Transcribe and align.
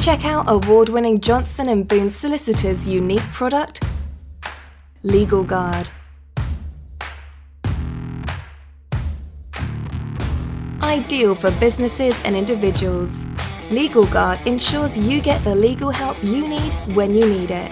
Check 0.00 0.24
out 0.24 0.46
award-winning 0.48 1.20
Johnson 1.20 1.82
& 1.82 1.84
Boone 1.84 2.08
Solicitors' 2.08 2.88
unique 2.88 3.22
product, 3.34 3.84
Legal 5.02 5.44
Guard. 5.44 5.90
Ideal 10.82 11.34
for 11.34 11.50
businesses 11.60 12.18
and 12.22 12.34
individuals, 12.34 13.26
Legal 13.70 14.06
Guard 14.06 14.40
ensures 14.46 14.96
you 14.96 15.20
get 15.20 15.44
the 15.44 15.54
legal 15.54 15.90
help 15.90 16.16
you 16.24 16.48
need 16.48 16.72
when 16.96 17.14
you 17.14 17.28
need 17.28 17.50
it. 17.50 17.70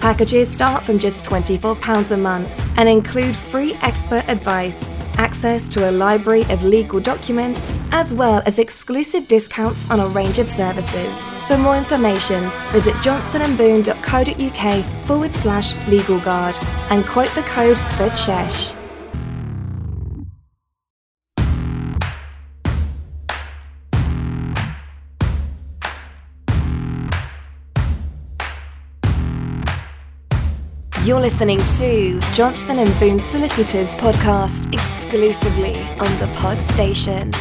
Packages 0.00 0.50
start 0.50 0.82
from 0.82 0.98
just 0.98 1.24
£24 1.24 2.10
a 2.10 2.16
month 2.16 2.76
and 2.76 2.88
include 2.88 3.36
free 3.36 3.74
expert 3.74 4.24
advice, 4.26 4.92
access 5.22 5.68
to 5.68 5.88
a 5.88 5.92
library 5.92 6.42
of 6.50 6.64
legal 6.64 6.98
documents, 6.98 7.78
as 7.92 8.12
well 8.12 8.42
as 8.44 8.58
exclusive 8.58 9.28
discounts 9.28 9.88
on 9.88 10.00
a 10.00 10.06
range 10.08 10.40
of 10.40 10.50
services. 10.50 11.30
For 11.46 11.56
more 11.56 11.76
information, 11.76 12.50
visit 12.72 12.94
johnsonandboone.co.uk 12.96 15.06
forward 15.06 15.32
slash 15.32 15.76
legalguard 15.86 16.58
and 16.90 17.06
quote 17.06 17.32
the 17.36 17.44
code 17.44 17.76
THECHESH. 17.98 18.81
You're 31.04 31.18
listening 31.18 31.58
to 31.58 32.20
Johnson 32.32 32.78
and 32.78 33.00
Boone 33.00 33.18
Solicitors 33.18 33.96
podcast 33.96 34.72
exclusively 34.72 35.74
on 35.74 36.16
the 36.20 36.32
Pod 36.36 36.62
Station. 36.62 37.32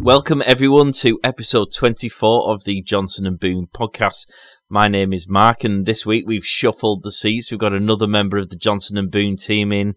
Welcome 0.00 0.44
everyone 0.46 0.92
to 0.92 1.18
episode 1.24 1.72
24 1.74 2.48
of 2.48 2.62
the 2.62 2.80
Johnson 2.82 3.26
and 3.26 3.40
Boone 3.40 3.66
podcast. 3.74 4.28
My 4.68 4.86
name 4.86 5.12
is 5.12 5.28
Mark, 5.28 5.64
and 5.64 5.84
this 5.84 6.06
week 6.06 6.28
we've 6.28 6.46
shuffled 6.46 7.02
the 7.02 7.10
seats. 7.10 7.50
We've 7.50 7.58
got 7.58 7.72
another 7.72 8.06
member 8.06 8.38
of 8.38 8.50
the 8.50 8.56
Johnson 8.56 8.96
and 8.96 9.10
Boone 9.10 9.36
team 9.36 9.72
in 9.72 9.96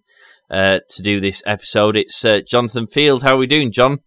uh, 0.52 0.80
to 0.90 1.02
do 1.02 1.22
this 1.22 1.42
episode. 1.46 1.96
It's 1.96 2.24
uh, 2.26 2.42
Jonathan 2.46 2.86
Field. 2.86 3.24
How 3.24 3.36
are 3.36 3.40
we 3.40 3.48
doing, 3.48 3.72
John? 3.72 4.00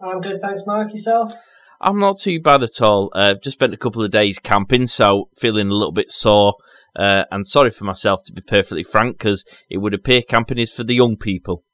I'm 0.00 0.20
good, 0.20 0.40
thanks, 0.40 0.62
Mark. 0.66 0.90
Yourself? 0.90 1.34
I'm 1.80 1.98
not 1.98 2.18
too 2.18 2.40
bad 2.40 2.62
at 2.62 2.80
all. 2.80 3.10
Uh, 3.14 3.34
just 3.34 3.58
spent 3.58 3.74
a 3.74 3.78
couple 3.78 4.02
of 4.02 4.10
days 4.10 4.38
camping, 4.38 4.86
so 4.86 5.28
feeling 5.36 5.68
a 5.68 5.74
little 5.74 5.92
bit 5.92 6.10
sore. 6.10 6.54
Uh, 6.96 7.24
and 7.30 7.46
sorry 7.46 7.70
for 7.70 7.84
myself, 7.84 8.22
to 8.24 8.32
be 8.32 8.40
perfectly 8.40 8.82
frank, 8.82 9.18
because 9.18 9.44
it 9.68 9.78
would 9.78 9.94
appear 9.94 10.22
camping 10.22 10.58
is 10.58 10.72
for 10.72 10.84
the 10.84 10.94
young 10.94 11.16
people. 11.16 11.64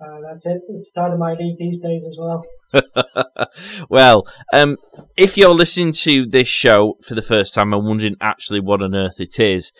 Uh, 0.00 0.18
that's 0.28 0.46
it. 0.46 0.60
It's 0.68 0.92
out 0.96 1.12
of 1.12 1.18
my 1.18 1.34
league 1.34 1.56
these 1.58 1.80
days 1.80 2.06
as 2.06 2.18
well. 2.18 2.44
well, 3.90 4.26
um, 4.52 4.76
if 5.16 5.36
you're 5.36 5.54
listening 5.54 5.92
to 5.92 6.26
this 6.26 6.48
show 6.48 6.94
for 7.02 7.14
the 7.14 7.22
first 7.22 7.54
time 7.54 7.72
and 7.72 7.86
wondering 7.86 8.16
actually 8.20 8.60
what 8.60 8.82
on 8.82 8.94
earth 8.94 9.20
it 9.20 9.38
is, 9.38 9.72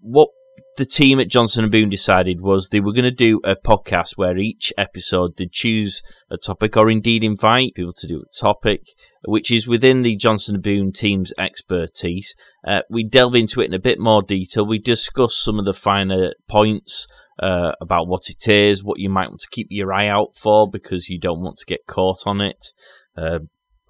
what 0.00 0.28
the 0.76 0.86
team 0.86 1.20
at 1.20 1.28
Johnson 1.28 1.64
and 1.64 1.72
Boone 1.72 1.90
decided 1.90 2.40
was 2.40 2.68
they 2.68 2.80
were 2.80 2.92
going 2.92 3.04
to 3.04 3.10
do 3.10 3.40
a 3.44 3.54
podcast 3.54 4.16
where 4.16 4.38
each 4.38 4.72
episode 4.78 5.36
they 5.36 5.48
choose 5.50 6.02
a 6.30 6.36
topic 6.36 6.76
or 6.76 6.90
indeed 6.90 7.22
invite 7.22 7.74
people 7.74 7.92
to 7.92 8.06
do 8.06 8.22
a 8.22 8.40
topic 8.40 8.82
which 9.24 9.50
is 9.50 9.68
within 9.68 10.02
the 10.02 10.16
Johnson 10.16 10.56
and 10.56 10.64
Boone 10.64 10.92
team's 10.92 11.32
expertise. 11.38 12.34
Uh, 12.66 12.80
we 12.90 13.04
delve 13.04 13.34
into 13.34 13.60
it 13.60 13.66
in 13.66 13.74
a 13.74 13.78
bit 13.78 13.98
more 13.98 14.22
detail. 14.22 14.66
We 14.66 14.78
discuss 14.78 15.36
some 15.36 15.58
of 15.58 15.64
the 15.64 15.74
finer 15.74 16.32
points 16.48 17.06
uh, 17.38 17.72
about 17.80 18.08
what 18.08 18.28
it 18.28 18.48
is, 18.48 18.82
what 18.82 18.98
you 18.98 19.08
might 19.08 19.28
want 19.28 19.40
to 19.40 19.50
keep 19.50 19.68
your 19.70 19.92
eye 19.92 20.08
out 20.08 20.36
for 20.36 20.68
because 20.70 21.08
you 21.08 21.18
don't 21.18 21.42
want 21.42 21.58
to 21.58 21.66
get 21.66 21.86
caught 21.86 22.26
on 22.26 22.40
it. 22.40 22.68
Uh, 23.16 23.40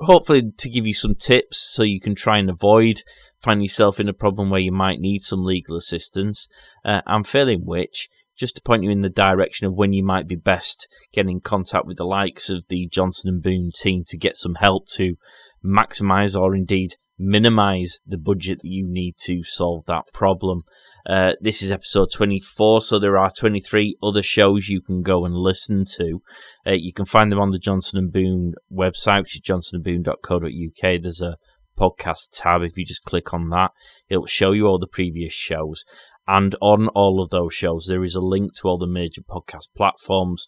hopefully, 0.02 0.52
to 0.56 0.70
give 0.70 0.86
you 0.86 0.94
some 0.94 1.14
tips 1.14 1.58
so 1.58 1.82
you 1.82 2.00
can 2.00 2.14
try 2.14 2.38
and 2.38 2.50
avoid 2.50 3.02
find 3.42 3.62
yourself 3.62 3.98
in 3.98 4.08
a 4.08 4.14
problem 4.14 4.50
where 4.50 4.60
you 4.60 4.72
might 4.72 5.00
need 5.00 5.22
some 5.22 5.44
legal 5.44 5.76
assistance, 5.76 6.48
uh, 6.84 7.02
and 7.06 7.26
failing 7.26 7.66
which, 7.66 8.08
just 8.36 8.56
to 8.56 8.62
point 8.62 8.84
you 8.84 8.90
in 8.90 9.02
the 9.02 9.08
direction 9.08 9.66
of 9.66 9.74
when 9.74 9.92
you 9.92 10.04
might 10.04 10.26
be 10.26 10.36
best 10.36 10.88
getting 11.12 11.32
in 11.32 11.40
contact 11.40 11.86
with 11.86 11.96
the 11.96 12.04
likes 12.04 12.48
of 12.48 12.64
the 12.68 12.88
Johnson 12.90 13.28
and 13.28 13.42
Boone 13.42 13.70
team 13.74 14.04
to 14.06 14.16
get 14.16 14.36
some 14.36 14.54
help 14.56 14.88
to 14.90 15.16
maximise 15.64 16.38
or 16.38 16.54
indeed 16.54 16.94
minimise 17.18 18.00
the 18.06 18.18
budget 18.18 18.58
that 18.62 18.68
you 18.68 18.86
need 18.86 19.14
to 19.18 19.42
solve 19.44 19.84
that 19.86 20.04
problem. 20.12 20.62
Uh, 21.08 21.32
this 21.40 21.62
is 21.62 21.72
episode 21.72 22.08
24, 22.14 22.80
so 22.80 22.98
there 22.98 23.18
are 23.18 23.30
23 23.30 23.96
other 24.02 24.22
shows 24.22 24.68
you 24.68 24.80
can 24.80 25.02
go 25.02 25.24
and 25.24 25.34
listen 25.34 25.84
to. 25.84 26.20
Uh, 26.66 26.72
you 26.72 26.92
can 26.92 27.04
find 27.04 27.32
them 27.32 27.40
on 27.40 27.50
the 27.50 27.58
Johnson 27.58 27.98
and 27.98 28.12
Boone 28.12 28.54
website, 28.72 29.22
which 29.22 29.36
is 29.36 29.42
johnsonandboone.co.uk. 29.42 31.02
There's 31.02 31.20
a 31.20 31.36
podcast 31.78 32.28
tab. 32.32 32.62
If 32.62 32.76
you 32.76 32.84
just 32.84 33.02
click 33.02 33.34
on 33.34 33.48
that, 33.50 33.72
it'll 34.08 34.26
show 34.26 34.52
you 34.52 34.66
all 34.66 34.78
the 34.78 34.86
previous 34.86 35.32
shows. 35.32 35.84
And 36.28 36.54
on 36.60 36.86
all 36.88 37.20
of 37.20 37.30
those 37.30 37.52
shows, 37.52 37.86
there 37.88 38.04
is 38.04 38.14
a 38.14 38.20
link 38.20 38.52
to 38.58 38.68
all 38.68 38.78
the 38.78 38.86
major 38.86 39.22
podcast 39.22 39.68
platforms. 39.76 40.46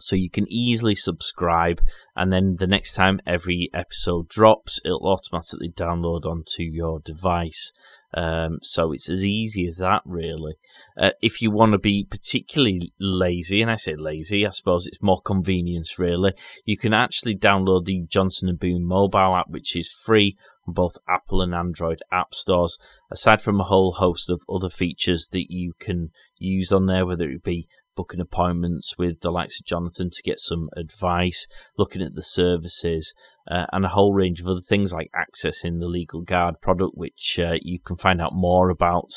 So 0.00 0.16
you 0.16 0.30
can 0.30 0.46
easily 0.50 0.94
subscribe, 0.94 1.80
and 2.16 2.32
then 2.32 2.56
the 2.58 2.66
next 2.66 2.94
time 2.94 3.20
every 3.26 3.70
episode 3.72 4.28
drops, 4.28 4.80
it'll 4.84 5.06
automatically 5.06 5.70
download 5.70 6.24
onto 6.24 6.62
your 6.62 7.00
device. 7.00 7.72
Um, 8.12 8.58
so 8.62 8.92
it's 8.92 9.08
as 9.08 9.24
easy 9.24 9.68
as 9.68 9.76
that, 9.76 10.02
really. 10.04 10.54
Uh, 11.00 11.10
if 11.22 11.40
you 11.40 11.50
want 11.50 11.72
to 11.72 11.78
be 11.78 12.06
particularly 12.10 12.92
lazy, 12.98 13.62
and 13.62 13.70
I 13.70 13.76
say 13.76 13.94
lazy, 13.96 14.44
I 14.46 14.50
suppose 14.50 14.86
it's 14.86 15.02
more 15.02 15.20
convenience, 15.20 15.98
really, 15.98 16.32
you 16.64 16.76
can 16.76 16.92
actually 16.92 17.36
download 17.36 17.84
the 17.84 18.06
Johnson 18.08 18.48
and 18.48 18.58
Boone 18.58 18.84
mobile 18.84 19.36
app, 19.36 19.48
which 19.48 19.76
is 19.76 19.92
free 19.92 20.36
on 20.66 20.74
both 20.74 20.98
Apple 21.08 21.40
and 21.40 21.54
Android 21.54 22.00
app 22.12 22.34
stores. 22.34 22.78
Aside 23.12 23.42
from 23.42 23.60
a 23.60 23.64
whole 23.64 23.92
host 23.92 24.28
of 24.28 24.42
other 24.52 24.70
features 24.70 25.28
that 25.32 25.46
you 25.48 25.74
can 25.78 26.10
use 26.36 26.72
on 26.72 26.86
there, 26.86 27.06
whether 27.06 27.28
it 27.30 27.44
be 27.44 27.68
booking 27.96 28.20
appointments 28.20 28.96
with 28.98 29.20
the 29.20 29.30
likes 29.30 29.60
of 29.60 29.66
Jonathan 29.66 30.10
to 30.10 30.22
get 30.22 30.38
some 30.38 30.68
advice, 30.76 31.46
looking 31.76 32.02
at 32.02 32.14
the 32.14 32.22
services, 32.22 33.14
uh, 33.50 33.66
and 33.72 33.84
a 33.84 33.88
whole 33.88 34.14
range 34.14 34.40
of 34.40 34.46
other 34.46 34.60
things 34.60 34.92
like 34.92 35.10
accessing 35.14 35.80
the 35.80 35.86
Legal 35.86 36.22
Guard 36.22 36.60
product, 36.60 36.92
which 36.94 37.38
uh, 37.38 37.54
you 37.60 37.78
can 37.80 37.96
find 37.96 38.20
out 38.20 38.32
more 38.32 38.70
about 38.70 39.10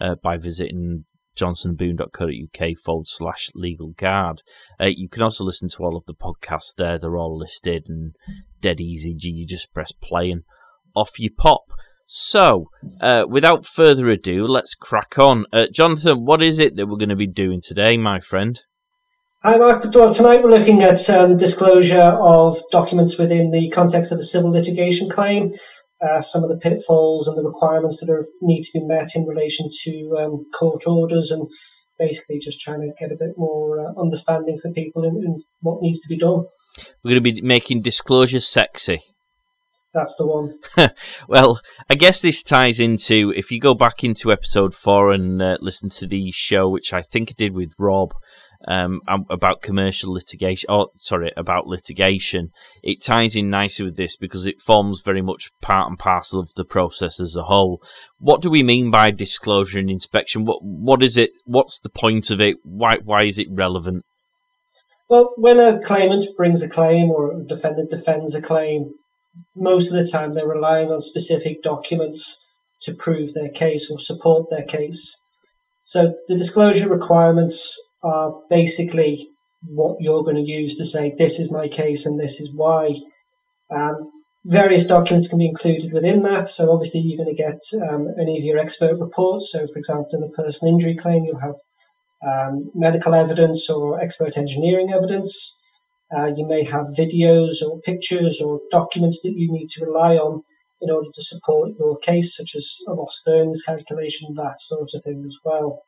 uh, 0.00 0.14
by 0.22 0.36
visiting 0.36 1.04
johnsonboone.co.uk 1.38 2.78
forward 2.84 3.06
slash 3.06 3.50
legal 3.54 3.90
guard. 3.96 4.42
Uh, 4.80 4.86
you 4.86 5.08
can 5.08 5.22
also 5.22 5.44
listen 5.44 5.68
to 5.68 5.84
all 5.84 5.96
of 5.96 6.04
the 6.06 6.14
podcasts 6.14 6.74
there. 6.76 6.98
They're 6.98 7.16
all 7.16 7.38
listed 7.38 7.84
and 7.88 8.16
dead 8.60 8.80
easy. 8.80 9.14
You 9.16 9.46
just 9.46 9.72
press 9.72 9.92
play 9.92 10.30
and 10.30 10.42
off 10.94 11.18
you 11.18 11.30
pop. 11.30 11.72
So, 12.10 12.70
uh, 13.02 13.26
without 13.28 13.66
further 13.66 14.08
ado, 14.08 14.46
let's 14.46 14.74
crack 14.74 15.18
on. 15.18 15.44
Uh, 15.52 15.66
Jonathan, 15.70 16.24
what 16.24 16.42
is 16.42 16.58
it 16.58 16.74
that 16.76 16.86
we're 16.86 16.96
going 16.96 17.10
to 17.10 17.16
be 17.16 17.26
doing 17.26 17.60
today, 17.62 17.98
my 17.98 18.18
friend? 18.18 18.58
Hi, 19.42 19.58
Mark. 19.58 19.84
Well, 19.94 20.14
tonight 20.14 20.42
we're 20.42 20.48
looking 20.48 20.82
at 20.82 21.10
um, 21.10 21.36
disclosure 21.36 22.00
of 22.00 22.56
documents 22.72 23.18
within 23.18 23.50
the 23.50 23.68
context 23.68 24.10
of 24.10 24.18
a 24.20 24.22
civil 24.22 24.50
litigation 24.50 25.10
claim, 25.10 25.52
uh, 26.00 26.22
some 26.22 26.42
of 26.42 26.48
the 26.48 26.56
pitfalls 26.56 27.28
and 27.28 27.36
the 27.36 27.46
requirements 27.46 28.00
that 28.00 28.10
are, 28.10 28.24
need 28.40 28.62
to 28.62 28.80
be 28.80 28.86
met 28.86 29.10
in 29.14 29.26
relation 29.26 29.68
to 29.82 30.16
um, 30.18 30.44
court 30.58 30.86
orders, 30.86 31.30
and 31.30 31.46
basically 31.98 32.38
just 32.38 32.58
trying 32.58 32.80
to 32.80 32.90
get 32.98 33.12
a 33.12 33.18
bit 33.18 33.34
more 33.36 33.80
uh, 33.86 34.00
understanding 34.00 34.56
for 34.56 34.72
people 34.72 35.04
in 35.04 35.42
what 35.60 35.82
needs 35.82 36.00
to 36.00 36.08
be 36.08 36.16
done. 36.16 36.46
We're 37.04 37.10
going 37.10 37.22
to 37.22 37.32
be 37.32 37.42
making 37.42 37.82
disclosure 37.82 38.40
sexy. 38.40 39.02
That's 39.98 40.14
the 40.14 40.26
one. 40.26 40.60
well, 41.28 41.60
I 41.90 41.96
guess 41.96 42.20
this 42.20 42.44
ties 42.44 42.78
into 42.78 43.32
if 43.36 43.50
you 43.50 43.58
go 43.58 43.74
back 43.74 44.04
into 44.04 44.30
episode 44.30 44.72
four 44.72 45.10
and 45.10 45.42
uh, 45.42 45.58
listen 45.60 45.88
to 45.90 46.06
the 46.06 46.30
show, 46.30 46.68
which 46.68 46.92
I 46.92 47.02
think 47.02 47.30
I 47.30 47.34
did 47.36 47.52
with 47.52 47.72
Rob 47.80 48.14
um, 48.68 49.00
about 49.08 49.60
commercial 49.60 50.12
litigation. 50.12 50.68
Oh, 50.68 50.92
sorry, 50.98 51.32
about 51.36 51.66
litigation. 51.66 52.50
It 52.80 53.02
ties 53.02 53.34
in 53.34 53.50
nicely 53.50 53.86
with 53.86 53.96
this 53.96 54.16
because 54.16 54.46
it 54.46 54.62
forms 54.62 55.02
very 55.04 55.20
much 55.20 55.50
part 55.60 55.88
and 55.88 55.98
parcel 55.98 56.38
of 56.38 56.54
the 56.54 56.64
process 56.64 57.18
as 57.18 57.34
a 57.34 57.44
whole. 57.44 57.82
What 58.18 58.40
do 58.40 58.48
we 58.48 58.62
mean 58.62 58.92
by 58.92 59.10
disclosure 59.10 59.80
and 59.80 59.90
inspection? 59.90 60.44
What 60.44 60.60
what 60.62 61.02
is 61.02 61.16
it? 61.16 61.30
What's 61.44 61.80
the 61.80 61.90
point 61.90 62.30
of 62.30 62.40
it? 62.40 62.58
Why 62.62 62.98
why 63.02 63.24
is 63.24 63.36
it 63.36 63.48
relevant? 63.50 64.04
Well, 65.08 65.32
when 65.36 65.58
a 65.58 65.80
claimant 65.82 66.26
brings 66.36 66.62
a 66.62 66.68
claim 66.68 67.10
or 67.10 67.32
a 67.32 67.42
defendant 67.42 67.90
defends 67.90 68.36
a 68.36 68.42
claim, 68.42 68.92
most 69.54 69.92
of 69.92 69.98
the 69.98 70.10
time 70.10 70.32
they're 70.32 70.48
relying 70.48 70.90
on 70.90 71.00
specific 71.00 71.62
documents 71.62 72.46
to 72.82 72.94
prove 72.94 73.34
their 73.34 73.48
case 73.48 73.90
or 73.90 73.98
support 73.98 74.50
their 74.50 74.64
case. 74.64 75.24
So 75.82 76.14
the 76.28 76.36
disclosure 76.36 76.88
requirements 76.88 77.76
are 78.02 78.34
basically 78.50 79.28
what 79.66 79.96
you're 80.00 80.22
going 80.22 80.36
to 80.36 80.42
use 80.42 80.76
to 80.76 80.84
say, 80.84 81.14
this 81.16 81.38
is 81.38 81.50
my 81.50 81.68
case 81.68 82.06
and 82.06 82.18
this 82.18 82.40
is 82.40 82.52
why. 82.54 82.94
Um, 83.70 84.10
various 84.44 84.86
documents 84.86 85.28
can 85.28 85.38
be 85.38 85.48
included 85.48 85.92
within 85.92 86.22
that. 86.22 86.48
So 86.48 86.72
obviously 86.72 87.00
you're 87.00 87.22
going 87.22 87.34
to 87.34 87.42
get 87.42 87.60
um, 87.88 88.08
any 88.20 88.38
of 88.38 88.44
your 88.44 88.58
expert 88.58 88.98
reports. 88.98 89.50
So 89.50 89.66
for 89.66 89.78
example, 89.78 90.10
in 90.12 90.22
a 90.22 90.28
personal 90.28 90.74
injury 90.74 90.94
claim, 90.94 91.24
you'll 91.24 91.40
have 91.40 91.56
um, 92.26 92.70
medical 92.74 93.14
evidence 93.14 93.68
or 93.68 94.00
expert 94.00 94.36
engineering 94.36 94.92
evidence. 94.92 95.62
Uh, 96.16 96.26
you 96.26 96.46
may 96.46 96.64
have 96.64 96.86
videos 96.98 97.62
or 97.62 97.80
pictures 97.80 98.40
or 98.40 98.60
documents 98.70 99.20
that 99.22 99.34
you 99.36 99.50
need 99.52 99.68
to 99.68 99.84
rely 99.84 100.16
on 100.16 100.42
in 100.80 100.90
order 100.90 101.08
to 101.12 101.22
support 101.22 101.70
your 101.78 101.98
case, 101.98 102.36
such 102.36 102.54
as 102.54 102.76
a 102.86 102.92
loss 102.92 103.20
of 103.26 103.32
earnings 103.32 103.62
calculation, 103.62 104.34
that 104.34 104.58
sort 104.58 104.90
of 104.94 105.02
thing 105.02 105.24
as 105.26 105.36
well. 105.44 105.82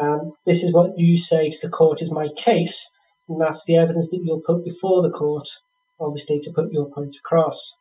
Um, 0.00 0.32
this 0.44 0.64
is 0.64 0.74
what 0.74 0.98
you 0.98 1.16
say 1.16 1.50
to 1.50 1.58
the 1.62 1.70
court 1.70 2.02
is 2.02 2.10
my 2.10 2.28
case, 2.36 2.98
and 3.28 3.40
that's 3.40 3.64
the 3.64 3.76
evidence 3.76 4.10
that 4.10 4.22
you'll 4.24 4.40
put 4.44 4.64
before 4.64 5.02
the 5.02 5.10
court, 5.10 5.48
obviously, 6.00 6.40
to 6.40 6.50
put 6.52 6.72
your 6.72 6.90
point 6.90 7.16
across. 7.16 7.80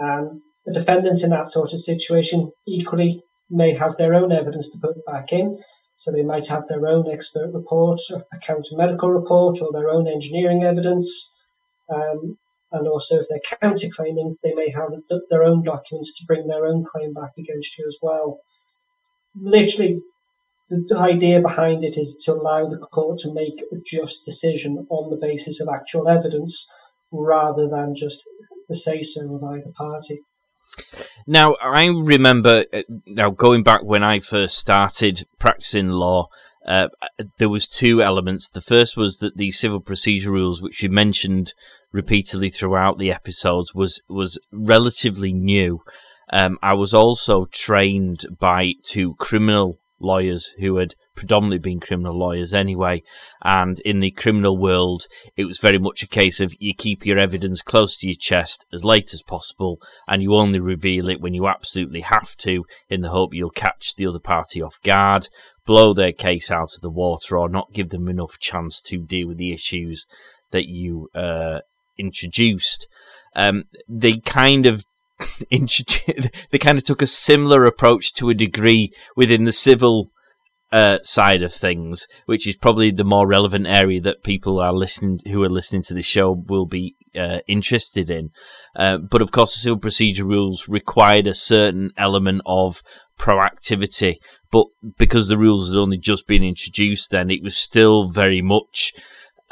Um, 0.00 0.42
the 0.66 0.72
defendant 0.72 1.22
in 1.22 1.30
that 1.30 1.48
sort 1.48 1.72
of 1.72 1.80
situation 1.80 2.50
equally 2.66 3.22
may 3.50 3.74
have 3.74 3.96
their 3.96 4.14
own 4.14 4.32
evidence 4.32 4.70
to 4.70 4.78
put 4.80 5.04
back 5.04 5.32
in, 5.32 5.58
so 5.96 6.10
they 6.10 6.22
might 6.22 6.46
have 6.48 6.66
their 6.66 6.86
own 6.86 7.10
expert 7.10 7.50
report, 7.52 8.00
a 8.10 8.38
counter 8.38 8.76
medical 8.76 9.10
report, 9.10 9.60
or 9.60 9.72
their 9.72 9.88
own 9.88 10.08
engineering 10.08 10.64
evidence. 10.64 11.40
Um, 11.88 12.38
and 12.72 12.88
also, 12.88 13.20
if 13.20 13.26
they're 13.28 13.58
counterclaiming, 13.60 14.36
they 14.42 14.52
may 14.52 14.70
have 14.70 14.90
their 15.30 15.44
own 15.44 15.62
documents 15.62 16.16
to 16.18 16.26
bring 16.26 16.48
their 16.48 16.66
own 16.66 16.84
claim 16.84 17.14
back 17.14 17.32
against 17.38 17.78
you 17.78 17.84
as 17.86 17.98
well. 18.02 18.40
Literally, 19.40 20.00
the 20.68 20.96
idea 20.98 21.40
behind 21.40 21.84
it 21.84 21.96
is 21.96 22.20
to 22.24 22.32
allow 22.32 22.66
the 22.66 22.78
court 22.78 23.18
to 23.20 23.32
make 23.32 23.62
a 23.72 23.76
just 23.86 24.24
decision 24.24 24.86
on 24.90 25.10
the 25.10 25.16
basis 25.16 25.60
of 25.60 25.68
actual 25.68 26.08
evidence 26.08 26.72
rather 27.12 27.68
than 27.68 27.94
just 27.94 28.22
the 28.68 28.74
say 28.74 29.02
so 29.02 29.34
of 29.34 29.44
either 29.44 29.70
party. 29.76 30.20
Now, 31.26 31.54
I 31.62 31.86
remember 31.86 32.64
uh, 32.72 32.82
now 33.06 33.30
going 33.30 33.62
back 33.62 33.82
when 33.82 34.02
I 34.02 34.20
first 34.20 34.58
started 34.58 35.26
practicing 35.38 35.88
law. 35.88 36.28
Uh, 36.66 36.88
there 37.38 37.48
was 37.48 37.68
two 37.68 38.02
elements. 38.02 38.48
The 38.48 38.62
first 38.62 38.96
was 38.96 39.18
that 39.18 39.36
the 39.36 39.50
civil 39.52 39.80
procedure 39.80 40.32
rules, 40.32 40.62
which 40.62 40.82
you 40.82 40.88
mentioned 40.88 41.52
repeatedly 41.92 42.48
throughout 42.48 42.98
the 42.98 43.12
episodes, 43.12 43.74
was 43.74 44.02
was 44.08 44.38
relatively 44.50 45.32
new. 45.32 45.82
Um, 46.32 46.58
I 46.62 46.72
was 46.72 46.94
also 46.94 47.44
trained 47.44 48.24
by 48.38 48.72
two 48.82 49.14
criminal 49.16 49.78
lawyers 50.04 50.52
who 50.60 50.76
had 50.76 50.94
predominantly 51.16 51.58
been 51.58 51.80
criminal 51.80 52.18
lawyers 52.18 52.52
anyway. 52.52 53.02
And 53.42 53.80
in 53.80 54.00
the 54.00 54.10
criminal 54.10 54.58
world, 54.58 55.06
it 55.36 55.44
was 55.44 55.58
very 55.58 55.78
much 55.78 56.02
a 56.02 56.08
case 56.08 56.40
of 56.40 56.54
you 56.58 56.74
keep 56.74 57.06
your 57.06 57.18
evidence 57.18 57.62
close 57.62 57.96
to 57.98 58.06
your 58.06 58.16
chest 58.18 58.66
as 58.72 58.84
late 58.84 59.14
as 59.14 59.22
possible, 59.22 59.78
and 60.06 60.22
you 60.22 60.34
only 60.34 60.60
reveal 60.60 61.08
it 61.08 61.20
when 61.20 61.34
you 61.34 61.46
absolutely 61.46 62.00
have 62.00 62.36
to, 62.38 62.64
in 62.88 63.00
the 63.00 63.10
hope 63.10 63.30
you'll 63.32 63.50
catch 63.50 63.94
the 63.96 64.06
other 64.06 64.20
party 64.20 64.60
off 64.60 64.80
guard, 64.84 65.28
blow 65.66 65.94
their 65.94 66.12
case 66.12 66.50
out 66.50 66.74
of 66.74 66.80
the 66.82 66.90
water, 66.90 67.38
or 67.38 67.48
not 67.48 67.72
give 67.72 67.90
them 67.90 68.08
enough 68.08 68.38
chance 68.38 68.80
to 68.82 68.98
deal 68.98 69.28
with 69.28 69.38
the 69.38 69.52
issues 69.52 70.06
that 70.50 70.66
you 70.66 71.08
uh, 71.14 71.60
introduced. 71.98 72.86
Um, 73.36 73.64
they 73.88 74.18
kind 74.18 74.66
of 74.66 74.84
they 75.50 76.58
kind 76.58 76.78
of 76.78 76.84
took 76.84 77.02
a 77.02 77.06
similar 77.06 77.64
approach 77.64 78.12
to 78.14 78.30
a 78.30 78.34
degree 78.34 78.92
within 79.16 79.44
the 79.44 79.52
civil 79.52 80.10
uh, 80.72 80.98
side 81.02 81.42
of 81.42 81.52
things, 81.52 82.06
which 82.26 82.48
is 82.48 82.56
probably 82.56 82.90
the 82.90 83.04
more 83.04 83.28
relevant 83.28 83.66
area 83.66 84.00
that 84.00 84.24
people 84.24 84.58
are 84.58 84.72
listening 84.72 85.20
who 85.26 85.42
are 85.44 85.48
listening 85.48 85.82
to 85.82 85.94
the 85.94 86.02
show 86.02 86.32
will 86.48 86.66
be 86.66 86.96
uh, 87.14 87.38
interested 87.46 88.10
in. 88.10 88.30
Uh, 88.74 88.98
but 88.98 89.22
of 89.22 89.30
course, 89.30 89.54
the 89.54 89.60
civil 89.60 89.78
procedure 89.78 90.24
rules 90.24 90.68
required 90.68 91.28
a 91.28 91.34
certain 91.34 91.90
element 91.96 92.42
of 92.44 92.82
proactivity. 93.18 94.16
But 94.50 94.66
because 94.98 95.28
the 95.28 95.38
rules 95.38 95.68
had 95.68 95.78
only 95.78 95.98
just 95.98 96.26
been 96.26 96.42
introduced, 96.42 97.12
then 97.12 97.30
it 97.30 97.42
was 97.42 97.56
still 97.56 98.08
very 98.08 98.42
much 98.42 98.92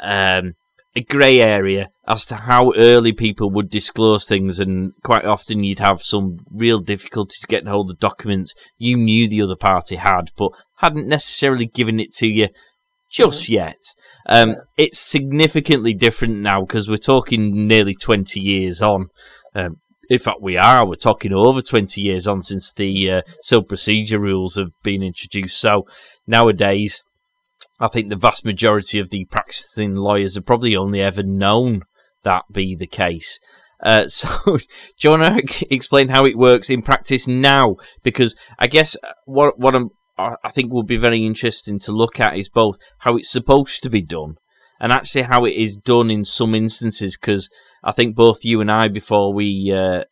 um, 0.01 0.55
a 0.95 1.01
grey 1.01 1.41
area 1.41 1.89
as 2.07 2.25
to 2.25 2.35
how 2.35 2.71
early 2.75 3.11
people 3.11 3.49
would 3.49 3.69
disclose 3.69 4.25
things, 4.25 4.59
and 4.59 4.93
quite 5.03 5.25
often 5.25 5.63
you'd 5.63 5.79
have 5.79 6.03
some 6.03 6.37
real 6.51 6.79
difficulties 6.79 7.45
getting 7.47 7.69
hold 7.69 7.89
of 7.89 7.99
documents 7.99 8.53
you 8.77 8.97
knew 8.97 9.27
the 9.27 9.41
other 9.41 9.55
party 9.55 9.95
had, 9.95 10.31
but 10.37 10.51
hadn't 10.77 11.07
necessarily 11.07 11.65
given 11.65 11.99
it 11.99 12.13
to 12.13 12.27
you 12.27 12.49
just 13.11 13.43
mm-hmm. 13.43 13.53
yet. 13.53 13.79
Um, 14.27 14.49
yeah. 14.49 14.55
It's 14.77 14.99
significantly 14.99 15.93
different 15.93 16.39
now 16.39 16.61
because 16.61 16.89
we're 16.89 16.97
talking 16.97 17.67
nearly 17.67 17.93
20 17.93 18.39
years 18.39 18.81
on. 18.81 19.07
Um, 19.55 19.77
in 20.09 20.19
fact, 20.19 20.41
we 20.41 20.57
are. 20.57 20.85
We're 20.85 20.95
talking 20.95 21.33
over 21.33 21.61
20 21.61 22.01
years 22.01 22.27
on 22.27 22.43
since 22.43 22.73
the 22.73 23.11
uh, 23.11 23.21
civil 23.41 23.63
procedure 23.63 24.19
rules 24.19 24.55
have 24.55 24.71
been 24.83 25.01
introduced. 25.01 25.59
So 25.59 25.85
nowadays, 26.27 27.03
I 27.79 27.87
think 27.87 28.09
the 28.09 28.15
vast 28.15 28.45
majority 28.45 28.99
of 28.99 29.09
the 29.09 29.25
practicing 29.25 29.95
lawyers 29.95 30.35
have 30.35 30.45
probably 30.45 30.75
only 30.75 31.01
ever 31.01 31.23
known 31.23 31.83
that 32.23 32.43
be 32.51 32.75
the 32.75 32.87
case. 32.87 33.39
Uh, 33.81 34.07
so, 34.07 34.29
do 34.45 34.63
you 35.01 35.09
want 35.09 35.49
to 35.49 35.73
explain 35.73 36.09
how 36.09 36.25
it 36.25 36.37
works 36.37 36.69
in 36.69 36.81
practice 36.81 37.27
now? 37.27 37.75
Because 38.01 38.35
I 38.57 38.67
guess 38.67 38.95
uh, 39.03 39.13
what 39.25 39.59
what 39.59 39.75
I'm, 39.75 39.89
I 40.17 40.49
think 40.49 40.71
will 40.71 40.83
be 40.83 40.97
very 40.97 41.25
interesting 41.25 41.79
to 41.79 41.91
look 41.91 42.19
at 42.19 42.37
is 42.37 42.49
both 42.49 42.77
how 42.99 43.17
it's 43.17 43.31
supposed 43.31 43.81
to 43.83 43.89
be 43.89 44.01
done 44.01 44.35
and 44.79 44.91
actually 44.91 45.23
how 45.23 45.43
it 45.45 45.55
is 45.55 45.75
done 45.75 46.11
in 46.11 46.23
some 46.23 46.53
instances. 46.53 47.17
Because 47.17 47.49
I 47.83 47.91
think 47.91 48.15
both 48.15 48.45
you 48.45 48.61
and 48.61 48.71
I, 48.71 48.87
before 48.87 49.33
we 49.33 49.73
uh, 49.75 50.03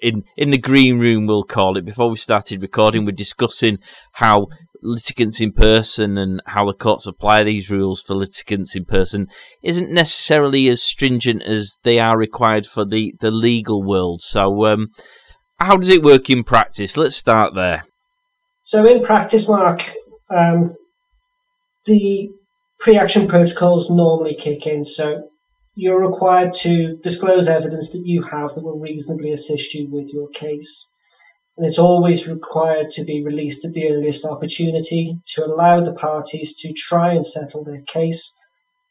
in 0.00 0.24
in 0.36 0.50
the 0.50 0.58
green 0.58 0.98
room, 0.98 1.26
we'll 1.26 1.42
call 1.42 1.76
it, 1.76 1.84
before 1.84 2.10
we 2.10 2.16
started 2.16 2.62
recording, 2.62 3.04
we're 3.04 3.12
discussing 3.12 3.78
how 4.12 4.46
litigants 4.86 5.40
in 5.40 5.52
person 5.52 6.16
and 6.16 6.40
how 6.46 6.66
the 6.66 6.72
courts 6.72 7.06
apply 7.06 7.42
these 7.42 7.70
rules 7.70 8.00
for 8.00 8.14
litigants 8.14 8.74
in 8.74 8.84
person 8.84 9.26
isn't 9.62 9.90
necessarily 9.90 10.68
as 10.68 10.82
stringent 10.82 11.42
as 11.42 11.78
they 11.82 11.98
are 11.98 12.16
required 12.16 12.66
for 12.66 12.84
the, 12.84 13.14
the 13.20 13.30
legal 13.30 13.82
world. 13.82 14.22
So, 14.22 14.66
um, 14.66 14.88
how 15.58 15.76
does 15.76 15.88
it 15.88 16.02
work 16.02 16.30
in 16.30 16.44
practice? 16.44 16.96
Let's 16.96 17.16
start 17.16 17.54
there. 17.54 17.84
So, 18.62 18.86
in 18.86 19.02
practice, 19.02 19.48
Mark, 19.48 19.92
um, 20.30 20.74
the 21.84 22.28
pre 22.78 22.96
action 22.96 23.28
protocols 23.28 23.90
normally 23.90 24.34
kick 24.34 24.66
in. 24.66 24.84
So, 24.84 25.30
you're 25.74 26.00
required 26.00 26.54
to 26.54 26.96
disclose 27.02 27.48
evidence 27.48 27.90
that 27.90 28.02
you 28.04 28.22
have 28.22 28.54
that 28.54 28.64
will 28.64 28.78
reasonably 28.78 29.30
assist 29.30 29.74
you 29.74 29.88
with 29.90 30.10
your 30.12 30.28
case 30.30 30.95
and 31.56 31.66
it's 31.66 31.78
always 31.78 32.28
required 32.28 32.90
to 32.90 33.04
be 33.04 33.24
released 33.24 33.64
at 33.64 33.72
the 33.72 33.90
earliest 33.90 34.24
opportunity 34.24 35.18
to 35.26 35.44
allow 35.44 35.82
the 35.82 35.92
parties 35.92 36.54
to 36.56 36.72
try 36.72 37.12
and 37.12 37.24
settle 37.24 37.64
their 37.64 37.80
case. 37.82 38.38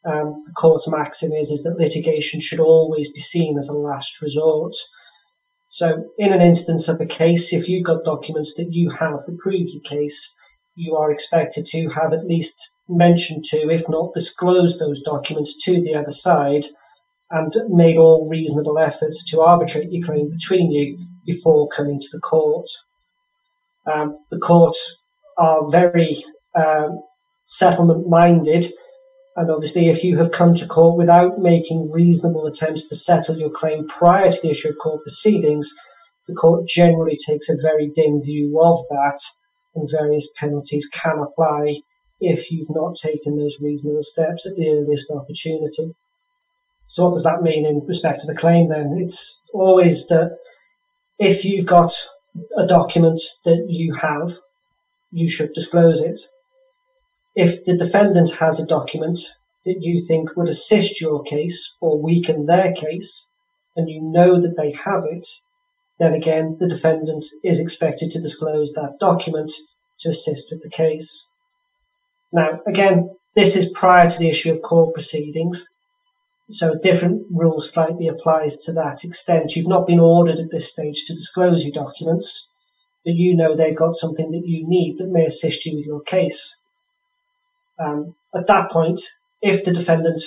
Um, 0.04 0.34
the 0.44 0.52
court's 0.56 0.88
maxim 0.88 1.32
is, 1.32 1.50
is 1.50 1.62
that 1.62 1.78
litigation 1.78 2.40
should 2.40 2.60
always 2.60 3.12
be 3.12 3.20
seen 3.20 3.56
as 3.56 3.68
a 3.68 3.74
last 3.74 4.20
resort. 4.20 4.74
So, 5.68 6.04
in 6.18 6.32
an 6.32 6.40
instance 6.40 6.88
of 6.88 7.00
a 7.00 7.06
case, 7.06 7.52
if 7.52 7.68
you've 7.68 7.86
got 7.86 8.04
documents 8.04 8.54
that 8.56 8.68
you 8.70 8.90
have 8.90 9.20
that 9.26 9.38
prove 9.38 9.68
your 9.68 9.82
case, 9.82 10.36
you 10.74 10.94
are 10.96 11.10
expected 11.10 11.66
to 11.66 11.88
have 11.88 12.12
at 12.12 12.26
least 12.26 12.80
mentioned 12.88 13.44
to, 13.46 13.70
if 13.70 13.88
not 13.88 14.14
disclosed 14.14 14.78
those 14.78 15.02
documents 15.02 15.56
to 15.64 15.80
the 15.80 15.94
other 15.94 16.10
side 16.10 16.64
and 17.30 17.52
made 17.68 17.96
all 17.96 18.28
reasonable 18.28 18.78
efforts 18.78 19.28
to 19.30 19.40
arbitrate 19.40 19.90
your 19.90 20.04
claim 20.06 20.30
between 20.30 20.70
you 20.70 20.98
before 21.26 21.68
coming 21.68 21.98
to 21.98 22.06
the 22.12 22.20
court. 22.20 22.68
Um, 23.92 24.18
the 24.30 24.38
court 24.38 24.76
are 25.36 25.68
very 25.70 26.16
um, 26.54 27.00
settlement 27.44 28.08
minded, 28.08 28.66
and 29.36 29.50
obviously, 29.50 29.88
if 29.88 30.02
you 30.02 30.16
have 30.16 30.32
come 30.32 30.54
to 30.54 30.66
court 30.66 30.96
without 30.96 31.38
making 31.38 31.92
reasonable 31.92 32.46
attempts 32.46 32.88
to 32.88 32.96
settle 32.96 33.38
your 33.38 33.50
claim 33.50 33.86
prior 33.86 34.30
to 34.30 34.38
the 34.42 34.50
issue 34.50 34.70
of 34.70 34.78
court 34.78 35.02
proceedings, 35.02 35.70
the 36.26 36.34
court 36.34 36.66
generally 36.66 37.16
takes 37.16 37.48
a 37.48 37.60
very 37.60 37.90
dim 37.94 38.22
view 38.22 38.58
of 38.62 38.78
that, 38.90 39.18
and 39.74 39.90
various 39.90 40.32
penalties 40.38 40.88
can 40.88 41.18
apply 41.18 41.74
if 42.18 42.50
you've 42.50 42.70
not 42.70 42.94
taken 42.94 43.36
those 43.36 43.58
reasonable 43.60 44.02
steps 44.02 44.46
at 44.46 44.56
the 44.56 44.70
earliest 44.70 45.10
opportunity. 45.10 45.92
So, 46.86 47.04
what 47.04 47.14
does 47.14 47.24
that 47.24 47.42
mean 47.42 47.66
in 47.66 47.84
respect 47.86 48.20
to 48.20 48.26
the 48.26 48.38
claim 48.38 48.68
then? 48.68 48.96
It's 48.98 49.44
always 49.52 50.06
that 50.08 50.38
if 51.18 51.44
you've 51.44 51.66
got 51.66 51.92
a 52.56 52.66
document 52.66 53.20
that 53.44 53.66
you 53.68 53.94
have, 53.94 54.32
you 55.10 55.28
should 55.30 55.52
disclose 55.54 56.02
it. 56.02 56.20
If 57.34 57.64
the 57.64 57.76
defendant 57.76 58.36
has 58.36 58.60
a 58.60 58.66
document 58.66 59.20
that 59.64 59.76
you 59.80 60.04
think 60.06 60.36
would 60.36 60.48
assist 60.48 61.00
your 61.00 61.22
case 61.22 61.76
or 61.80 62.00
weaken 62.00 62.46
their 62.46 62.72
case, 62.72 63.36
and 63.74 63.90
you 63.90 64.00
know 64.02 64.40
that 64.40 64.56
they 64.56 64.72
have 64.72 65.04
it, 65.04 65.26
then 65.98 66.14
again, 66.14 66.56
the 66.58 66.68
defendant 66.68 67.24
is 67.44 67.60
expected 67.60 68.10
to 68.10 68.20
disclose 68.20 68.72
that 68.72 68.96
document 68.98 69.52
to 70.00 70.08
assist 70.08 70.50
with 70.50 70.62
the 70.62 70.70
case. 70.70 71.32
Now, 72.32 72.60
again, 72.66 73.10
this 73.34 73.54
is 73.56 73.72
prior 73.72 74.08
to 74.08 74.18
the 74.18 74.30
issue 74.30 74.52
of 74.52 74.62
court 74.62 74.94
proceedings. 74.94 75.75
So 76.48 76.78
different 76.80 77.26
rule 77.30 77.60
slightly 77.60 78.06
applies 78.06 78.58
to 78.60 78.72
that 78.72 79.04
extent. 79.04 79.56
You've 79.56 79.68
not 79.68 79.86
been 79.86 79.98
ordered 79.98 80.38
at 80.38 80.50
this 80.50 80.70
stage 80.70 81.04
to 81.06 81.14
disclose 81.14 81.64
your 81.64 81.72
documents, 81.72 82.52
but 83.04 83.14
you 83.14 83.36
know 83.36 83.56
they've 83.56 83.76
got 83.76 83.94
something 83.94 84.30
that 84.30 84.46
you 84.46 84.66
need 84.66 84.98
that 84.98 85.10
may 85.10 85.24
assist 85.24 85.66
you 85.66 85.76
with 85.76 85.86
your 85.86 86.02
case. 86.02 86.62
Um, 87.78 88.14
at 88.34 88.46
that 88.46 88.70
point, 88.70 89.00
if 89.42 89.64
the 89.64 89.72
defendant 89.72 90.20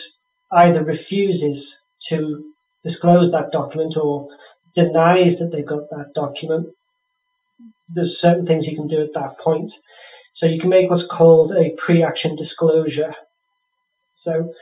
either 0.52 0.84
refuses 0.84 1.90
to 2.10 2.44
disclose 2.84 3.32
that 3.32 3.52
document 3.52 3.96
or 3.98 4.28
denies 4.76 5.40
that 5.40 5.52
they've 5.52 5.66
got 5.66 5.90
that 5.90 6.12
document, 6.14 6.68
there's 7.88 8.20
certain 8.20 8.46
things 8.46 8.68
you 8.68 8.76
can 8.76 8.88
do 8.88 9.02
at 9.02 9.14
that 9.14 9.38
point. 9.40 9.72
So 10.34 10.46
you 10.46 10.60
can 10.60 10.70
make 10.70 10.90
what's 10.90 11.06
called 11.06 11.52
a 11.54 11.72
pre-action 11.72 12.36
disclosure. 12.36 13.16
So 14.14 14.54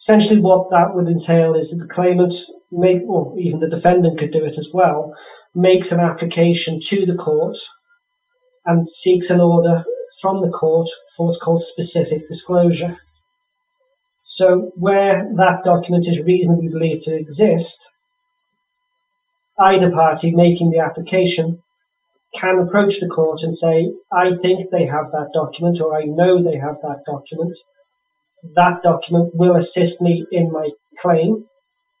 essentially 0.00 0.40
what 0.40 0.70
that 0.70 0.94
would 0.94 1.08
entail 1.08 1.54
is 1.54 1.70
that 1.70 1.84
the 1.84 1.92
claimant 1.92 2.34
make, 2.72 3.02
or 3.08 3.38
even 3.38 3.60
the 3.60 3.68
defendant 3.68 4.18
could 4.18 4.32
do 4.32 4.44
it 4.44 4.56
as 4.58 4.70
well, 4.72 5.14
makes 5.54 5.92
an 5.92 6.00
application 6.00 6.80
to 6.80 7.04
the 7.04 7.14
court 7.14 7.58
and 8.64 8.88
seeks 8.88 9.30
an 9.30 9.40
order 9.40 9.84
from 10.20 10.40
the 10.40 10.50
court 10.50 10.88
for 11.16 11.26
what's 11.26 11.38
called 11.38 11.60
specific 11.60 12.26
disclosure. 12.26 12.96
So 14.22 14.72
where 14.74 15.28
that 15.36 15.64
document 15.64 16.06
is 16.06 16.22
reasonably 16.22 16.68
believed 16.68 17.02
to 17.02 17.16
exist, 17.16 17.94
either 19.58 19.90
party 19.90 20.34
making 20.34 20.70
the 20.70 20.78
application 20.78 21.62
can 22.34 22.58
approach 22.58 23.00
the 23.00 23.08
court 23.08 23.42
and 23.42 23.54
say, 23.54 23.92
I 24.12 24.30
think 24.30 24.70
they 24.70 24.86
have 24.86 25.06
that 25.06 25.30
document 25.34 25.80
or 25.80 25.96
I 25.96 26.04
know 26.04 26.42
they 26.42 26.58
have 26.58 26.76
that 26.82 27.02
document. 27.04 27.56
That 28.42 28.82
document 28.82 29.34
will 29.34 29.56
assist 29.56 30.00
me 30.00 30.26
in 30.32 30.50
my 30.50 30.70
claim. 30.98 31.46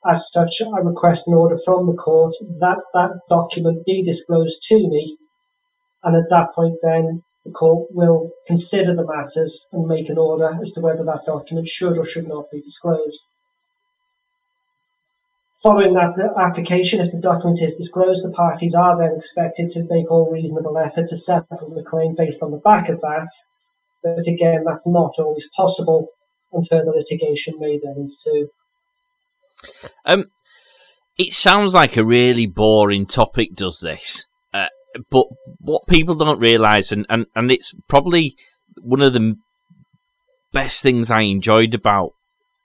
As 0.06 0.30
such, 0.32 0.62
I 0.62 0.78
request 0.78 1.28
an 1.28 1.34
order 1.34 1.56
from 1.62 1.86
the 1.86 1.94
court 1.94 2.34
that 2.60 2.78
that 2.94 3.20
document 3.28 3.84
be 3.84 4.02
disclosed 4.02 4.62
to 4.68 4.76
me. 4.76 5.18
And 6.02 6.16
at 6.16 6.30
that 6.30 6.54
point, 6.54 6.78
then 6.82 7.22
the 7.44 7.52
court 7.52 7.88
will 7.90 8.30
consider 8.46 8.94
the 8.94 9.06
matters 9.06 9.68
and 9.72 9.86
make 9.86 10.08
an 10.08 10.18
order 10.18 10.58
as 10.60 10.72
to 10.72 10.80
whether 10.80 11.04
that 11.04 11.26
document 11.26 11.68
should 11.68 11.98
or 11.98 12.06
should 12.06 12.28
not 12.28 12.50
be 12.50 12.60
disclosed. 12.60 13.20
Following 15.62 15.92
that 15.92 16.16
application, 16.38 17.00
if 17.00 17.12
the 17.12 17.20
document 17.20 17.60
is 17.60 17.76
disclosed, 17.76 18.24
the 18.24 18.32
parties 18.32 18.74
are 18.74 18.96
then 18.96 19.14
expected 19.14 19.68
to 19.70 19.86
make 19.90 20.10
all 20.10 20.30
reasonable 20.30 20.78
effort 20.78 21.06
to 21.08 21.16
settle 21.16 21.74
the 21.74 21.82
claim 21.82 22.14
based 22.16 22.42
on 22.42 22.50
the 22.50 22.56
back 22.56 22.88
of 22.88 23.02
that. 23.02 23.28
But 24.02 24.26
again, 24.26 24.64
that's 24.64 24.86
not 24.86 25.18
always 25.18 25.50
possible, 25.54 26.08
and 26.52 26.66
further 26.66 26.92
litigation 26.92 27.58
may 27.58 27.78
then 27.82 27.96
ensue. 27.98 28.48
Um, 30.04 30.26
it 31.18 31.34
sounds 31.34 31.74
like 31.74 31.96
a 31.96 32.04
really 32.04 32.46
boring 32.46 33.06
topic, 33.06 33.54
does 33.54 33.80
this? 33.80 34.26
Uh, 34.54 34.68
but 35.10 35.26
what 35.58 35.86
people 35.86 36.14
don't 36.14 36.40
realise, 36.40 36.92
and, 36.92 37.06
and, 37.08 37.26
and 37.34 37.50
it's 37.50 37.74
probably 37.88 38.36
one 38.80 39.02
of 39.02 39.12
the 39.12 39.36
best 40.52 40.82
things 40.82 41.10
I 41.10 41.22
enjoyed 41.22 41.74
about 41.74 42.12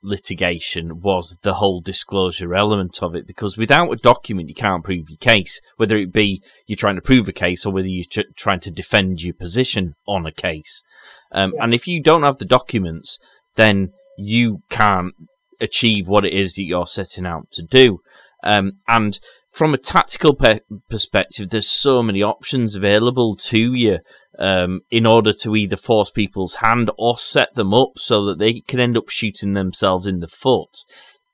litigation 0.06 1.01
was 1.01 1.38
the 1.42 1.56
whole 1.56 1.82
disclosure 1.82 2.54
element 2.54 3.01
of 3.01 3.15
it 3.15 3.25
because 3.25 3.58
without 3.58 3.92
a 3.92 3.96
document 3.96 4.48
you 4.48 4.56
can't 4.56 4.84
prove 4.84 5.10
your 5.10 5.18
case 5.18 5.60
whether 5.77 5.98
it 5.98 6.13
be 6.13 6.44
you're 6.68 6.75
trying 6.75 6.96
to 6.96 7.01
prove 7.01 7.27
a 7.27 7.34
case 7.34 7.65
or 7.65 7.74
whether 7.74 7.88
you're 7.88 8.06
ch- 8.06 8.36
trying 8.36 8.60
to 8.60 8.70
defend 8.70 9.24
your 9.24 9.34
position 9.34 9.96
on 10.08 10.25
a 10.25 10.32
case 10.32 10.84
um, 11.32 11.54
yeah. 11.56 11.63
and 11.63 11.74
if 11.74 11.88
you 11.88 12.01
don't 12.01 12.22
have 12.22 12.38
the 12.38 12.46
documents 12.46 13.18
then 13.56 13.90
you 14.18 14.62
can't 14.70 15.14
achieve 15.60 16.08
what 16.08 16.26
it 16.26 16.34
is 16.34 16.56
that 16.56 16.64
you're 16.64 16.88
setting 16.88 17.26
out 17.26 17.50
to 17.52 17.62
do 17.64 18.00
um, 18.44 18.74
and 18.88 19.20
from 19.50 19.74
a 19.74 19.78
tactical 19.78 20.34
pe- 20.34 20.60
perspective 20.90 21.50
there's 21.50 21.70
so 21.70 22.04
many 22.04 22.22
options 22.22 22.76
available 22.76 23.36
to 23.36 23.74
you 23.74 24.00
um, 24.38 24.82
in 24.92 25.06
order 25.06 25.32
to 25.32 25.56
either 25.56 25.78
force 25.78 26.10
people's 26.10 26.56
hand 26.56 26.92
or 26.98 27.18
set 27.18 27.56
them 27.56 27.74
up 27.74 27.98
so 27.98 28.26
that 28.26 28.38
they 28.38 28.60
can 28.62 28.80
end 28.80 28.98
up 28.98 29.10
shooting 29.10 29.54
themselves 29.54 30.06
in 30.06 30.20
the 30.20 30.28
foot 30.28 30.84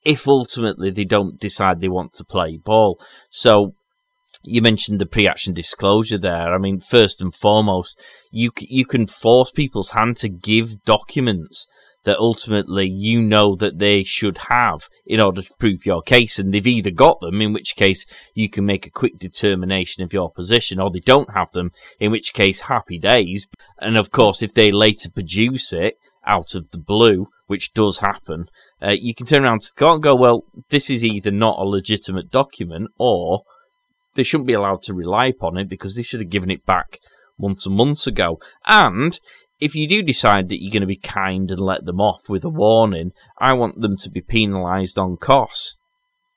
if 0.04 0.28
ultimately 0.28 0.90
they 0.92 1.06
don't 1.06 1.40
decide 1.40 1.80
they 1.80 1.90
want 1.90 2.14
to 2.14 2.24
play 2.24 2.58
ball. 2.58 3.00
So 3.30 3.74
you 4.44 4.62
mentioned 4.62 5.00
the 5.00 5.06
pre-action 5.06 5.54
disclosure 5.54 6.18
there. 6.18 6.54
I 6.54 6.58
mean, 6.58 6.80
first 6.80 7.22
and 7.22 7.34
foremost, 7.34 8.00
you 8.32 8.52
you 8.60 8.86
can 8.86 9.06
force 9.08 9.52
people's 9.52 9.92
hand 9.92 10.18
to 10.18 10.30
give 10.30 10.84
documents 10.84 11.68
that 12.04 12.18
ultimately 12.18 12.88
you 12.88 13.22
know 13.22 13.56
that 13.56 13.80
they 13.80 14.04
should 14.04 14.38
have 14.50 14.88
in 15.06 15.20
order 15.20 15.42
to 15.42 15.54
prove 15.60 15.86
your 15.86 16.02
case. 16.02 16.40
And 16.40 16.54
they've 16.54 16.66
either 16.66 16.92
got 16.92 17.20
them, 17.22 17.42
in 17.42 17.54
which 17.54 17.76
case 17.76 18.06
you 18.34 18.50
can 18.50 18.66
make 18.66 18.86
a 18.86 18.92
quick 18.92 19.20
determination 19.20 20.04
of 20.04 20.14
your 20.14 20.32
position, 20.32 20.80
or 20.80 20.90
they 20.90 21.00
don't 21.00 21.34
have 21.34 21.52
them, 21.52 21.72
in 22.00 22.12
which 22.12 22.34
case 22.34 22.62
happy 22.62 22.98
days. 22.98 23.48
And 23.80 23.98
of 23.98 24.12
course, 24.12 24.42
if 24.42 24.54
they 24.54 24.72
later 24.72 25.10
produce 25.10 25.74
it 25.74 25.96
out 26.26 26.56
of 26.56 26.70
the 26.72 26.78
blue, 26.80 27.28
which 27.48 27.74
does 27.74 28.00
happen, 28.00 28.46
uh, 28.82 28.96
you 28.98 29.14
can 29.14 29.26
turn 29.26 29.44
around 29.44 29.62
to 29.62 29.70
the 29.70 29.80
court 29.80 29.96
and 29.96 30.04
go, 30.04 30.16
well, 30.16 30.44
this 30.70 30.90
is 30.90 31.04
either 31.04 31.32
not 31.32 31.60
a 31.60 31.64
legitimate 31.64 32.32
document 32.32 32.90
or 32.98 33.44
they 34.16 34.24
shouldn't 34.24 34.48
be 34.48 34.54
allowed 34.54 34.84
to 34.84 34.94
rely 34.94 35.28
upon 35.28 35.58
it 35.58 35.70
because 35.70 35.96
they 35.96 36.02
should 36.02 36.20
have 36.20 36.30
given 36.30 36.52
it 36.52 36.66
back 36.66 36.98
months 37.40 37.66
and 37.66 37.76
months 37.76 38.08
ago. 38.08 38.40
And 38.66 39.20
if 39.62 39.76
you 39.76 39.88
do 39.88 40.02
decide 40.02 40.50
that 40.50 40.62
you're 40.62 40.72
going 40.72 40.82
to 40.82 40.88
be 40.88 40.98
kind 40.98 41.50
and 41.52 41.62
let 41.62 41.86
them 41.86 42.02
off 42.02 42.28
with 42.28 42.44
a 42.44 42.50
warning, 42.50 43.12
I 43.38 43.54
want 43.54 43.80
them 43.80 43.96
to 43.98 44.10
be 44.10 44.20
penalised 44.20 44.98
on 44.98 45.18
cost 45.18 45.80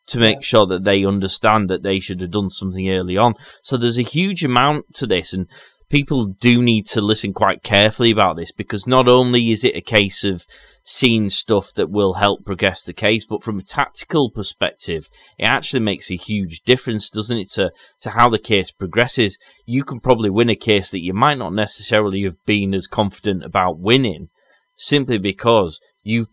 to 0.06 0.18
make 0.18 0.42
sure 0.42 0.66
that 0.66 0.84
they 0.84 1.04
understand 1.04 1.70
that 1.70 1.82
they 1.82 1.98
should 1.98 2.20
have 2.20 2.30
done 2.30 2.50
something 2.50 2.90
early 2.90 3.16
on. 3.16 3.34
So 3.62 3.78
there's 3.78 3.98
a 3.98 4.02
huge 4.02 4.44
amount 4.44 4.94
to 4.96 5.06
this, 5.06 5.32
and 5.32 5.46
people 5.94 6.26
do 6.26 6.60
need 6.60 6.86
to 6.88 7.00
listen 7.00 7.32
quite 7.32 7.62
carefully 7.62 8.10
about 8.10 8.36
this 8.36 8.50
because 8.50 8.84
not 8.84 9.06
only 9.06 9.52
is 9.52 9.62
it 9.62 9.76
a 9.76 9.80
case 9.80 10.24
of 10.24 10.44
seeing 10.82 11.30
stuff 11.30 11.72
that 11.72 11.88
will 11.88 12.14
help 12.14 12.44
progress 12.44 12.82
the 12.82 12.92
case, 12.92 13.24
but 13.24 13.44
from 13.44 13.60
a 13.60 13.62
tactical 13.62 14.28
perspective, 14.28 15.08
it 15.38 15.44
actually 15.44 15.78
makes 15.78 16.10
a 16.10 16.16
huge 16.16 16.62
difference, 16.62 17.08
doesn't 17.08 17.38
it, 17.38 17.48
to, 17.48 17.70
to 18.00 18.10
how 18.10 18.28
the 18.28 18.40
case 18.40 18.72
progresses. 18.72 19.38
You 19.66 19.84
can 19.84 20.00
probably 20.00 20.30
win 20.30 20.50
a 20.50 20.56
case 20.56 20.90
that 20.90 21.04
you 21.04 21.14
might 21.14 21.38
not 21.38 21.54
necessarily 21.54 22.24
have 22.24 22.44
been 22.44 22.74
as 22.74 22.88
confident 22.88 23.44
about 23.44 23.78
winning 23.78 24.30
simply 24.76 25.16
because 25.16 25.80
you've 26.02 26.26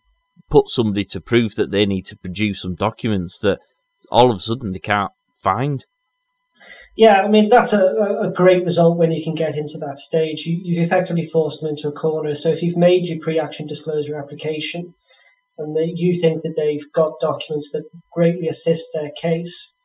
put 0.49 0.69
somebody 0.69 1.03
to 1.03 1.21
prove 1.21 1.53
that 1.53 1.69
they 1.69 1.85
need 1.85 2.07
to 2.07 2.17
produce 2.17 2.63
some 2.63 2.73
documents 2.73 3.37
that 3.37 3.59
all 4.09 4.31
of 4.31 4.37
a 4.37 4.41
sudden 4.41 4.71
they 4.71 4.79
can't 4.79 5.11
find. 5.39 5.85
Yeah, 6.95 7.21
I 7.21 7.27
mean 7.29 7.49
that's 7.49 7.73
a, 7.73 7.85
a 8.21 8.31
great 8.33 8.63
result 8.63 8.97
when 8.97 9.11
you 9.11 9.23
can 9.23 9.35
get 9.35 9.55
into 9.55 9.77
that 9.79 9.99
stage. 9.99 10.45
You, 10.45 10.75
have 10.79 10.85
effectively 10.85 11.25
forced 11.25 11.61
them 11.61 11.69
into 11.69 11.87
a 11.87 11.93
corner. 11.93 12.33
So 12.33 12.49
if 12.49 12.61
you've 12.61 12.77
made 12.77 13.07
your 13.07 13.19
pre-action 13.19 13.67
disclosure 13.67 14.17
application, 14.17 14.93
and 15.57 15.75
you 15.97 16.19
think 16.19 16.41
that 16.41 16.55
they've 16.57 16.91
got 16.93 17.19
documents 17.19 17.71
that 17.71 17.85
greatly 18.13 18.47
assist 18.47 18.89
their 18.93 19.11
case, 19.21 19.79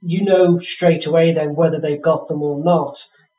you 0.00 0.22
know 0.24 0.58
straight 0.58 1.06
away 1.06 1.32
then 1.32 1.54
whether 1.54 1.80
they've 1.80 2.02
got 2.02 2.26
them 2.26 2.42
or 2.42 2.62
not. 2.62 2.96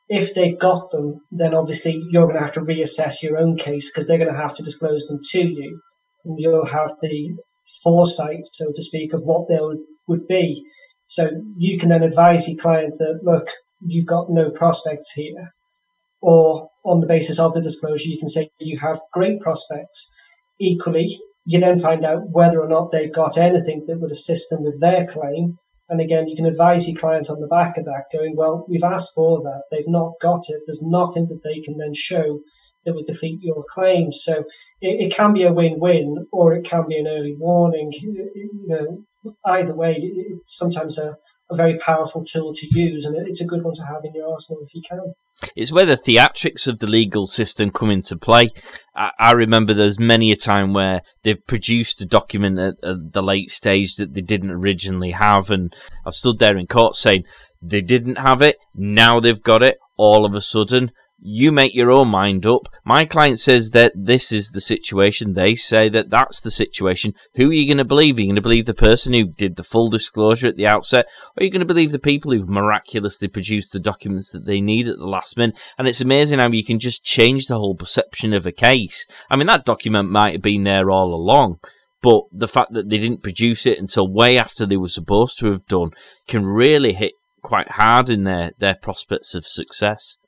If 0.08 0.34
they've 0.34 0.58
got 0.58 0.90
them, 0.90 1.20
then 1.30 1.54
obviously 1.54 2.02
you're 2.10 2.26
going 2.26 2.36
to 2.36 2.42
have 2.42 2.52
to 2.54 2.60
reassess 2.60 3.22
your 3.22 3.38
own 3.38 3.56
case 3.56 3.90
because 3.90 4.06
they're 4.06 4.18
going 4.18 4.32
to 4.32 4.40
have 4.40 4.54
to 4.56 4.62
disclose 4.62 5.06
them 5.06 5.20
to 5.30 5.40
you, 5.40 5.80
and 6.24 6.38
you'll 6.38 6.66
have 6.66 6.90
the 7.00 7.36
foresight, 7.82 8.44
so 8.44 8.66
to 8.74 8.82
speak, 8.82 9.14
of 9.14 9.22
what 9.24 9.48
they 9.48 9.58
would 10.06 10.26
be. 10.26 10.64
So 11.06 11.30
you 11.56 11.78
can 11.78 11.90
then 11.90 12.02
advise 12.02 12.48
your 12.48 12.58
client 12.58 12.98
that, 12.98 13.20
look, 13.22 13.48
you've 13.84 14.06
got 14.06 14.30
no 14.30 14.50
prospects 14.50 15.12
here. 15.12 15.54
Or 16.20 16.70
on 16.84 17.00
the 17.00 17.06
basis 17.06 17.38
of 17.38 17.52
the 17.52 17.60
disclosure, 17.60 18.08
you 18.08 18.18
can 18.18 18.28
say 18.28 18.50
you 18.58 18.78
have 18.78 19.00
great 19.12 19.40
prospects. 19.40 20.14
Equally, 20.58 21.18
you 21.44 21.60
then 21.60 21.78
find 21.78 22.04
out 22.04 22.30
whether 22.30 22.60
or 22.60 22.68
not 22.68 22.90
they've 22.90 23.12
got 23.12 23.36
anything 23.36 23.84
that 23.86 24.00
would 24.00 24.10
assist 24.10 24.48
them 24.48 24.62
with 24.62 24.80
their 24.80 25.06
claim. 25.06 25.58
And 25.88 26.00
again, 26.00 26.28
you 26.28 26.36
can 26.36 26.46
advise 26.46 26.88
your 26.88 26.98
client 26.98 27.28
on 27.28 27.40
the 27.40 27.46
back 27.46 27.76
of 27.76 27.84
that, 27.84 28.04
going, 28.10 28.34
well, 28.36 28.64
we've 28.68 28.82
asked 28.82 29.12
for 29.14 29.42
that. 29.42 29.64
They've 29.70 29.86
not 29.86 30.12
got 30.22 30.44
it. 30.48 30.62
There's 30.66 30.82
nothing 30.82 31.26
that 31.26 31.42
they 31.44 31.60
can 31.60 31.76
then 31.76 31.92
show 31.92 32.40
that 32.86 32.94
would 32.94 33.06
defeat 33.06 33.40
your 33.42 33.64
claim. 33.68 34.10
So 34.10 34.44
it, 34.80 35.06
it 35.06 35.14
can 35.14 35.34
be 35.34 35.42
a 35.42 35.52
win-win, 35.52 36.26
or 36.32 36.54
it 36.54 36.64
can 36.64 36.88
be 36.88 36.96
an 36.96 37.06
early 37.06 37.34
warning. 37.38 37.92
You 37.92 38.64
know, 38.66 39.04
either 39.44 39.74
way, 39.74 39.96
it's 39.98 40.56
sometimes 40.56 40.98
a, 40.98 41.16
a 41.50 41.56
very 41.56 41.78
powerful 41.78 42.24
tool 42.24 42.54
to 42.54 42.66
use, 42.70 43.04
and 43.04 43.16
it's 43.26 43.40
a 43.40 43.46
good 43.46 43.62
one 43.62 43.74
to 43.74 43.84
have 43.86 44.04
in 44.04 44.14
your 44.14 44.32
arsenal 44.32 44.62
if 44.62 44.74
you 44.74 44.82
can. 44.88 45.14
It's 45.56 45.72
where 45.72 45.86
the 45.86 45.96
theatrics 45.96 46.68
of 46.68 46.78
the 46.78 46.86
legal 46.86 47.26
system 47.26 47.70
come 47.70 47.90
into 47.90 48.16
play. 48.16 48.50
I, 48.94 49.10
I 49.18 49.32
remember 49.32 49.74
there's 49.74 49.98
many 49.98 50.30
a 50.30 50.36
time 50.36 50.72
where 50.72 51.02
they've 51.22 51.44
produced 51.46 52.00
a 52.00 52.06
document 52.06 52.58
at, 52.58 52.74
at 52.82 53.12
the 53.12 53.22
late 53.22 53.50
stage 53.50 53.96
that 53.96 54.14
they 54.14 54.20
didn't 54.20 54.52
originally 54.52 55.10
have, 55.10 55.50
and 55.50 55.74
I've 56.06 56.14
stood 56.14 56.38
there 56.38 56.56
in 56.56 56.66
court 56.66 56.94
saying 56.94 57.24
they 57.60 57.80
didn't 57.80 58.18
have 58.18 58.42
it, 58.42 58.56
now 58.74 59.20
they've 59.20 59.42
got 59.42 59.62
it, 59.62 59.78
all 59.96 60.24
of 60.24 60.34
a 60.34 60.40
sudden 60.40 60.92
You 61.26 61.52
make 61.52 61.74
your 61.74 61.90
own 61.90 62.08
mind 62.08 62.44
up. 62.44 62.68
My 62.84 63.06
client 63.06 63.40
says 63.40 63.70
that 63.70 63.92
this 63.94 64.30
is 64.30 64.50
the 64.50 64.60
situation. 64.60 65.32
They 65.32 65.54
say 65.54 65.88
that 65.88 66.10
that's 66.10 66.38
the 66.38 66.50
situation. 66.50 67.14
Who 67.36 67.48
are 67.48 67.54
you 67.54 67.66
going 67.66 67.78
to 67.78 67.84
believe? 67.84 68.18
Are 68.18 68.20
you 68.20 68.26
going 68.26 68.36
to 68.36 68.42
believe 68.42 68.66
the 68.66 68.74
person 68.74 69.14
who 69.14 69.24
did 69.24 69.56
the 69.56 69.64
full 69.64 69.88
disclosure 69.88 70.48
at 70.48 70.56
the 70.56 70.66
outset? 70.66 71.06
Or 71.28 71.40
are 71.40 71.44
you 71.44 71.50
going 71.50 71.60
to 71.60 71.64
believe 71.64 71.92
the 71.92 71.98
people 71.98 72.30
who've 72.30 72.46
miraculously 72.46 73.28
produced 73.28 73.72
the 73.72 73.80
documents 73.80 74.32
that 74.32 74.44
they 74.44 74.60
need 74.60 74.86
at 74.86 74.98
the 74.98 75.06
last 75.06 75.38
minute? 75.38 75.58
And 75.78 75.88
it's 75.88 76.02
amazing 76.02 76.40
how 76.40 76.50
you 76.50 76.62
can 76.62 76.78
just 76.78 77.02
change 77.02 77.46
the 77.46 77.58
whole 77.58 77.74
perception 77.74 78.34
of 78.34 78.44
a 78.44 78.52
case. 78.52 79.06
I 79.30 79.36
mean, 79.36 79.46
that 79.46 79.64
document 79.64 80.10
might 80.10 80.34
have 80.34 80.42
been 80.42 80.64
there 80.64 80.90
all 80.90 81.14
along, 81.14 81.58
but 82.02 82.24
the 82.32 82.48
fact 82.48 82.74
that 82.74 82.90
they 82.90 82.98
didn't 82.98 83.22
produce 83.22 83.64
it 83.64 83.78
until 83.78 84.12
way 84.12 84.36
after 84.36 84.66
they 84.66 84.76
were 84.76 84.88
supposed 84.88 85.38
to 85.38 85.50
have 85.50 85.64
done 85.68 85.92
can 86.28 86.44
really 86.44 86.92
hit 86.92 87.12
quite 87.40 87.70
hard 87.70 88.10
in 88.10 88.24
their, 88.24 88.52
their 88.58 88.74
prospects 88.74 89.34
of 89.34 89.46
success. 89.46 90.18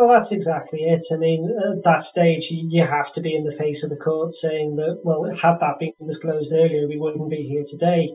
Well, 0.00 0.08
that's 0.08 0.32
exactly 0.32 0.84
it. 0.84 1.04
I 1.12 1.18
mean, 1.18 1.54
at 1.70 1.84
that 1.84 2.02
stage, 2.02 2.46
you 2.50 2.86
have 2.86 3.12
to 3.12 3.20
be 3.20 3.34
in 3.34 3.44
the 3.44 3.54
face 3.54 3.84
of 3.84 3.90
the 3.90 3.98
court 3.98 4.32
saying 4.32 4.76
that, 4.76 5.00
well, 5.04 5.24
had 5.24 5.60
that 5.60 5.78
been 5.78 5.92
disclosed 6.06 6.54
earlier, 6.54 6.88
we 6.88 6.96
wouldn't 6.96 7.28
be 7.28 7.42
here 7.42 7.64
today. 7.66 8.14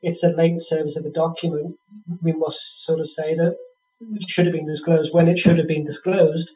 It's 0.00 0.24
a 0.24 0.30
late 0.30 0.62
service 0.62 0.96
of 0.96 1.04
a 1.04 1.10
document. 1.10 1.76
We 2.22 2.32
must 2.32 2.82
sort 2.86 3.00
of 3.00 3.08
say 3.10 3.34
that 3.34 3.54
it 4.14 4.30
should 4.30 4.46
have 4.46 4.54
been 4.54 4.66
disclosed 4.66 5.12
when 5.12 5.28
it 5.28 5.38
should 5.38 5.58
have 5.58 5.68
been 5.68 5.84
disclosed, 5.84 6.52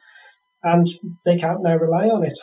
and 0.63 0.89
they 1.27 1.37
can't 1.37 1.63
now 1.63 1.77
rely 1.77 2.07
on 2.07 2.25
it. 2.25 2.39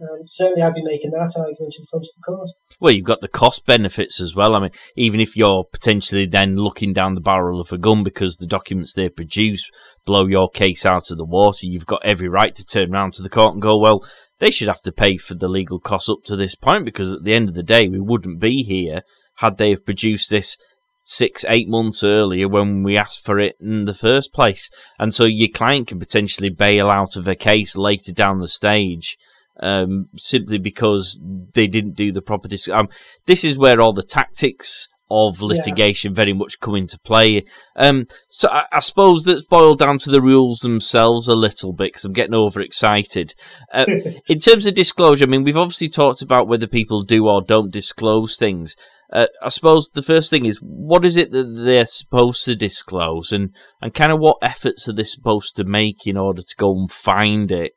Um, 0.00 0.26
certainly, 0.26 0.62
I'd 0.62 0.74
be 0.74 0.82
making 0.82 1.10
that 1.10 1.34
argument 1.36 1.74
in 1.78 1.84
front 1.86 2.06
of 2.06 2.10
the 2.16 2.22
court. 2.24 2.48
Well, 2.80 2.92
you've 2.92 3.04
got 3.04 3.20
the 3.20 3.28
cost 3.28 3.66
benefits 3.66 4.20
as 4.20 4.34
well. 4.34 4.54
I 4.54 4.60
mean, 4.60 4.70
even 4.96 5.20
if 5.20 5.36
you're 5.36 5.64
potentially 5.64 6.26
then 6.26 6.56
looking 6.56 6.92
down 6.92 7.14
the 7.14 7.20
barrel 7.20 7.60
of 7.60 7.72
a 7.72 7.78
gun 7.78 8.02
because 8.02 8.36
the 8.36 8.46
documents 8.46 8.94
they 8.94 9.08
produce 9.08 9.68
blow 10.06 10.26
your 10.26 10.48
case 10.48 10.86
out 10.86 11.10
of 11.10 11.18
the 11.18 11.24
water, 11.24 11.66
you've 11.66 11.86
got 11.86 12.04
every 12.04 12.28
right 12.28 12.54
to 12.54 12.64
turn 12.64 12.94
around 12.94 13.12
to 13.14 13.22
the 13.22 13.28
court 13.28 13.52
and 13.52 13.62
go, 13.62 13.78
well, 13.78 14.02
they 14.38 14.50
should 14.50 14.68
have 14.68 14.82
to 14.82 14.92
pay 14.92 15.18
for 15.18 15.34
the 15.34 15.48
legal 15.48 15.78
costs 15.78 16.08
up 16.08 16.24
to 16.24 16.36
this 16.36 16.54
point 16.54 16.86
because 16.86 17.12
at 17.12 17.24
the 17.24 17.34
end 17.34 17.48
of 17.48 17.54
the 17.54 17.62
day, 17.62 17.88
we 17.88 18.00
wouldn't 18.00 18.40
be 18.40 18.62
here 18.62 19.02
had 19.36 19.58
they 19.58 19.70
have 19.70 19.84
produced 19.84 20.30
this 20.30 20.56
six, 20.98 21.44
eight 21.48 21.68
months 21.68 22.04
earlier 22.04 22.48
when 22.48 22.82
we 22.82 22.96
asked 22.96 23.24
for 23.24 23.38
it 23.38 23.56
in 23.60 23.84
the 23.84 23.94
first 23.94 24.32
place. 24.32 24.70
And 24.98 25.14
so 25.14 25.24
your 25.24 25.48
client 25.48 25.88
can 25.88 25.98
potentially 25.98 26.50
bail 26.50 26.88
out 26.88 27.16
of 27.16 27.26
a 27.26 27.34
case 27.34 27.76
later 27.76 28.12
down 28.12 28.38
the 28.38 28.48
stage 28.48 29.18
um, 29.60 30.08
simply 30.16 30.58
because 30.58 31.20
they 31.54 31.66
didn't 31.66 31.94
do 31.94 32.12
the 32.12 32.22
proper. 32.22 32.48
Dis- 32.48 32.68
um, 32.68 32.88
this 33.26 33.44
is 33.44 33.58
where 33.58 33.80
all 33.80 33.92
the 33.92 34.02
tactics 34.02 34.88
of 35.10 35.42
litigation 35.42 36.12
yeah. 36.12 36.16
very 36.16 36.32
much 36.32 36.60
come 36.60 36.76
into 36.76 36.98
play. 37.00 37.44
Um, 37.76 38.06
so 38.28 38.48
I, 38.48 38.66
I, 38.72 38.80
suppose 38.80 39.24
that's 39.24 39.42
boiled 39.42 39.80
down 39.80 39.98
to 39.98 40.10
the 40.10 40.22
rules 40.22 40.60
themselves 40.60 41.26
a 41.26 41.34
little 41.34 41.72
bit 41.72 41.88
because 41.88 42.04
I'm 42.04 42.12
getting 42.12 42.34
overexcited. 42.34 43.34
Uh, 43.74 43.86
in 44.28 44.38
terms 44.38 44.66
of 44.66 44.74
disclosure, 44.74 45.24
I 45.24 45.26
mean, 45.26 45.42
we've 45.42 45.56
obviously 45.56 45.88
talked 45.88 46.22
about 46.22 46.46
whether 46.46 46.68
people 46.68 47.02
do 47.02 47.26
or 47.26 47.42
don't 47.42 47.72
disclose 47.72 48.36
things. 48.36 48.76
Uh, 49.12 49.26
I 49.42 49.48
suppose 49.48 49.90
the 49.90 50.02
first 50.02 50.30
thing 50.30 50.46
is 50.46 50.58
what 50.62 51.04
is 51.04 51.16
it 51.16 51.32
that 51.32 51.56
they're 51.56 51.86
supposed 51.86 52.44
to 52.44 52.54
disclose, 52.54 53.32
and, 53.32 53.52
and 53.82 53.92
kind 53.92 54.12
of 54.12 54.20
what 54.20 54.38
efforts 54.40 54.88
are 54.88 54.92
they 54.92 55.02
supposed 55.02 55.56
to 55.56 55.64
make 55.64 56.06
in 56.06 56.16
order 56.16 56.42
to 56.42 56.56
go 56.56 56.72
and 56.78 56.90
find 56.90 57.50
it 57.50 57.72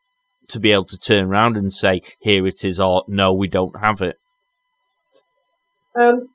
to 0.49 0.59
be 0.59 0.71
able 0.71 0.85
to 0.85 0.97
turn 0.97 1.25
around 1.25 1.57
and 1.57 1.71
say, 1.71 2.01
here 2.19 2.45
it 2.47 2.63
is, 2.63 2.79
or 2.79 3.03
no, 3.07 3.33
we 3.33 3.47
don't 3.47 3.79
have 3.79 4.01
it? 4.01 4.17
Um, 5.95 6.29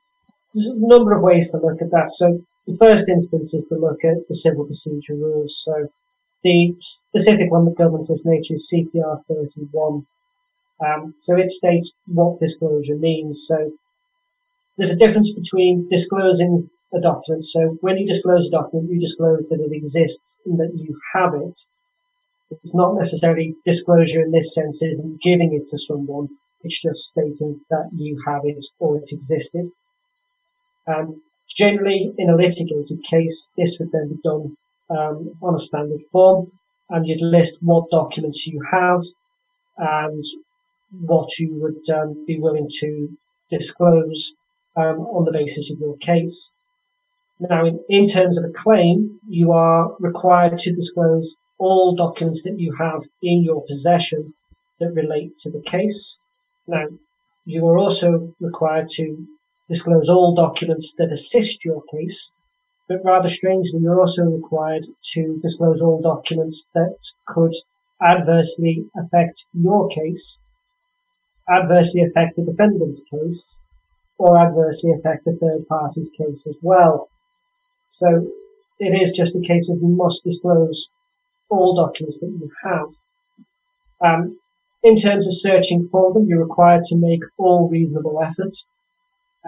there's 0.54 0.66
a 0.68 0.78
number 0.78 1.12
of 1.12 1.22
ways 1.22 1.50
to 1.50 1.58
look 1.58 1.82
at 1.82 1.90
that. 1.90 2.10
So 2.10 2.40
the 2.66 2.76
first 2.78 3.08
instance 3.08 3.54
is 3.54 3.66
to 3.66 3.76
look 3.76 4.04
at 4.04 4.28
the 4.28 4.34
civil 4.34 4.64
procedure 4.64 5.14
rules. 5.14 5.62
So 5.64 5.88
the 6.44 6.74
specific 6.80 7.50
one 7.50 7.64
that 7.64 7.76
governs 7.76 8.08
this 8.08 8.24
nature 8.24 8.54
is 8.54 8.72
CPR 8.72 9.18
31. 9.28 10.06
Um, 10.84 11.14
so 11.16 11.36
it 11.36 11.50
states 11.50 11.92
what 12.06 12.40
disclosure 12.40 12.96
means. 12.96 13.46
So 13.48 13.72
there's 14.76 14.92
a 14.92 14.98
difference 14.98 15.34
between 15.34 15.88
disclosing 15.88 16.70
a 16.94 17.00
document. 17.00 17.44
So 17.44 17.76
when 17.80 17.98
you 17.98 18.06
disclose 18.06 18.46
a 18.46 18.50
document, 18.50 18.90
you 18.90 19.00
disclose 19.00 19.48
that 19.48 19.60
it 19.60 19.74
exists 19.74 20.38
and 20.46 20.58
that 20.58 20.72
you 20.74 20.98
have 21.14 21.34
it. 21.34 21.58
It's 22.50 22.74
not 22.74 22.94
necessarily 22.94 23.54
disclosure 23.64 24.22
in 24.22 24.30
this 24.30 24.54
sense 24.54 24.82
isn't 24.82 25.22
giving 25.22 25.52
it 25.52 25.66
to 25.66 25.78
someone. 25.78 26.28
It's 26.62 26.80
just 26.80 27.08
stating 27.08 27.60
that 27.70 27.90
you 27.94 28.20
have 28.26 28.42
it 28.44 28.64
or 28.78 28.96
it 28.98 29.10
existed. 29.12 29.70
Um, 30.86 31.22
generally, 31.48 32.12
in 32.16 32.30
a 32.30 32.36
litigated 32.36 33.02
case, 33.04 33.52
this 33.56 33.78
would 33.78 33.92
then 33.92 34.08
be 34.08 34.20
done 34.24 34.56
um, 34.90 35.34
on 35.42 35.54
a 35.54 35.58
standard 35.58 36.02
form, 36.10 36.50
and 36.88 37.06
you'd 37.06 37.20
list 37.20 37.58
what 37.60 37.90
documents 37.90 38.46
you 38.46 38.60
have 38.72 39.00
and 39.76 40.24
what 40.90 41.38
you 41.38 41.54
would 41.60 41.96
um, 41.96 42.24
be 42.26 42.38
willing 42.38 42.68
to 42.80 43.08
disclose 43.50 44.34
um, 44.76 45.00
on 45.00 45.24
the 45.24 45.32
basis 45.32 45.70
of 45.70 45.78
your 45.78 45.96
case. 45.98 46.52
Now, 47.40 47.66
in, 47.66 47.78
in 47.88 48.06
terms 48.06 48.36
of 48.36 48.44
a 48.44 48.52
claim, 48.52 49.20
you 49.28 49.52
are 49.52 49.94
required 50.00 50.58
to 50.58 50.74
disclose 50.74 51.38
all 51.58 51.94
documents 51.94 52.42
that 52.42 52.58
you 52.58 52.74
have 52.76 53.02
in 53.22 53.44
your 53.44 53.64
possession 53.64 54.34
that 54.80 54.92
relate 54.92 55.36
to 55.38 55.50
the 55.50 55.62
case. 55.62 56.18
Now, 56.66 56.86
you 57.44 57.66
are 57.68 57.78
also 57.78 58.34
required 58.40 58.88
to 58.90 59.26
disclose 59.68 60.08
all 60.08 60.34
documents 60.34 60.94
that 60.96 61.12
assist 61.12 61.64
your 61.64 61.82
case, 61.92 62.32
but 62.88 63.04
rather 63.04 63.28
strangely, 63.28 63.80
you're 63.80 64.00
also 64.00 64.24
required 64.24 64.86
to 65.12 65.38
disclose 65.40 65.80
all 65.80 66.00
documents 66.00 66.66
that 66.74 66.96
could 67.26 67.54
adversely 68.02 68.84
affect 68.96 69.46
your 69.52 69.88
case, 69.88 70.40
adversely 71.48 72.02
affect 72.02 72.36
the 72.36 72.44
defendant's 72.44 73.04
case, 73.04 73.60
or 74.18 74.38
adversely 74.38 74.90
affect 74.92 75.26
a 75.26 75.32
third 75.32 75.68
party's 75.68 76.10
case 76.10 76.46
as 76.48 76.56
well. 76.62 77.08
So 77.88 78.30
it 78.78 79.00
is 79.00 79.16
just 79.16 79.36
a 79.36 79.40
case 79.40 79.68
of 79.68 79.78
you 79.78 79.88
must 79.88 80.24
disclose 80.24 80.90
all 81.48 81.74
documents 81.74 82.20
that 82.20 82.28
you 82.28 82.50
have. 82.62 82.88
Um, 84.00 84.38
in 84.82 84.96
terms 84.96 85.26
of 85.26 85.34
searching 85.34 85.86
for 85.86 86.12
them, 86.12 86.26
you're 86.28 86.44
required 86.44 86.84
to 86.84 86.96
make 86.96 87.22
all 87.36 87.68
reasonable 87.68 88.22
efforts. 88.22 88.66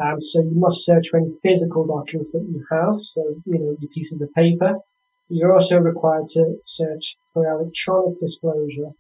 Um, 0.01 0.21
so 0.21 0.41
you 0.41 0.55
must 0.55 0.85
search 0.85 1.09
for 1.11 1.19
any 1.19 1.33
physical 1.43 1.87
documents 1.87 2.33
that 2.33 2.47
you 2.49 2.65
have, 2.71 2.97
so 2.97 3.23
you 3.45 3.59
know 3.59 3.77
your 3.81 3.91
pieces 3.91 4.21
of 4.21 4.33
paper. 4.35 4.79
You're 5.29 5.53
also 5.53 5.79
required 5.79 6.29
to 6.31 6.57
search 6.65 7.17
for 7.33 7.47
electronic 7.47 8.19
disclosure. 8.19 8.91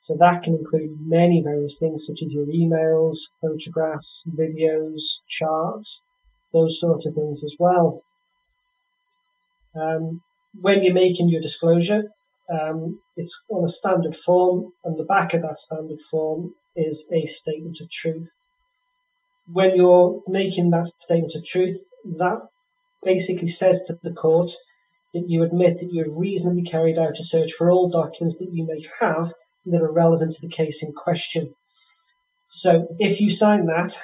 So 0.00 0.16
that 0.18 0.42
can 0.42 0.54
include 0.54 0.98
many 1.00 1.42
various 1.42 1.78
things 1.78 2.06
such 2.06 2.22
as 2.22 2.32
your 2.32 2.46
emails, 2.46 3.16
photographs, 3.40 4.24
videos, 4.36 5.22
charts, 5.28 6.02
those 6.52 6.80
sorts 6.80 7.06
of 7.06 7.14
things 7.14 7.44
as 7.44 7.54
well. 7.58 8.02
Um, 9.80 10.22
when 10.54 10.82
you're 10.82 10.94
making 10.94 11.28
your 11.28 11.40
disclosure, 11.40 12.04
um, 12.50 13.00
it's 13.16 13.44
on 13.50 13.64
a 13.64 13.68
standard 13.68 14.16
form, 14.16 14.72
and 14.84 14.98
the 14.98 15.04
back 15.04 15.34
of 15.34 15.42
that 15.42 15.58
standard 15.58 16.00
form 16.00 16.54
is 16.74 17.10
a 17.12 17.26
statement 17.26 17.78
of 17.80 17.90
truth. 17.90 18.28
When 19.46 19.76
you're 19.76 20.22
making 20.26 20.70
that 20.70 20.86
statement 20.86 21.32
of 21.36 21.44
truth, 21.44 21.78
that 22.04 22.38
basically 23.02 23.48
says 23.48 23.84
to 23.86 23.96
the 24.02 24.12
court 24.12 24.52
that 25.14 25.24
you 25.28 25.42
admit 25.42 25.78
that 25.78 25.90
you 25.92 26.04
have 26.04 26.16
reasonably 26.16 26.62
carried 26.62 26.98
out 26.98 27.18
a 27.18 27.22
search 27.22 27.52
for 27.52 27.70
all 27.70 27.88
documents 27.88 28.38
that 28.38 28.50
you 28.52 28.66
may 28.66 28.84
have 29.00 29.32
that 29.64 29.82
are 29.82 29.92
relevant 29.92 30.32
to 30.32 30.46
the 30.46 30.52
case 30.52 30.82
in 30.82 30.92
question. 30.92 31.54
So 32.46 32.86
if 32.98 33.20
you 33.20 33.30
sign 33.30 33.66
that, 33.66 33.98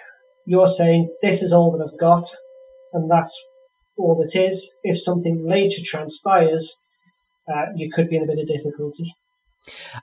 you're 0.47 0.67
saying, 0.67 1.15
this 1.23 1.43
is 1.43 1.53
all 1.53 1.71
that 1.73 1.85
I've 1.85 2.01
got, 2.01 2.25
and 2.93 3.11
that's 3.11 3.39
all 3.97 4.17
that 4.23 4.39
is. 4.39 4.79
If 4.83 5.01
something 5.01 5.47
later 5.47 5.83
transpires, 5.85 6.87
uh, 7.49 7.67
you 7.77 7.91
could 7.93 8.09
be 8.09 8.17
in 8.17 8.23
a 8.23 8.27
bit 8.27 8.39
of 8.39 8.47
difficulty. 8.47 9.15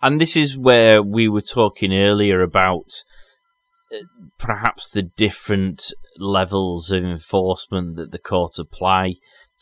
And 0.02 0.22
this 0.22 0.38
is 0.38 0.58
where 0.58 1.04
we 1.04 1.28
were 1.28 1.42
talking 1.42 1.94
earlier 1.94 2.42
about 2.42 3.04
uh, 3.94 3.98
perhaps 4.38 4.90
the 4.90 5.04
different 5.04 5.94
levels 6.18 6.92
of 6.92 7.04
enforcement 7.04 7.98
that 7.98 8.12
the 8.12 8.20
court 8.20 8.58
apply 8.58 9.16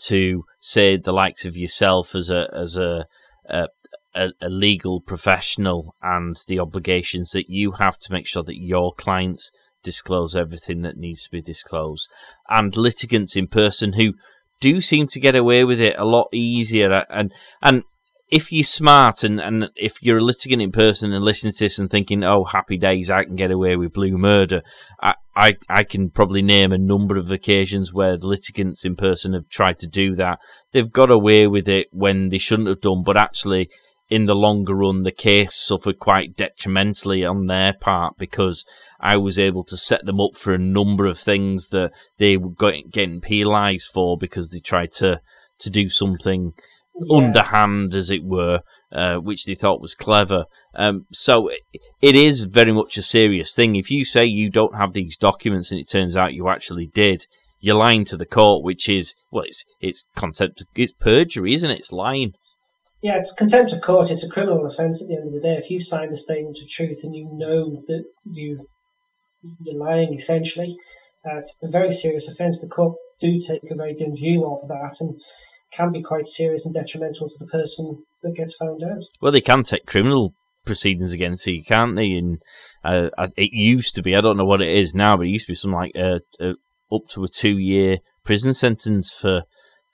to, 0.06 0.44
say, 0.60 0.98
the 0.98 1.12
likes 1.12 1.46
of 1.46 1.58
yourself 1.58 2.14
as 2.14 2.30
a 2.30 2.48
as 2.54 2.78
a, 2.78 3.08
a 3.50 3.68
a, 4.18 4.30
a, 4.42 4.50
legal 4.50 5.00
professional 5.00 5.96
and 6.02 6.38
the 6.48 6.60
obligations 6.60 7.32
that 7.32 7.50
you 7.50 7.74
have 7.74 8.00
to 8.00 8.12
make 8.12 8.26
sure 8.26 8.44
that 8.44 8.58
your 8.58 8.94
clients 8.96 9.52
disclose 9.88 10.36
everything 10.36 10.82
that 10.82 10.98
needs 10.98 11.24
to 11.24 11.32
be 11.32 11.42
disclosed, 11.42 12.08
and 12.50 12.76
litigants 12.76 13.36
in 13.36 13.48
person 13.48 13.94
who 13.94 14.14
do 14.60 14.82
seem 14.82 15.08
to 15.08 15.20
get 15.20 15.36
away 15.36 15.64
with 15.64 15.80
it 15.80 15.96
a 15.98 16.06
lot 16.06 16.28
easier. 16.34 17.04
And 17.10 17.34
and 17.62 17.84
if 18.30 18.52
you're 18.52 18.64
smart 18.64 19.24
and, 19.24 19.40
and 19.40 19.70
if 19.76 19.94
you're 20.02 20.18
a 20.18 20.30
litigant 20.32 20.62
in 20.62 20.72
person 20.72 21.14
and 21.14 21.24
listening 21.24 21.54
to 21.54 21.64
this 21.64 21.80
and 21.80 21.90
thinking, 21.90 22.24
oh, 22.24 22.44
happy 22.44 22.78
days, 22.78 23.10
I 23.10 23.24
can 23.24 23.36
get 23.36 23.52
away 23.52 23.78
with 23.78 23.94
blue 23.94 24.18
murder, 24.18 24.64
I, 25.02 25.14
I, 25.34 25.54
I 25.70 25.84
can 25.84 26.10
probably 26.10 26.42
name 26.42 26.74
a 26.74 26.78
number 26.78 27.16
of 27.18 27.32
occasions 27.32 27.94
where 27.94 28.18
the 28.18 28.28
litigants 28.28 28.84
in 28.84 28.98
person 28.98 29.34
have 29.34 29.48
tried 29.48 29.80
to 29.80 29.88
do 29.88 30.14
that. 30.16 30.40
They've 30.74 30.92
got 30.92 31.10
away 31.10 31.48
with 31.48 31.70
it 31.70 31.88
when 31.92 32.28
they 32.30 32.38
shouldn't 32.38 32.68
have 32.68 32.82
done, 32.82 33.04
but 33.06 33.18
actually, 33.18 33.70
in 34.10 34.26
the 34.26 34.36
longer 34.36 34.76
run, 34.76 35.04
the 35.04 35.12
case 35.12 35.56
suffered 35.56 36.00
quite 36.00 36.36
detrimentally 36.36 37.26
on 37.26 37.48
their 37.48 37.74
part 37.74 38.18
because 38.18 38.66
I 39.00 39.18
was 39.18 39.38
able 39.38 39.64
to 39.66 39.78
set 39.78 40.06
them 40.06 40.20
up 40.20 40.36
for 40.36 40.54
a 40.54 40.60
number 40.60 41.06
of 41.06 41.20
things 41.20 41.70
that 41.70 41.92
they 42.18 42.38
were 42.38 42.52
getting 42.52 43.22
penalised 43.22 43.90
for 43.92 44.18
because 44.18 44.50
they 44.50 44.60
tried 44.60 44.92
to, 44.94 45.22
to 45.60 45.70
do 45.70 45.90
something 45.90 46.54
yeah. 46.96 47.18
underhand, 47.18 47.94
as 47.94 48.10
it 48.10 48.24
were, 48.24 48.62
uh, 48.92 49.18
which 49.18 49.46
they 49.46 49.56
thought 49.56 49.82
was 49.82 49.94
clever. 49.94 50.46
Um, 50.74 51.06
so 51.12 51.50
it 52.02 52.16
is 52.16 52.44
very 52.44 52.72
much 52.72 52.98
a 52.98 53.02
serious 53.02 53.54
thing. 53.54 53.76
If 53.76 53.92
you 53.92 54.06
say 54.06 54.26
you 54.26 54.50
don't 54.50 54.76
have 54.76 54.94
these 54.94 55.18
documents 55.18 55.72
and 55.72 55.80
it 55.80 55.90
turns 55.90 56.16
out 56.16 56.34
you 56.34 56.48
actually 56.50 56.88
did, 56.88 57.26
you're 57.60 57.76
lying 57.76 58.06
to 58.06 58.18
the 58.18 58.26
court, 58.26 58.64
which 58.64 58.88
is 58.88 59.16
well, 59.32 59.44
it's 59.44 59.66
it's 59.82 60.06
contempt, 60.16 60.64
it's 60.76 60.94
perjury, 60.94 61.54
isn't 61.54 61.72
it? 61.72 61.80
It's 61.80 61.92
lying. 61.92 62.34
Yeah, 63.08 63.20
it's 63.20 63.32
contempt 63.32 63.72
of 63.72 63.80
court. 63.80 64.12
It's 64.12 64.26
a 64.26 64.28
criminal 64.28 64.66
offence 64.66 65.02
at 65.02 65.08
the 65.08 65.16
end 65.16 65.28
of 65.28 65.34
the 65.34 65.40
day. 65.40 65.56
If 65.56 65.72
you 65.72 65.80
sign 65.80 66.12
a 66.12 66.16
statement 66.18 66.58
of 66.62 66.68
truth 66.68 67.06
and 67.06 67.16
you 67.16 67.30
know 67.32 67.82
that 67.88 68.04
you 68.26 68.68
you're 69.62 69.80
lying, 69.82 70.14
essentially, 70.14 70.76
uh, 71.26 71.38
it's 71.38 71.56
a 71.64 71.72
very 71.72 71.90
serious 71.90 72.30
offence. 72.30 72.60
The 72.60 72.68
court 72.68 72.98
do 73.22 73.40
take 73.40 73.62
a 73.72 73.76
very 73.76 73.94
dim 73.94 74.14
view 74.14 74.46
of 74.46 74.68
that 74.68 74.98
and 75.00 75.22
can 75.72 75.94
be 75.94 76.04
quite 76.04 76.26
serious 76.26 76.66
and 76.66 76.76
detrimental 76.76 77.30
to 77.30 77.36
the 77.40 77.48
person 77.48 78.04
that 78.24 78.36
gets 78.36 78.58
found 78.58 78.84
out. 78.84 79.06
Well, 79.22 79.32
they 79.32 79.40
can 79.40 79.64
take 79.64 79.86
criminal 79.86 80.34
proceedings 80.66 81.14
against 81.14 81.48
you, 81.48 81.64
can't 81.64 81.96
they? 81.96 82.12
And 82.12 82.40
uh, 82.84 83.08
it 83.38 83.52
used 83.54 83.96
to 83.96 84.04
be, 84.04 84.18
I 84.18 84.22
don't 84.22 84.36
know 84.36 84.44
what 84.44 84.62
it 84.62 84.76
is 84.76 84.94
now, 84.94 85.16
but 85.16 85.28
it 85.28 85.30
used 85.30 85.46
to 85.46 85.54
be 85.54 85.56
something 85.56 85.80
like 85.80 85.92
uh, 85.98 86.54
up 86.94 87.08
to 87.12 87.24
a 87.24 87.30
two-year 87.30 88.00
prison 88.26 88.54
sentence 88.54 89.10
for 89.10 89.44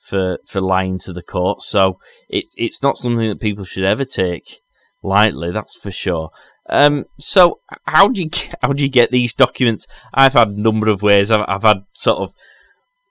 for 0.04 0.38
for 0.46 0.60
lying 0.60 0.98
to 1.00 1.12
the 1.12 1.22
court. 1.22 1.62
So 1.62 1.98
it's 2.28 2.54
it's 2.56 2.82
not 2.82 2.98
something 2.98 3.28
that 3.28 3.40
people 3.40 3.64
should 3.64 3.84
ever 3.84 4.04
take 4.04 4.60
lightly. 5.02 5.50
That's 5.50 5.76
for 5.76 5.90
sure. 5.90 6.30
Um, 6.68 7.04
so 7.18 7.60
how 7.86 8.08
do 8.08 8.22
you 8.22 8.30
how 8.62 8.72
do 8.72 8.82
you 8.82 8.90
get 8.90 9.10
these 9.10 9.34
documents? 9.34 9.86
I've 10.12 10.34
had 10.34 10.48
a 10.48 10.60
number 10.60 10.88
of 10.88 11.02
ways. 11.02 11.30
I've, 11.30 11.44
I've 11.48 11.62
had 11.62 11.84
sort 11.94 12.18
of 12.18 12.34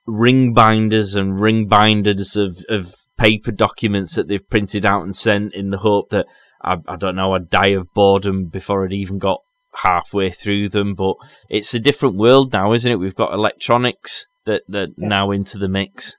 ring 0.06 0.54
binders 0.54 1.16
and 1.16 1.40
ring 1.40 1.68
binders 1.68 2.36
of, 2.36 2.58
of 2.70 2.94
paper 3.18 3.52
documents 3.52 4.16
that 4.16 4.28
they've 4.28 4.50
printed 4.50 4.86
out 4.86 5.04
and 5.04 5.16
sent 5.16 5.54
in 5.54 5.70
the 5.70 5.78
hope 5.78 6.10
that 6.10 6.26
I, 6.62 6.78
I 6.88 6.96
don't 6.98 7.16
know 7.16 7.34
I'd 7.34 7.50
die 7.50 7.70
of 7.70 7.94
boredom 7.94 8.48
before 8.48 8.84
I'd 8.84 8.94
even 8.94 9.18
got 9.18 9.40
halfway 9.76 10.30
through 10.30 10.70
them. 10.70 10.96
But 10.96 11.16
it's 11.50 11.74
a 11.74 11.80
different 11.80 12.16
world 12.16 12.54
now, 12.54 12.74
isn't 12.74 12.92
it? 12.92 13.00
We've 13.00 13.16
got 13.16 13.34
electronics 13.34 14.28
that 14.46 14.64
that 14.68 14.90
yeah. 14.98 15.08
now 15.08 15.32
into 15.32 15.58
the 15.58 15.68
mix. 15.68 16.18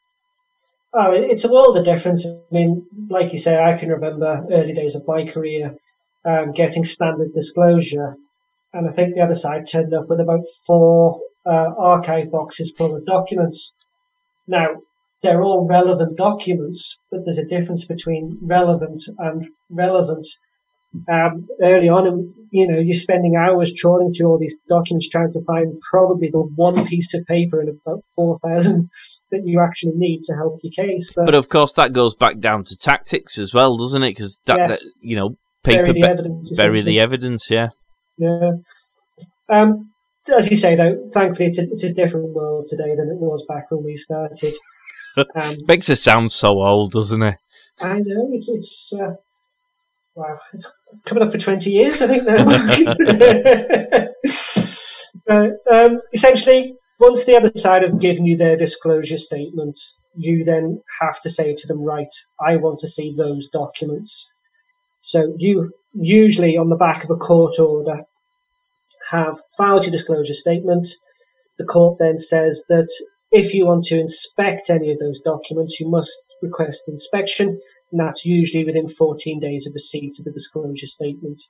Oh, 0.96 1.11
it's 1.11 1.42
a 1.42 1.52
world 1.52 1.76
of 1.76 1.85
difference. 1.85 2.24
I 2.24 2.54
mean, 2.54 2.87
like 3.11 3.33
you 3.33 3.38
say, 3.38 3.61
I 3.61 3.76
can 3.76 3.88
remember 3.88 4.46
early 4.52 4.72
days 4.72 4.94
of 4.94 5.07
my 5.09 5.26
career 5.26 5.74
um, 6.24 6.52
getting 6.52 6.85
standard 6.85 7.35
disclosure, 7.35 8.16
and 8.72 8.88
I 8.88 8.92
think 8.92 9.14
the 9.14 9.20
other 9.20 9.35
side 9.35 9.66
turned 9.66 9.92
up 9.92 10.09
with 10.09 10.20
about 10.20 10.44
four 10.64 11.20
uh, 11.44 11.70
archive 11.76 12.30
boxes 12.30 12.72
full 12.78 12.94
of 12.94 13.04
documents. 13.07 13.74
Now, 14.46 14.83
they're 15.20 15.42
all 15.42 15.66
relevant 15.66 16.16
documents, 16.16 16.98
but 17.11 17.24
there's 17.24 17.38
a 17.38 17.44
difference 17.44 17.87
between 17.87 18.38
relevant 18.40 19.02
and 19.18 19.48
relevant. 19.70 20.28
Um, 21.11 21.46
early 21.62 21.88
on, 21.88 22.07
and 22.07 22.35
you 22.50 22.68
know, 22.68 22.78
you're 22.78 22.94
spending 22.94 23.35
hours 23.35 23.74
trawling 23.74 24.12
through 24.12 24.28
all 24.28 24.38
these 24.38 24.57
documents 24.68 25.09
trying 25.09 25.33
to 25.33 25.42
find 25.44 25.80
probably 25.90 26.30
the 26.30 26.38
one 26.38 26.87
piece 26.87 27.12
of 27.12 27.26
paper 27.26 27.61
in 27.61 27.68
about 27.68 28.04
4,000 28.14 28.88
that 29.33 29.42
you 29.44 29.61
actually 29.61 29.94
need 29.96 30.22
to 30.24 30.35
help 30.35 30.61
your 30.62 30.70
case. 30.70 31.12
But, 31.14 31.26
but, 31.26 31.35
of 31.35 31.48
course, 31.48 31.72
that 31.72 31.92
goes 31.92 32.14
back 32.14 32.38
down 32.38 32.62
to 32.64 32.76
tactics 32.76 33.38
as 33.38 33.52
well, 33.52 33.76
doesn't 33.76 34.04
it? 34.04 34.11
Because 34.11 34.40
that, 34.44 34.57
yes, 34.57 34.83
that, 34.83 34.90
you 35.00 35.16
know, 35.16 35.37
paper 35.64 35.83
bury 35.83 36.00
the 36.00 36.09
evidence. 36.09 36.57
Bury 36.57 36.83
the 36.83 37.00
evidence, 37.00 37.50
yeah. 37.50 37.68
Yeah. 38.18 38.52
Um, 39.48 39.90
as 40.33 40.48
you 40.48 40.57
say, 40.57 40.76
though, 40.76 41.07
thankfully 41.12 41.48
it's 41.48 41.59
a, 41.59 41.62
it's 41.72 41.85
a 41.85 41.92
different 41.92 42.35
world 42.35 42.66
today 42.70 42.94
than 42.94 43.11
it 43.11 43.18
was 43.18 43.44
back 43.48 43.70
when 43.70 43.85
we 43.85 43.96
started. 43.96 44.54
Um, 45.37 45.59
Makes 45.68 45.88
it 45.90 45.96
sound 45.96 46.33
so 46.33 46.61
old, 46.61 46.90
doesn't 46.90 47.22
it? 47.22 47.37
I 47.80 48.00
know 48.00 48.30
it's 48.33 48.48
it's 48.48 48.92
uh, 49.00 49.12
wow, 50.14 50.38
it's 50.53 50.72
coming 51.05 51.22
up 51.22 51.33
for 51.33 51.38
twenty 51.38 51.70
years, 51.70 52.03
I 52.03 52.07
think 52.07 52.24
now. 52.24 52.46
uh, 55.29 55.48
um, 55.70 56.00
essentially, 56.12 56.77
once 56.98 57.24
the 57.24 57.37
other 57.37 57.50
side 57.55 57.83
have 57.83 58.00
given 58.00 58.24
you 58.24 58.37
their 58.37 58.57
disclosure 58.57 59.16
statement, 59.16 59.79
you 60.16 60.44
then 60.44 60.83
have 61.00 61.20
to 61.22 61.31
say 61.31 61.55
to 61.55 61.66
them, 61.66 61.83
right, 61.83 62.14
I 62.40 62.57
want 62.57 62.79
to 62.81 62.88
see 62.88 63.14
those 63.14 63.48
documents. 63.48 64.33
So 65.00 65.35
you 65.38 65.72
usually 65.92 66.57
on 66.57 66.70
the 66.70 66.77
back 66.77 67.05
of 67.05 67.11
a 67.11 67.16
court 67.16 67.59
order 67.59 68.03
have 69.11 69.38
filed 69.57 69.85
your 69.85 69.92
disclosure 69.92 70.35
statement. 70.35 70.88
The 71.59 71.64
court 71.64 71.98
then 71.98 72.18
says 72.18 72.64
that 72.68 72.88
if 73.31 73.53
you 73.53 73.66
want 73.66 73.85
to 73.85 73.98
inspect 73.98 74.70
any 74.70 74.92
of 74.92 74.98
those 74.98 75.20
documents, 75.20 75.79
you 75.79 75.88
must 75.88 76.24
request 76.40 76.88
inspection, 76.88 77.61
and 77.94 78.00
that's 78.00 78.26
usually 78.26 78.64
within 78.64 78.88
14 78.88 79.38
days 79.38 79.68
of 79.68 79.72
receipt 79.72 80.16
of 80.18 80.24
the 80.24 80.33
disclosure 80.33 80.87
statement. 80.87 81.40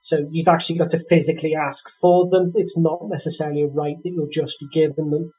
So 0.00 0.26
you've 0.30 0.48
actually 0.48 0.78
got 0.78 0.90
to 0.92 0.98
physically 0.98 1.54
ask 1.54 1.84
for 2.00 2.30
them. 2.30 2.52
It's 2.54 2.78
not 2.78 3.00
necessarily 3.10 3.64
a 3.64 3.66
right 3.66 3.96
that 4.02 4.10
you'll 4.10 4.30
just 4.32 4.56
be 4.58 4.68
given 4.72 5.10
them. 5.10 5.32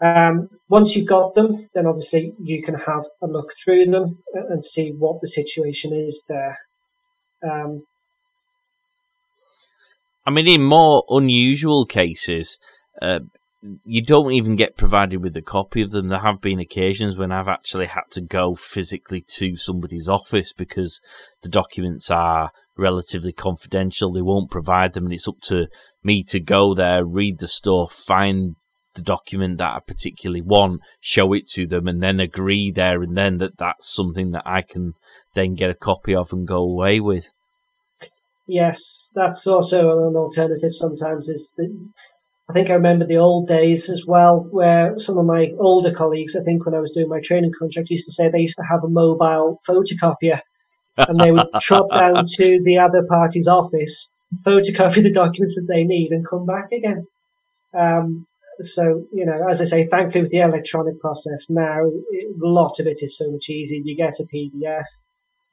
Um, 0.00 0.48
once 0.68 0.96
you've 0.96 1.06
got 1.06 1.34
them, 1.34 1.56
then 1.72 1.86
obviously 1.86 2.32
you 2.42 2.64
can 2.64 2.74
have 2.74 3.04
a 3.22 3.28
look 3.28 3.52
through 3.62 3.86
them 3.86 4.18
and 4.34 4.64
see 4.64 4.90
what 4.90 5.20
the 5.20 5.28
situation 5.28 5.92
is 5.94 6.24
there. 6.28 6.58
Um, 7.48 7.84
I 10.26 10.32
mean, 10.32 10.48
in 10.48 10.64
more 10.64 11.04
unusual 11.08 11.86
cases, 11.86 12.58
uh, 13.00 13.20
you 13.84 14.02
don't 14.02 14.32
even 14.32 14.56
get 14.56 14.76
provided 14.76 15.22
with 15.22 15.36
a 15.36 15.42
copy 15.42 15.82
of 15.82 15.90
them. 15.90 16.08
There 16.08 16.20
have 16.20 16.40
been 16.40 16.60
occasions 16.60 17.16
when 17.16 17.32
I've 17.32 17.48
actually 17.48 17.86
had 17.86 18.04
to 18.12 18.20
go 18.20 18.54
physically 18.54 19.24
to 19.36 19.56
somebody's 19.56 20.08
office 20.08 20.52
because 20.52 21.00
the 21.42 21.48
documents 21.48 22.10
are 22.10 22.52
relatively 22.76 23.32
confidential. 23.32 24.12
They 24.12 24.22
won't 24.22 24.50
provide 24.50 24.92
them, 24.92 25.04
and 25.04 25.12
it's 25.12 25.28
up 25.28 25.40
to 25.44 25.66
me 26.04 26.22
to 26.28 26.40
go 26.40 26.74
there, 26.74 27.04
read 27.04 27.40
the 27.40 27.48
stuff, 27.48 27.92
find 27.92 28.54
the 28.94 29.02
document 29.02 29.58
that 29.58 29.74
I 29.74 29.80
particularly 29.86 30.42
want, 30.42 30.80
show 31.00 31.32
it 31.32 31.48
to 31.50 31.66
them, 31.66 31.88
and 31.88 32.02
then 32.02 32.20
agree 32.20 32.70
there 32.70 33.02
and 33.02 33.16
then 33.16 33.38
that 33.38 33.58
that's 33.58 33.94
something 33.94 34.30
that 34.32 34.42
I 34.46 34.62
can 34.62 34.92
then 35.34 35.54
get 35.54 35.70
a 35.70 35.74
copy 35.74 36.14
of 36.14 36.32
and 36.32 36.46
go 36.46 36.58
away 36.58 37.00
with. 37.00 37.28
Yes, 38.46 39.10
that's 39.14 39.46
also 39.46 39.78
an 40.08 40.16
alternative 40.16 40.72
sometimes. 40.72 41.28
Is 41.28 41.52
that 41.56 41.68
I 42.48 42.54
think 42.54 42.70
I 42.70 42.74
remember 42.74 43.04
the 43.04 43.18
old 43.18 43.46
days 43.46 43.90
as 43.90 44.06
well, 44.06 44.46
where 44.50 44.98
some 44.98 45.18
of 45.18 45.26
my 45.26 45.52
older 45.58 45.92
colleagues, 45.92 46.34
I 46.34 46.42
think 46.42 46.64
when 46.64 46.74
I 46.74 46.80
was 46.80 46.92
doing 46.92 47.08
my 47.08 47.20
training 47.20 47.52
contract, 47.58 47.90
used 47.90 48.06
to 48.06 48.12
say 48.12 48.30
they 48.30 48.40
used 48.40 48.56
to 48.56 48.62
have 48.62 48.84
a 48.84 48.88
mobile 48.88 49.58
photocopier 49.68 50.40
and 50.96 51.20
they 51.20 51.30
would 51.30 51.46
trot 51.60 51.90
down 51.90 52.24
to 52.36 52.60
the 52.64 52.78
other 52.78 53.04
party's 53.06 53.48
office, 53.48 54.10
photocopy 54.46 55.02
the 55.02 55.12
documents 55.12 55.56
that 55.56 55.66
they 55.68 55.84
need 55.84 56.10
and 56.10 56.26
come 56.26 56.46
back 56.46 56.72
again. 56.72 57.06
Um, 57.74 58.26
so, 58.60 59.04
you 59.12 59.26
know, 59.26 59.46
as 59.48 59.60
I 59.60 59.64
say, 59.66 59.86
thankfully 59.86 60.22
with 60.22 60.32
the 60.32 60.38
electronic 60.38 61.00
process 61.00 61.50
now, 61.50 61.84
a 61.84 61.92
lot 62.40 62.80
of 62.80 62.86
it 62.86 63.00
is 63.02 63.16
so 63.16 63.30
much 63.30 63.50
easier. 63.50 63.80
You 63.84 63.94
get 63.94 64.20
a 64.20 64.24
PDF, 64.24 64.86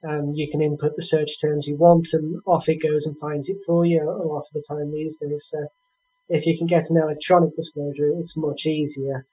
and 0.02 0.38
you 0.38 0.50
can 0.50 0.62
input 0.62 0.96
the 0.96 1.02
search 1.02 1.42
terms 1.42 1.68
you 1.68 1.76
want 1.76 2.10
and 2.14 2.42
off 2.46 2.70
it 2.70 2.82
goes 2.82 3.06
and 3.06 3.20
finds 3.20 3.50
it 3.50 3.58
for 3.66 3.86
you 3.86 4.02
a 4.02 4.26
lot 4.26 4.46
of 4.48 4.54
the 4.54 4.64
time 4.68 4.92
these 4.92 5.18
days. 5.18 5.46
So 5.50 5.68
if 6.30 6.46
you 6.46 6.58
can 6.58 6.68
get 6.68 6.90
an 6.90 6.98
electronic 6.98 7.56
disclosure, 7.56 8.12
it's 8.20 8.36
much 8.36 8.66
easier 8.66 9.26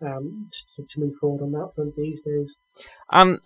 um, 0.00 0.48
to, 0.76 0.82
to, 0.82 1.00
move 1.00 1.14
forward 1.20 1.42
on 1.42 1.52
that 1.52 1.72
front 1.74 1.96
these 1.96 2.22
days. 2.22 2.56
And 3.10 3.40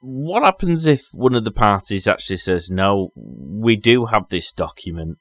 what 0.00 0.44
happens 0.44 0.86
if 0.86 1.08
one 1.12 1.34
of 1.34 1.44
the 1.44 1.50
parties 1.50 2.06
actually 2.06 2.36
says, 2.36 2.70
no, 2.70 3.10
we 3.14 3.76
do 3.76 4.06
have 4.06 4.28
this 4.28 4.52
document, 4.52 5.18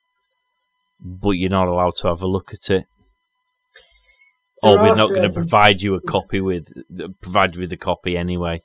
but 1.00 1.32
you're 1.32 1.50
not 1.50 1.68
allowed 1.68 1.96
to 2.02 2.08
have 2.08 2.22
a 2.22 2.28
look 2.28 2.54
at 2.54 2.70
it? 2.70 2.86
There 4.63 4.72
or 4.74 4.78
we're 4.78 4.96
not 4.96 5.10
going 5.10 5.30
to 5.30 5.34
provide 5.34 5.82
you 5.82 5.94
a 5.96 6.02
copy 6.02 6.42
with 6.42 6.68
provide 7.22 7.56
you 7.56 7.62
with 7.62 7.72
a 7.74 7.78
copy 7.78 8.18
anyway. 8.18 8.63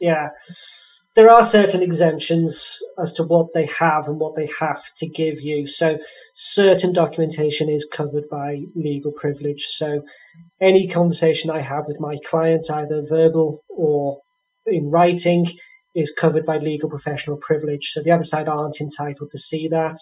Yeah, 0.00 0.28
there 1.14 1.30
are 1.30 1.44
certain 1.44 1.82
exemptions 1.82 2.78
as 2.98 3.12
to 3.14 3.22
what 3.22 3.48
they 3.52 3.66
have 3.66 4.08
and 4.08 4.18
what 4.18 4.34
they 4.34 4.48
have 4.58 4.82
to 4.96 5.06
give 5.06 5.42
you. 5.42 5.66
So 5.66 5.98
certain 6.34 6.92
documentation 6.92 7.68
is 7.68 7.86
covered 7.90 8.24
by 8.30 8.62
legal 8.74 9.12
privilege. 9.12 9.62
So 9.68 10.02
any 10.60 10.88
conversation 10.88 11.50
I 11.50 11.60
have 11.60 11.84
with 11.86 12.00
my 12.00 12.16
client, 12.24 12.70
either 12.70 13.02
verbal 13.06 13.60
or 13.68 14.20
in 14.66 14.90
writing, 14.90 15.48
is 15.94 16.14
covered 16.18 16.46
by 16.46 16.56
legal 16.56 16.88
professional 16.88 17.36
privilege. 17.36 17.90
So 17.90 18.02
the 18.02 18.10
other 18.10 18.24
side 18.24 18.48
aren't 18.48 18.80
entitled 18.80 19.30
to 19.30 19.38
see 19.38 19.68
that. 19.68 19.98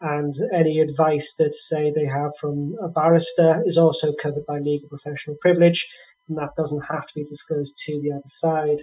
And 0.00 0.32
any 0.54 0.78
advice 0.78 1.34
that 1.38 1.54
say 1.54 1.92
they 1.94 2.06
have 2.06 2.30
from 2.40 2.74
a 2.82 2.88
barrister 2.88 3.62
is 3.66 3.76
also 3.76 4.14
covered 4.14 4.46
by 4.46 4.58
legal 4.58 4.88
professional 4.88 5.36
privilege. 5.42 5.86
And 6.26 6.38
that 6.38 6.56
doesn't 6.56 6.86
have 6.86 7.06
to 7.06 7.12
be 7.14 7.24
disclosed 7.24 7.76
to 7.84 8.00
the 8.00 8.12
other 8.12 8.22
side. 8.24 8.78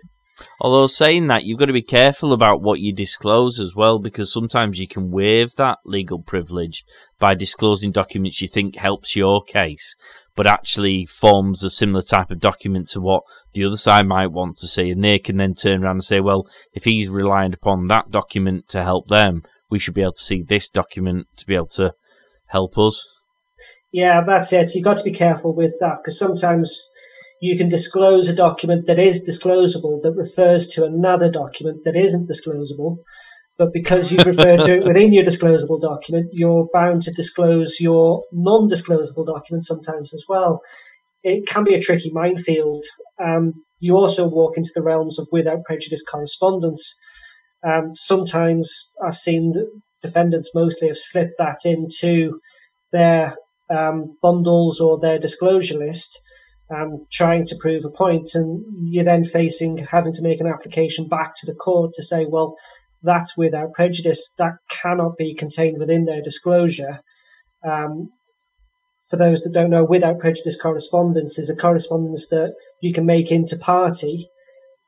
Although 0.59 0.87
saying 0.87 1.27
that, 1.27 1.43
you've 1.43 1.59
got 1.59 1.65
to 1.65 1.73
be 1.73 1.81
careful 1.81 2.31
about 2.31 2.61
what 2.61 2.79
you 2.79 2.93
disclose 2.93 3.59
as 3.59 3.75
well, 3.75 3.99
because 3.99 4.31
sometimes 4.31 4.79
you 4.79 4.87
can 4.87 5.11
waive 5.11 5.55
that 5.55 5.79
legal 5.85 6.21
privilege 6.21 6.83
by 7.19 7.33
disclosing 7.33 7.91
documents 7.91 8.41
you 8.41 8.47
think 8.47 8.75
helps 8.75 9.15
your 9.15 9.41
case, 9.41 9.95
but 10.35 10.45
actually 10.45 11.05
forms 11.05 11.63
a 11.63 11.69
similar 11.69 12.01
type 12.03 12.29
of 12.29 12.39
document 12.39 12.87
to 12.89 13.01
what 13.01 13.23
the 13.53 13.63
other 13.63 13.77
side 13.77 14.07
might 14.07 14.31
want 14.31 14.57
to 14.57 14.67
see, 14.67 14.91
and 14.91 15.03
they 15.03 15.17
can 15.17 15.37
then 15.37 15.55
turn 15.55 15.83
around 15.83 15.95
and 15.95 16.03
say, 16.03 16.19
well, 16.19 16.47
if 16.73 16.83
he's 16.83 17.09
relying 17.09 17.53
upon 17.53 17.87
that 17.87 18.11
document 18.11 18.67
to 18.67 18.83
help 18.83 19.07
them, 19.07 19.41
we 19.69 19.79
should 19.79 19.95
be 19.95 20.01
able 20.01 20.13
to 20.13 20.21
see 20.21 20.43
this 20.43 20.69
document 20.69 21.27
to 21.37 21.45
be 21.45 21.55
able 21.55 21.67
to 21.67 21.93
help 22.47 22.77
us. 22.77 23.05
Yeah, 23.91 24.21
that's 24.25 24.53
it. 24.53 24.75
You've 24.75 24.83
got 24.83 24.97
to 24.97 25.03
be 25.03 25.11
careful 25.11 25.55
with 25.55 25.73
that 25.79 25.97
because 26.03 26.19
sometimes 26.19 26.79
you 27.41 27.57
can 27.57 27.69
disclose 27.69 28.27
a 28.27 28.35
document 28.35 28.87
that 28.87 28.99
is 28.99 29.27
disclosable 29.27 30.01
that 30.01 30.13
refers 30.13 30.67
to 30.69 30.85
another 30.85 31.31
document 31.31 31.83
that 31.83 31.95
isn't 31.95 32.29
disclosable. 32.29 32.97
But 33.57 33.73
because 33.73 34.11
you've 34.11 34.25
referred 34.25 34.57
to 34.57 34.75
it 34.75 34.83
within 34.83 35.13
your 35.13 35.23
disclosable 35.23 35.81
document, 35.81 36.29
you're 36.31 36.67
bound 36.71 37.01
to 37.03 37.11
disclose 37.11 37.79
your 37.79 38.23
non 38.31 38.69
disclosable 38.69 39.25
document 39.25 39.65
sometimes 39.65 40.13
as 40.13 40.23
well. 40.29 40.61
It 41.23 41.47
can 41.47 41.63
be 41.63 41.73
a 41.73 41.81
tricky 41.81 42.11
minefield. 42.11 42.83
Um, 43.23 43.53
you 43.79 43.95
also 43.95 44.27
walk 44.27 44.57
into 44.57 44.71
the 44.75 44.83
realms 44.83 45.17
of 45.17 45.27
without 45.31 45.63
prejudice 45.65 46.03
correspondence. 46.03 46.95
Um, 47.67 47.95
sometimes 47.95 48.93
I've 49.03 49.17
seen 49.17 49.53
defendants 50.01 50.51
mostly 50.53 50.87
have 50.87 50.97
slipped 50.97 51.37
that 51.39 51.59
into 51.65 52.39
their 52.91 53.35
um, 53.69 54.17
bundles 54.21 54.79
or 54.79 54.99
their 54.99 55.19
disclosure 55.19 55.77
list, 55.77 56.21
um, 56.73 57.05
trying 57.11 57.45
to 57.47 57.55
prove 57.59 57.85
a 57.85 57.89
point, 57.89 58.29
and 58.33 58.63
you're 58.91 59.05
then 59.05 59.23
facing 59.23 59.77
having 59.77 60.13
to 60.13 60.21
make 60.21 60.39
an 60.39 60.47
application 60.47 61.07
back 61.07 61.33
to 61.35 61.45
the 61.45 61.55
court 61.55 61.93
to 61.93 62.03
say, 62.03 62.25
well, 62.25 62.55
that's 63.03 63.37
without 63.37 63.73
prejudice. 63.73 64.33
That 64.37 64.53
cannot 64.69 65.17
be 65.17 65.33
contained 65.33 65.77
within 65.77 66.05
their 66.05 66.21
disclosure. 66.21 67.01
Um, 67.65 68.09
for 69.09 69.17
those 69.17 69.41
that 69.43 69.53
don't 69.53 69.69
know, 69.69 69.85
without 69.85 70.19
prejudice 70.19 70.59
correspondence 70.59 71.39
is 71.39 71.49
a 71.49 71.55
correspondence 71.55 72.27
that 72.29 72.53
you 72.81 72.93
can 72.93 73.05
make 73.05 73.31
into 73.31 73.57
party. 73.57 74.27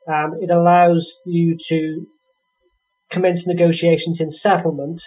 Um, 0.08 0.36
it 0.42 0.52
allows 0.52 1.22
you 1.26 1.56
to 1.70 2.06
commence 3.10 3.48
negotiations 3.48 4.20
in 4.20 4.30
settlement 4.30 5.02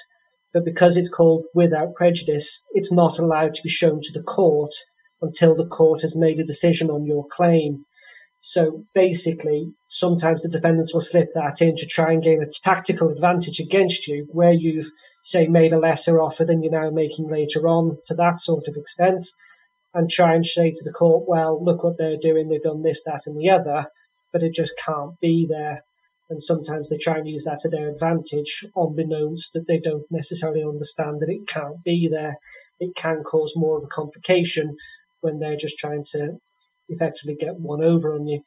but 0.52 0.64
because 0.64 0.96
it's 0.96 1.08
called 1.08 1.44
without 1.54 1.94
prejudice, 1.94 2.66
it's 2.72 2.92
not 2.92 3.18
allowed 3.18 3.54
to 3.54 3.62
be 3.62 3.70
shown 3.70 4.00
to 4.02 4.12
the 4.12 4.22
court 4.22 4.72
until 5.22 5.54
the 5.54 5.66
court 5.66 6.02
has 6.02 6.16
made 6.16 6.38
a 6.38 6.44
decision 6.44 6.90
on 6.90 7.06
your 7.06 7.26
claim. 7.26 7.84
So 8.40 8.84
basically, 8.92 9.72
sometimes 9.86 10.42
the 10.42 10.48
defendants 10.48 10.92
will 10.92 11.00
slip 11.00 11.30
that 11.34 11.62
in 11.62 11.76
to 11.76 11.86
try 11.86 12.12
and 12.12 12.22
gain 12.22 12.42
a 12.42 12.50
tactical 12.50 13.08
advantage 13.08 13.60
against 13.60 14.08
you, 14.08 14.26
where 14.32 14.52
you've, 14.52 14.90
say, 15.22 15.46
made 15.46 15.72
a 15.72 15.78
lesser 15.78 16.20
offer 16.20 16.44
than 16.44 16.62
you're 16.62 16.72
now 16.72 16.90
making 16.90 17.30
later 17.30 17.68
on 17.68 17.98
to 18.06 18.14
that 18.14 18.40
sort 18.40 18.66
of 18.66 18.76
extent, 18.76 19.26
and 19.94 20.10
try 20.10 20.34
and 20.34 20.44
say 20.44 20.72
to 20.72 20.84
the 20.84 20.92
court, 20.92 21.28
well, 21.28 21.62
look 21.64 21.84
what 21.84 21.98
they're 21.98 22.16
doing, 22.20 22.48
they've 22.48 22.62
done 22.62 22.82
this, 22.82 23.04
that, 23.04 23.22
and 23.26 23.38
the 23.38 23.48
other, 23.48 23.86
but 24.32 24.42
it 24.42 24.54
just 24.54 24.72
can't 24.84 25.20
be 25.20 25.46
there 25.48 25.84
and 26.32 26.42
sometimes 26.42 26.88
they 26.88 26.96
try 26.96 27.18
and 27.18 27.28
use 27.28 27.44
that 27.44 27.58
to 27.60 27.68
their 27.68 27.88
advantage, 27.88 28.64
unbeknownst 28.74 29.52
that 29.52 29.66
they 29.68 29.78
don't 29.78 30.10
necessarily 30.10 30.62
understand 30.62 31.20
that 31.20 31.28
it 31.28 31.46
can't 31.46 31.84
be 31.84 32.08
there. 32.10 32.38
It 32.80 32.96
can 32.96 33.22
cause 33.22 33.52
more 33.54 33.76
of 33.76 33.84
a 33.84 33.88
complication 33.88 34.76
when 35.22 35.38
they're 35.38 35.56
just 35.56 35.78
trying 35.78 36.04
to 36.12 36.36
effectively 36.88 37.34
get 37.34 37.58
one 37.58 37.82
over 37.82 38.14
on 38.14 38.26
you. 38.26 38.40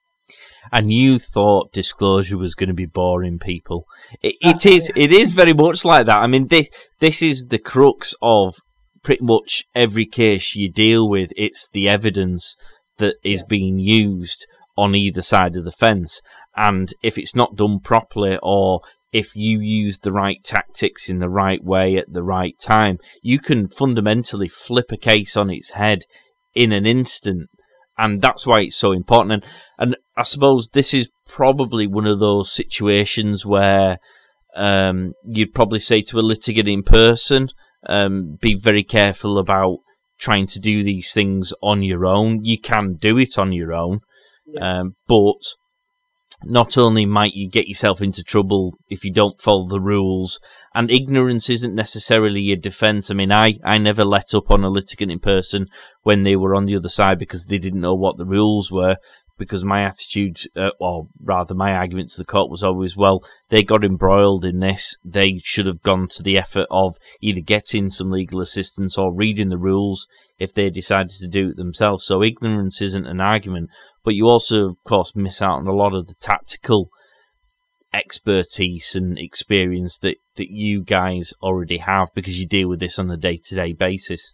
And 0.72 0.92
you 0.92 1.20
thought 1.20 1.72
disclosure 1.72 2.38
was 2.38 2.56
going 2.56 2.70
to 2.70 2.76
be 2.76 2.86
boring, 2.86 3.38
people. 3.40 3.86
It, 4.22 4.36
it 4.42 4.66
is. 4.66 4.92
It 4.96 5.12
is 5.12 5.32
very 5.34 5.54
much 5.54 5.86
like 5.86 6.08
that. 6.08 6.18
I 6.18 6.28
mean, 6.28 6.48
this 6.48 6.70
this 7.00 7.22
is 7.22 7.48
the 7.48 7.60
crux 7.60 8.16
of 8.22 8.56
pretty 9.04 9.24
much 9.24 9.64
every 9.76 10.06
case 10.06 10.56
you 10.56 10.72
deal 10.72 11.08
with. 11.08 11.32
It's 11.36 11.70
the 11.72 11.88
evidence 11.88 12.56
that 12.98 13.16
is 13.24 13.42
yeah. 13.42 13.48
being 13.50 13.80
used 13.80 14.48
on 14.76 14.96
either 14.96 15.22
side 15.22 15.56
of 15.56 15.64
the 15.64 15.72
fence. 15.72 16.22
And 16.56 16.94
if 17.04 17.18
it's 17.18 17.36
not 17.36 17.56
done 17.56 17.80
properly 17.80 18.40
or 18.42 18.82
if 19.14 19.36
you 19.36 19.60
use 19.60 20.00
the 20.00 20.12
right 20.12 20.44
tactics 20.44 21.08
in 21.08 21.20
the 21.20 21.30
right 21.30 21.64
way 21.64 21.96
at 21.98 22.12
the 22.12 22.24
right 22.24 22.58
time, 22.60 22.98
you 23.22 23.40
can 23.40 23.68
fundamentally 23.68 24.50
flip 24.50 24.92
a 24.92 24.98
case 24.98 25.38
on 25.38 25.50
its 25.50 25.72
head 25.72 26.04
in 26.56 26.72
an 26.72 26.86
instant. 26.86 27.50
And 27.98 28.22
that's 28.22 28.46
why 28.46 28.62
it's 28.62 28.76
so 28.78 28.92
important. 28.92 29.44
And, 29.44 29.46
and 29.78 29.98
I 30.18 30.24
suppose 30.24 30.70
this 30.70 30.94
is 30.94 31.10
probably 31.28 31.88
one 31.88 32.08
of 32.08 32.20
those 32.20 32.52
situations 32.52 33.46
where 33.46 34.00
um, 34.56 35.14
you'd 35.26 35.54
probably 35.54 35.80
say 35.80 36.02
to 36.02 36.20
a 36.20 36.22
litigant 36.22 36.68
in 36.68 36.84
person, 36.84 37.50
um, 37.88 38.38
be 38.42 38.56
very 38.56 38.84
careful 38.84 39.38
about 39.38 39.80
trying 40.18 40.48
to 40.48 40.60
do 40.60 40.84
these 40.84 41.14
things 41.14 41.54
on 41.62 41.84
your 41.84 42.06
own. 42.06 42.44
You 42.44 42.60
can 42.60 42.96
do 42.96 43.18
it 43.18 43.38
on 43.38 43.52
your 43.52 43.74
own, 43.74 44.00
yeah. 44.46 44.80
um, 44.80 44.96
but 45.08 45.42
not 46.44 46.78
only 46.78 47.06
might 47.06 47.34
you 47.34 47.50
get 47.50 47.68
yourself 47.68 48.02
into 48.02 48.24
trouble 48.24 48.78
if 48.90 49.06
you 49.06 49.12
don't 49.12 49.42
follow 49.42 49.68
the 49.68 49.80
rules, 49.80 50.40
and 50.74 50.92
ignorance 50.92 51.50
isn't 51.50 51.74
necessarily 51.74 52.52
a 52.52 52.56
defence. 52.56 53.10
I 53.10 53.14
mean, 53.14 53.32
I, 53.32 53.60
I 53.64 53.78
never 53.78 54.04
let 54.04 54.34
up 54.34 54.52
on 54.52 54.64
a 54.64 54.70
litigant 54.70 55.12
in 55.12 55.20
person 55.20 55.68
when 56.04 56.24
they 56.24 56.36
were 56.36 56.56
on 56.56 56.66
the 56.66 56.76
other 56.76 56.90
side 56.90 57.18
because 57.18 57.46
they 57.46 57.58
didn't 57.58 57.82
know 57.82 57.96
what 57.96 58.18
the 58.18 58.26
rules 58.26 58.72
were. 58.72 58.98
Because 59.38 59.66
my 59.66 59.84
attitude, 59.84 60.38
uh, 60.56 60.70
or 60.80 61.08
rather 61.22 61.54
my 61.54 61.74
argument 61.74 62.10
to 62.12 62.18
the 62.18 62.26
court 62.26 62.50
was 62.50 62.64
always, 62.64 62.96
well, 62.96 63.22
they 63.50 63.64
got 63.64 63.84
embroiled 63.84 64.46
in 64.46 64.60
this. 64.60 64.98
They 65.04 65.40
should 65.44 65.68
have 65.68 65.82
gone 65.82 66.08
to 66.10 66.24
the 66.24 66.38
effort 66.38 66.68
of 66.72 66.98
either 67.22 67.42
getting 67.42 67.90
some 67.90 68.12
legal 68.12 68.40
assistance 68.40 68.98
or 68.98 69.14
reading 69.14 69.50
the 69.50 69.58
rules 69.58 70.08
if 70.40 70.54
they 70.54 70.70
decided 70.70 71.12
to 71.20 71.28
do 71.28 71.50
it 71.50 71.58
themselves. 71.58 72.06
So 72.06 72.24
ignorance 72.24 72.82
isn't 72.82 73.06
an 73.06 73.20
argument 73.20 73.70
but 74.06 74.14
you 74.14 74.30
also, 74.30 74.70
of 74.70 74.84
course, 74.84 75.16
miss 75.16 75.42
out 75.42 75.58
on 75.58 75.68
a 75.68 75.74
lot 75.74 75.96
of 75.96 76.08
the 76.08 76.14
tactical 76.14 76.90
expertise 77.92 78.96
and 78.96 79.18
experience 79.18 79.98
that, 79.98 80.18
that 80.36 80.52
you 80.52 80.84
guys 80.84 81.34
already 81.42 81.80
have 81.80 82.10
because 82.14 82.40
you 82.40 82.46
deal 82.46 82.70
with 82.70 82.80
this 82.80 83.00
on 83.00 83.10
a 83.10 83.18
day 83.18 83.38
to 83.44 83.56
day 83.56 83.74
basis. 83.74 84.34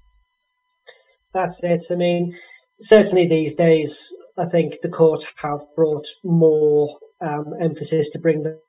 That's 1.33 1.63
it. 1.63 1.85
I 1.89 1.95
mean, 1.95 2.35
certainly 2.81 3.27
these 3.27 3.55
days, 3.55 4.13
I 4.41 4.45
think 4.49 4.81
the 4.81 4.89
court 4.89 5.25
have 5.37 5.59
brought 5.75 6.07
more 6.23 6.97
um, 7.21 7.53
emphasis 7.61 8.09
to 8.11 8.19
bring 8.19 8.41
the 8.41 8.59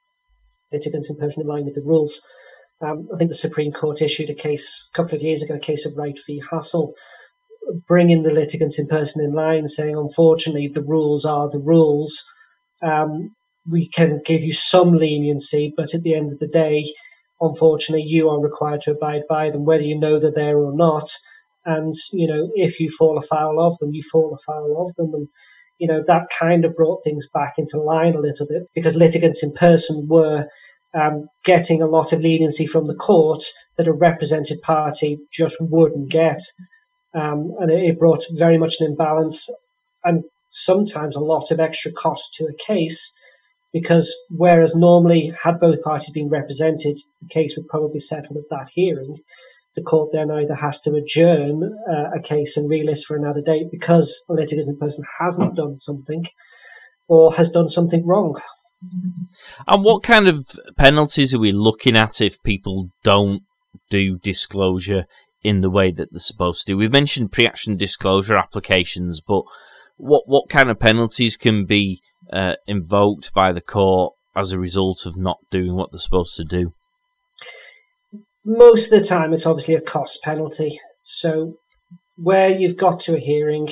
litigants 0.71 1.09
in 1.09 1.17
person 1.17 1.43
in 1.43 1.49
line 1.49 1.65
with 1.65 1.75
the 1.75 1.83
rules. 1.83 2.21
Um, 2.83 3.09
I 3.15 3.17
think 3.17 3.31
the 3.31 3.35
Supreme 3.35 3.73
Court 3.73 4.03
issued 4.03 4.29
a 4.29 4.35
case 4.35 4.91
a 4.93 4.97
couple 4.97 5.17
of 5.17 5.23
years 5.23 5.43
ago, 5.43 5.55
a 5.55 5.59
case 5.59 5.87
of 5.87 5.97
Wright 5.97 6.19
v. 6.27 6.43
Hassall, 6.51 6.93
bringing 7.89 8.23
the 8.23 8.33
litigants 8.33 8.79
in 8.79 8.87
person 8.87 9.25
in 9.25 9.33
line, 9.33 9.67
saying, 9.67 9.97
unfortunately, 9.97 10.69
the 10.69 10.83
rules 10.83 11.25
are 11.25 11.49
the 11.49 11.61
rules. 11.61 12.23
Um, 12.83 13.31
we 13.71 13.89
can 13.89 14.21
give 14.27 14.43
you 14.43 14.53
some 14.53 14.93
leniency, 14.93 15.73
but 15.75 15.95
at 15.95 16.03
the 16.03 16.15
end 16.15 16.33
of 16.33 16.39
the 16.39 16.49
day, 16.49 16.85
unfortunately, 17.41 18.05
you 18.07 18.29
are 18.29 18.43
required 18.43 18.83
to 18.83 18.93
abide 18.93 19.23
by 19.29 19.51
them, 19.51 19.65
whether 19.65 19.85
you 19.85 19.99
know 19.99 20.19
they're 20.19 20.33
there 20.33 20.59
or 20.59 20.77
not. 20.77 21.09
And, 21.65 21.95
you 22.13 22.27
know, 22.27 22.51
if 22.57 22.81
you 22.81 22.89
fall 22.91 23.17
afoul 23.17 23.65
of 23.65 23.79
them, 23.79 23.95
you 23.95 24.03
fall 24.11 24.35
afoul 24.35 24.85
of 24.85 24.95
them. 24.97 25.15
And, 25.15 25.29
you 25.83 25.89
know, 25.89 26.01
that 26.07 26.29
kind 26.39 26.65
of 26.65 26.77
brought 26.77 27.03
things 27.03 27.29
back 27.35 27.55
into 27.59 27.77
line 27.77 28.15
a 28.15 28.21
little 28.21 28.47
bit 28.47 28.69
because 28.73 28.95
litigants 28.95 29.43
in 29.43 29.53
person 29.53 30.07
were 30.07 30.47
um, 30.95 31.27
getting 31.43 31.83
a 31.83 31.89
lot 31.89 32.13
of 32.13 32.21
leniency 32.21 32.69
from 32.69 32.85
the 32.85 32.95
court 32.95 33.43
that 33.77 33.89
a 33.89 33.93
represented 33.93 34.63
party 34.63 35.19
just 35.33 35.57
wouldn't 35.59 36.09
get. 36.09 36.39
Um, 37.15 37.53
and 37.59 37.69
it, 37.73 37.83
it 37.83 37.99
brought 37.99 38.23
very 38.31 38.59
much 38.59 38.77
an 38.79 38.93
imbalance 38.93 39.49
and 40.05 40.23
sometimes 40.51 41.17
a 41.17 41.21
lot 41.21 41.51
of 41.51 41.59
extra 41.59 41.91
cost 41.91 42.33
to 42.35 42.45
a 42.45 42.55
case 42.65 43.13
because 43.73 44.15
whereas 44.31 44.77
normally 44.77 45.33
had 45.43 45.59
both 45.59 45.83
parties 45.83 46.13
been 46.13 46.29
represented, 46.29 46.97
the 47.21 47.29
case 47.29 47.57
would 47.57 47.67
probably 47.67 47.99
settle 47.99 48.39
at 48.39 48.45
that 48.51 48.69
hearing. 48.73 49.17
The 49.75 49.83
court 49.83 50.11
then 50.13 50.31
either 50.31 50.55
has 50.55 50.81
to 50.83 50.95
adjourn 50.95 51.79
uh, 51.91 52.11
a 52.15 52.21
case 52.21 52.57
and 52.57 52.71
relist 52.71 53.05
for 53.07 53.17
another 53.17 53.41
date 53.41 53.71
because 53.71 54.23
a 54.29 54.35
litigant 54.35 54.79
person 54.79 55.05
hasn't 55.19 55.57
done 55.57 55.79
something 55.79 56.27
or 57.09 57.35
has 57.35 57.51
done 57.51 57.69
something 57.69 58.07
wrong. 58.07 58.39
And 59.67 59.85
what 59.85 60.03
kind 60.03 60.29
of 60.29 60.51
penalties 60.77 61.35
are 61.35 61.39
we 61.39 61.53
looking 61.53 61.97
at 61.97 62.21
if 62.21 62.43
people 62.43 62.91
don't 63.03 63.43
do 63.89 64.19
disclosure 64.19 65.07
in 65.43 65.61
the 65.61 65.71
way 65.71 65.91
that 65.91 66.09
they're 66.13 66.21
supposed 66.21 66.67
to. 66.67 66.75
We've 66.75 66.93
mentioned 66.93 67.33
pre-action 67.33 67.77
disclosure 67.77 68.37
applications, 68.37 69.21
but 69.21 69.43
what 69.97 70.23
what 70.27 70.49
kind 70.49 70.71
of 70.71 70.79
penalties 70.79 71.37
can 71.37 71.65
be 71.65 72.01
uh, 72.33 72.55
invoked 72.67 73.33
by 73.33 73.53
the 73.53 73.61
court 73.61 74.15
as 74.37 74.53
a 74.53 74.59
result 74.59 75.05
of 75.05 75.17
not 75.17 75.39
doing 75.51 75.75
what 75.75 75.91
they're 75.91 75.99
supposed 75.99 76.37
to 76.37 76.45
do? 76.45 76.75
Most 78.45 78.93
of 78.93 78.99
the 78.99 79.07
time, 79.07 79.33
it's 79.33 79.47
obviously 79.47 79.75
a 79.75 79.81
cost 79.81 80.23
penalty. 80.23 80.81
So 81.03 81.55
where 82.17 82.49
you've 82.49 82.77
got 82.77 82.99
to 83.01 83.17
a 83.17 83.21
hearing 83.21 83.69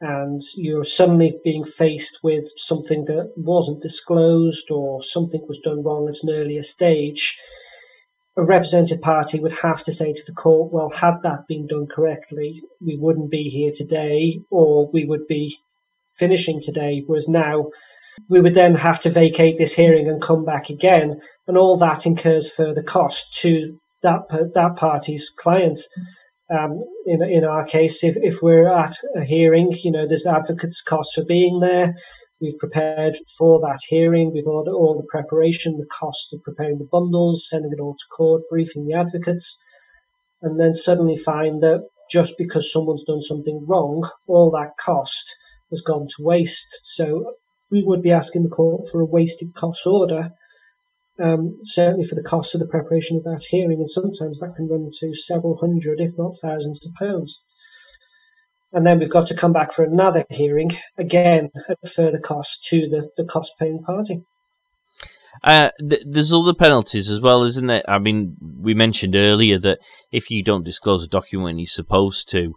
and 0.00 0.42
you're 0.56 0.84
suddenly 0.84 1.38
being 1.42 1.64
faced 1.64 2.18
with 2.22 2.50
something 2.56 3.06
that 3.06 3.32
wasn't 3.36 3.80
disclosed 3.80 4.70
or 4.70 5.02
something 5.02 5.42
was 5.48 5.60
done 5.64 5.82
wrong 5.82 6.08
at 6.08 6.22
an 6.22 6.34
earlier 6.34 6.62
stage, 6.62 7.38
a 8.36 8.44
represented 8.44 9.00
party 9.00 9.40
would 9.40 9.60
have 9.60 9.82
to 9.84 9.92
say 9.92 10.12
to 10.12 10.22
the 10.26 10.34
court, 10.34 10.72
well, 10.72 10.90
had 10.90 11.14
that 11.22 11.46
been 11.48 11.66
done 11.66 11.86
correctly, 11.86 12.60
we 12.84 12.98
wouldn't 12.98 13.30
be 13.30 13.44
here 13.44 13.72
today, 13.74 14.40
or 14.50 14.90
we 14.92 15.06
would 15.06 15.26
be 15.26 15.56
finishing 16.14 16.60
today. 16.60 17.02
Whereas 17.06 17.28
now, 17.28 17.70
we 18.28 18.40
would 18.40 18.54
then 18.54 18.74
have 18.74 19.00
to 19.00 19.10
vacate 19.10 19.56
this 19.56 19.74
hearing 19.74 20.08
and 20.08 20.20
come 20.20 20.44
back 20.44 20.68
again, 20.68 21.20
and 21.46 21.56
all 21.56 21.78
that 21.78 22.06
incurs 22.06 22.52
further 22.52 22.82
cost 22.82 23.32
to 23.40 23.78
that 24.04 24.28
that 24.54 24.76
party's 24.76 25.28
client. 25.30 25.80
Um, 26.50 26.84
in 27.06 27.22
in 27.22 27.44
our 27.44 27.64
case, 27.64 28.04
if 28.04 28.16
if 28.18 28.40
we're 28.42 28.68
at 28.68 28.96
a 29.16 29.24
hearing, 29.24 29.76
you 29.82 29.90
know, 29.90 30.06
there's 30.06 30.26
advocates' 30.26 30.82
costs 30.82 31.14
for 31.14 31.24
being 31.24 31.58
there. 31.60 31.96
We've 32.40 32.58
prepared 32.58 33.16
for 33.38 33.58
that 33.60 33.80
hearing. 33.88 34.32
We've 34.32 34.46
ordered 34.46 34.74
all 34.74 34.96
the 34.96 35.08
preparation, 35.10 35.78
the 35.78 35.86
cost 35.86 36.32
of 36.32 36.42
preparing 36.42 36.78
the 36.78 36.88
bundles, 36.90 37.48
sending 37.48 37.72
it 37.72 37.80
all 37.80 37.94
to 37.94 38.14
court, 38.14 38.42
briefing 38.50 38.86
the 38.86 38.94
advocates, 38.94 39.58
and 40.42 40.60
then 40.60 40.74
suddenly 40.74 41.16
find 41.16 41.62
that 41.62 41.88
just 42.10 42.34
because 42.36 42.70
someone's 42.70 43.04
done 43.04 43.22
something 43.22 43.64
wrong, 43.66 44.08
all 44.28 44.50
that 44.50 44.72
cost 44.78 45.24
has 45.70 45.80
gone 45.80 46.06
to 46.16 46.22
waste. 46.22 46.80
So 46.84 47.34
we 47.70 47.82
would 47.82 48.02
be 48.02 48.12
asking 48.12 48.42
the 48.42 48.50
court 48.50 48.86
for 48.90 49.00
a 49.00 49.06
wasted 49.06 49.54
cost 49.54 49.86
order, 49.86 50.30
um, 51.22 51.58
certainly 51.62 52.04
for 52.04 52.14
the 52.14 52.22
cost 52.22 52.54
of 52.54 52.60
the 52.60 52.66
preparation 52.66 53.16
of 53.16 53.24
that 53.24 53.44
hearing, 53.50 53.78
and 53.78 53.90
sometimes 53.90 54.38
that 54.40 54.54
can 54.56 54.68
run 54.68 54.90
to 55.00 55.14
several 55.14 55.56
hundred, 55.58 56.00
if 56.00 56.12
not 56.18 56.34
thousands 56.40 56.84
of 56.86 56.92
pounds. 56.94 57.40
And 58.72 58.84
then 58.84 58.98
we've 58.98 59.10
got 59.10 59.28
to 59.28 59.36
come 59.36 59.52
back 59.52 59.72
for 59.72 59.84
another 59.84 60.24
hearing, 60.30 60.72
again 60.98 61.50
at 61.68 61.88
further 61.88 62.18
cost 62.18 62.64
to 62.70 62.88
the, 62.88 63.10
the 63.16 63.24
cost 63.24 63.52
paying 63.58 63.82
party. 63.84 64.24
Uh, 65.44 65.70
th- 65.78 66.02
there's 66.06 66.32
other 66.32 66.54
penalties 66.54 67.08
as 67.08 67.20
well, 67.20 67.44
isn't 67.44 67.66
there? 67.66 67.82
I 67.88 67.98
mean, 67.98 68.36
we 68.40 68.74
mentioned 68.74 69.14
earlier 69.14 69.58
that 69.60 69.78
if 70.10 70.30
you 70.30 70.42
don't 70.42 70.64
disclose 70.64 71.04
a 71.04 71.08
document 71.08 71.58
you're 71.58 71.66
supposed 71.66 72.28
to, 72.30 72.54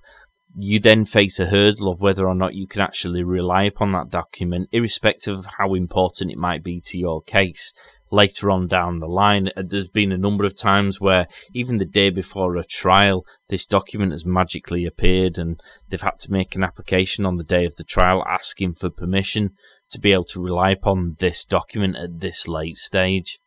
you 0.58 0.80
then 0.80 1.06
face 1.06 1.40
a 1.40 1.48
hurdle 1.48 1.92
of 1.92 2.00
whether 2.02 2.28
or 2.28 2.34
not 2.34 2.56
you 2.56 2.66
can 2.66 2.82
actually 2.82 3.24
rely 3.24 3.64
upon 3.64 3.92
that 3.92 4.10
document, 4.10 4.70
irrespective 4.72 5.38
of 5.38 5.48
how 5.60 5.76
important 5.76 6.32
it 6.32 6.38
might 6.38 6.64
be 6.64 6.82
to 6.86 6.98
your 6.98 7.22
case 7.22 7.74
later 8.12 8.50
on 8.50 8.68
down 8.68 9.00
the 9.00 9.08
line. 9.08 9.50
Uh, 9.56 9.64
there's 9.66 9.88
been 9.88 10.12
a 10.12 10.18
number 10.18 10.46
of 10.46 10.56
times 10.56 11.00
where 11.02 11.28
even 11.54 11.78
the 11.78 11.86
day 11.86 12.10
before 12.10 12.56
a 12.56 12.64
trial, 12.64 13.26
this 13.50 13.66
document 13.66 14.12
has 14.12 14.26
magically 14.26 14.86
appeared 14.86 15.38
and 15.38 15.62
they've 15.90 16.02
had 16.02 16.20
to 16.20 16.32
make 16.32 16.56
an 16.56 16.64
application 16.64 17.26
on 17.26 17.38
the 17.38 17.44
day 17.44 17.66
of 17.66 17.76
the 17.76 17.84
trial 17.84 18.24
asking 18.28 18.74
for 18.76 18.90
permission 18.90 19.52
to 19.90 20.00
be 20.00 20.12
able 20.12 20.26
to 20.26 20.42
rely 20.42 20.72
upon 20.72 21.16
this 21.20 21.46
document 21.46 21.96
at 21.96 22.20
this 22.20 22.48
late 22.48 22.78
stage. 22.78 23.40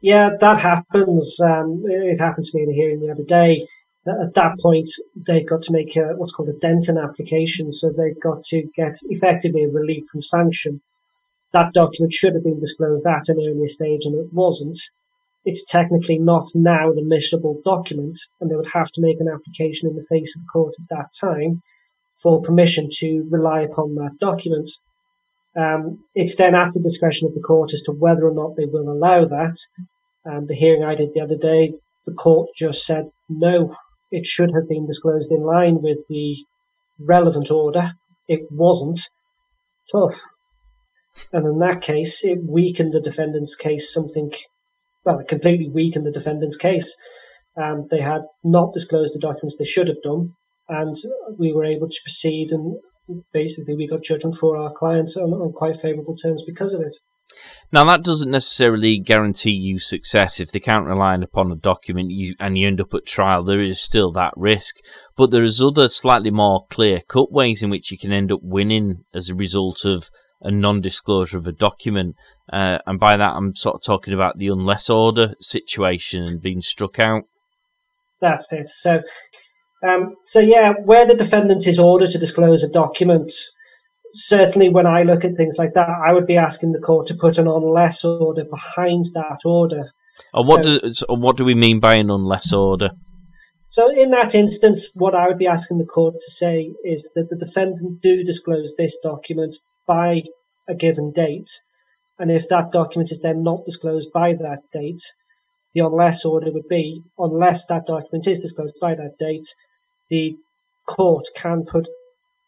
Yeah, 0.00 0.30
that 0.40 0.60
happens. 0.60 1.40
Um, 1.40 1.82
it 1.86 2.20
happened 2.20 2.44
to 2.46 2.56
me 2.56 2.64
in 2.64 2.70
a 2.70 2.74
hearing 2.74 3.00
the 3.00 3.10
other 3.10 3.24
day. 3.24 3.66
At 4.06 4.34
that 4.34 4.58
point, 4.60 4.88
they've 5.26 5.46
got 5.46 5.62
to 5.62 5.72
make 5.72 5.96
a, 5.96 6.14
what's 6.16 6.32
called 6.32 6.48
a 6.48 6.58
Denton 6.58 6.96
application. 6.96 7.72
So 7.72 7.90
they've 7.90 8.20
got 8.20 8.44
to 8.44 8.62
get 8.74 8.94
effectively 9.08 9.64
a 9.64 9.68
relief 9.68 10.04
from 10.10 10.22
sanction 10.22 10.80
that 11.52 11.72
document 11.72 12.12
should 12.12 12.34
have 12.34 12.44
been 12.44 12.60
disclosed 12.60 13.06
at 13.06 13.28
an 13.28 13.38
earlier 13.38 13.68
stage 13.68 14.04
and 14.04 14.14
it 14.14 14.32
wasn't, 14.32 14.78
it's 15.44 15.64
technically 15.64 16.18
not 16.18 16.44
now 16.54 16.90
an 16.90 16.98
admissible 16.98 17.60
document, 17.64 18.18
and 18.40 18.50
they 18.50 18.56
would 18.56 18.68
have 18.72 18.90
to 18.92 19.00
make 19.00 19.20
an 19.20 19.28
application 19.28 19.88
in 19.88 19.96
the 19.96 20.06
face 20.08 20.36
of 20.36 20.42
the 20.42 20.48
court 20.52 20.74
at 20.78 20.88
that 20.90 21.08
time 21.18 21.62
for 22.22 22.42
permission 22.42 22.88
to 22.92 23.26
rely 23.30 23.62
upon 23.62 23.94
that 23.94 24.18
document. 24.20 24.68
Um, 25.56 26.04
it's 26.14 26.36
then 26.36 26.54
at 26.54 26.72
the 26.72 26.82
discretion 26.82 27.28
of 27.28 27.34
the 27.34 27.40
court 27.40 27.72
as 27.72 27.82
to 27.82 27.92
whether 27.92 28.26
or 28.26 28.34
not 28.34 28.56
they 28.56 28.66
will 28.66 28.90
allow 28.90 29.24
that. 29.24 29.56
Um, 30.26 30.46
the 30.46 30.54
hearing 30.54 30.84
I 30.84 30.94
did 30.94 31.14
the 31.14 31.22
other 31.22 31.36
day, 31.36 31.72
the 32.04 32.12
court 32.12 32.50
just 32.54 32.84
said 32.84 33.10
no, 33.28 33.74
it 34.10 34.26
should 34.26 34.50
have 34.54 34.68
been 34.68 34.86
disclosed 34.86 35.32
in 35.32 35.42
line 35.42 35.80
with 35.80 36.06
the 36.08 36.36
relevant 36.98 37.50
order. 37.50 37.92
It 38.28 38.40
wasn't. 38.50 39.00
Tough. 39.90 40.20
And 41.32 41.46
in 41.46 41.58
that 41.58 41.80
case, 41.80 42.24
it 42.24 42.38
weakened 42.42 42.92
the 42.92 43.00
defendant's 43.00 43.54
case 43.54 43.92
something, 43.92 44.32
well, 45.04 45.18
it 45.18 45.28
completely 45.28 45.68
weakened 45.68 46.06
the 46.06 46.12
defendant's 46.12 46.56
case. 46.56 46.94
Um, 47.60 47.86
they 47.90 48.00
had 48.00 48.22
not 48.44 48.72
disclosed 48.72 49.14
the 49.14 49.18
documents 49.18 49.56
they 49.56 49.64
should 49.64 49.88
have 49.88 50.02
done, 50.02 50.34
and 50.68 50.94
we 51.38 51.52
were 51.52 51.64
able 51.64 51.88
to 51.88 52.00
proceed. 52.04 52.52
And 52.52 52.78
basically, 53.32 53.74
we 53.74 53.88
got 53.88 54.02
judgment 54.02 54.36
for 54.36 54.56
our 54.56 54.72
clients 54.72 55.16
on, 55.16 55.32
on 55.32 55.52
quite 55.52 55.76
favourable 55.76 56.16
terms 56.16 56.44
because 56.46 56.72
of 56.72 56.80
it. 56.80 56.94
Now, 57.70 57.84
that 57.84 58.02
doesn't 58.02 58.30
necessarily 58.30 58.98
guarantee 58.98 59.50
you 59.50 59.78
success. 59.78 60.40
If 60.40 60.52
they 60.52 60.60
can't 60.60 60.86
rely 60.86 61.14
upon 61.16 61.52
a 61.52 61.56
document 61.56 62.10
you, 62.10 62.34
and 62.40 62.56
you 62.56 62.66
end 62.66 62.80
up 62.80 62.94
at 62.94 63.04
trial, 63.04 63.44
there 63.44 63.60
is 63.60 63.80
still 63.80 64.12
that 64.12 64.32
risk. 64.36 64.76
But 65.16 65.30
there 65.30 65.42
is 65.42 65.60
other 65.60 65.88
slightly 65.88 66.30
more 66.30 66.64
clear 66.70 67.00
cut 67.06 67.30
ways 67.30 67.62
in 67.62 67.68
which 67.68 67.90
you 67.90 67.98
can 67.98 68.12
end 68.12 68.32
up 68.32 68.40
winning 68.42 69.04
as 69.12 69.28
a 69.28 69.34
result 69.34 69.84
of 69.84 70.08
a 70.40 70.50
non-disclosure 70.50 71.38
of 71.38 71.46
a 71.46 71.52
document, 71.52 72.16
uh, 72.52 72.78
and 72.86 72.98
by 72.98 73.16
that 73.16 73.34
I'm 73.36 73.54
sort 73.54 73.76
of 73.76 73.82
talking 73.82 74.14
about 74.14 74.38
the 74.38 74.48
unless 74.48 74.88
order 74.88 75.34
situation 75.40 76.22
and 76.22 76.40
being 76.40 76.60
struck 76.60 76.98
out. 76.98 77.24
That's 78.20 78.52
it. 78.52 78.68
So, 78.68 79.02
um, 79.88 80.16
so 80.24 80.40
yeah, 80.40 80.72
where 80.84 81.06
the 81.06 81.14
defendant 81.14 81.66
is 81.66 81.78
ordered 81.78 82.10
to 82.10 82.18
disclose 82.18 82.62
a 82.62 82.70
document, 82.70 83.32
certainly 84.12 84.68
when 84.68 84.86
I 84.86 85.02
look 85.02 85.24
at 85.24 85.36
things 85.36 85.56
like 85.58 85.74
that, 85.74 85.88
I 85.88 86.12
would 86.12 86.26
be 86.26 86.36
asking 86.36 86.72
the 86.72 86.80
court 86.80 87.06
to 87.08 87.14
put 87.14 87.38
an 87.38 87.46
unless 87.46 88.04
order 88.04 88.44
behind 88.44 89.06
that 89.14 89.40
order. 89.44 89.90
Or 90.34 90.44
what 90.44 90.64
so, 90.64 90.78
does 90.78 91.04
what 91.08 91.36
do 91.36 91.44
we 91.44 91.54
mean 91.54 91.80
by 91.80 91.96
an 91.96 92.10
unless 92.10 92.52
order? 92.52 92.90
So 93.68 93.90
in 93.90 94.10
that 94.12 94.34
instance, 94.34 94.90
what 94.94 95.14
I 95.14 95.28
would 95.28 95.38
be 95.38 95.46
asking 95.46 95.78
the 95.78 95.84
court 95.84 96.14
to 96.14 96.30
say 96.30 96.72
is 96.84 97.10
that 97.14 97.28
the 97.28 97.36
defendant 97.36 98.00
do 98.02 98.24
disclose 98.24 98.74
this 98.76 98.98
document, 99.02 99.56
by 99.88 100.22
a 100.68 100.74
given 100.74 101.10
date. 101.10 101.50
And 102.18 102.30
if 102.30 102.48
that 102.48 102.70
document 102.70 103.10
is 103.10 103.22
then 103.22 103.42
not 103.42 103.64
disclosed 103.64 104.10
by 104.12 104.34
that 104.34 104.60
date, 104.72 105.02
the 105.74 105.80
unless 105.80 106.24
order 106.24 106.52
would 106.52 106.68
be 106.68 107.02
unless 107.18 107.66
that 107.66 107.86
document 107.86 108.26
is 108.26 108.38
disclosed 108.38 108.76
by 108.80 108.94
that 108.94 109.16
date, 109.18 109.46
the 110.10 110.36
court 110.86 111.26
can 111.36 111.64
put 111.64 111.88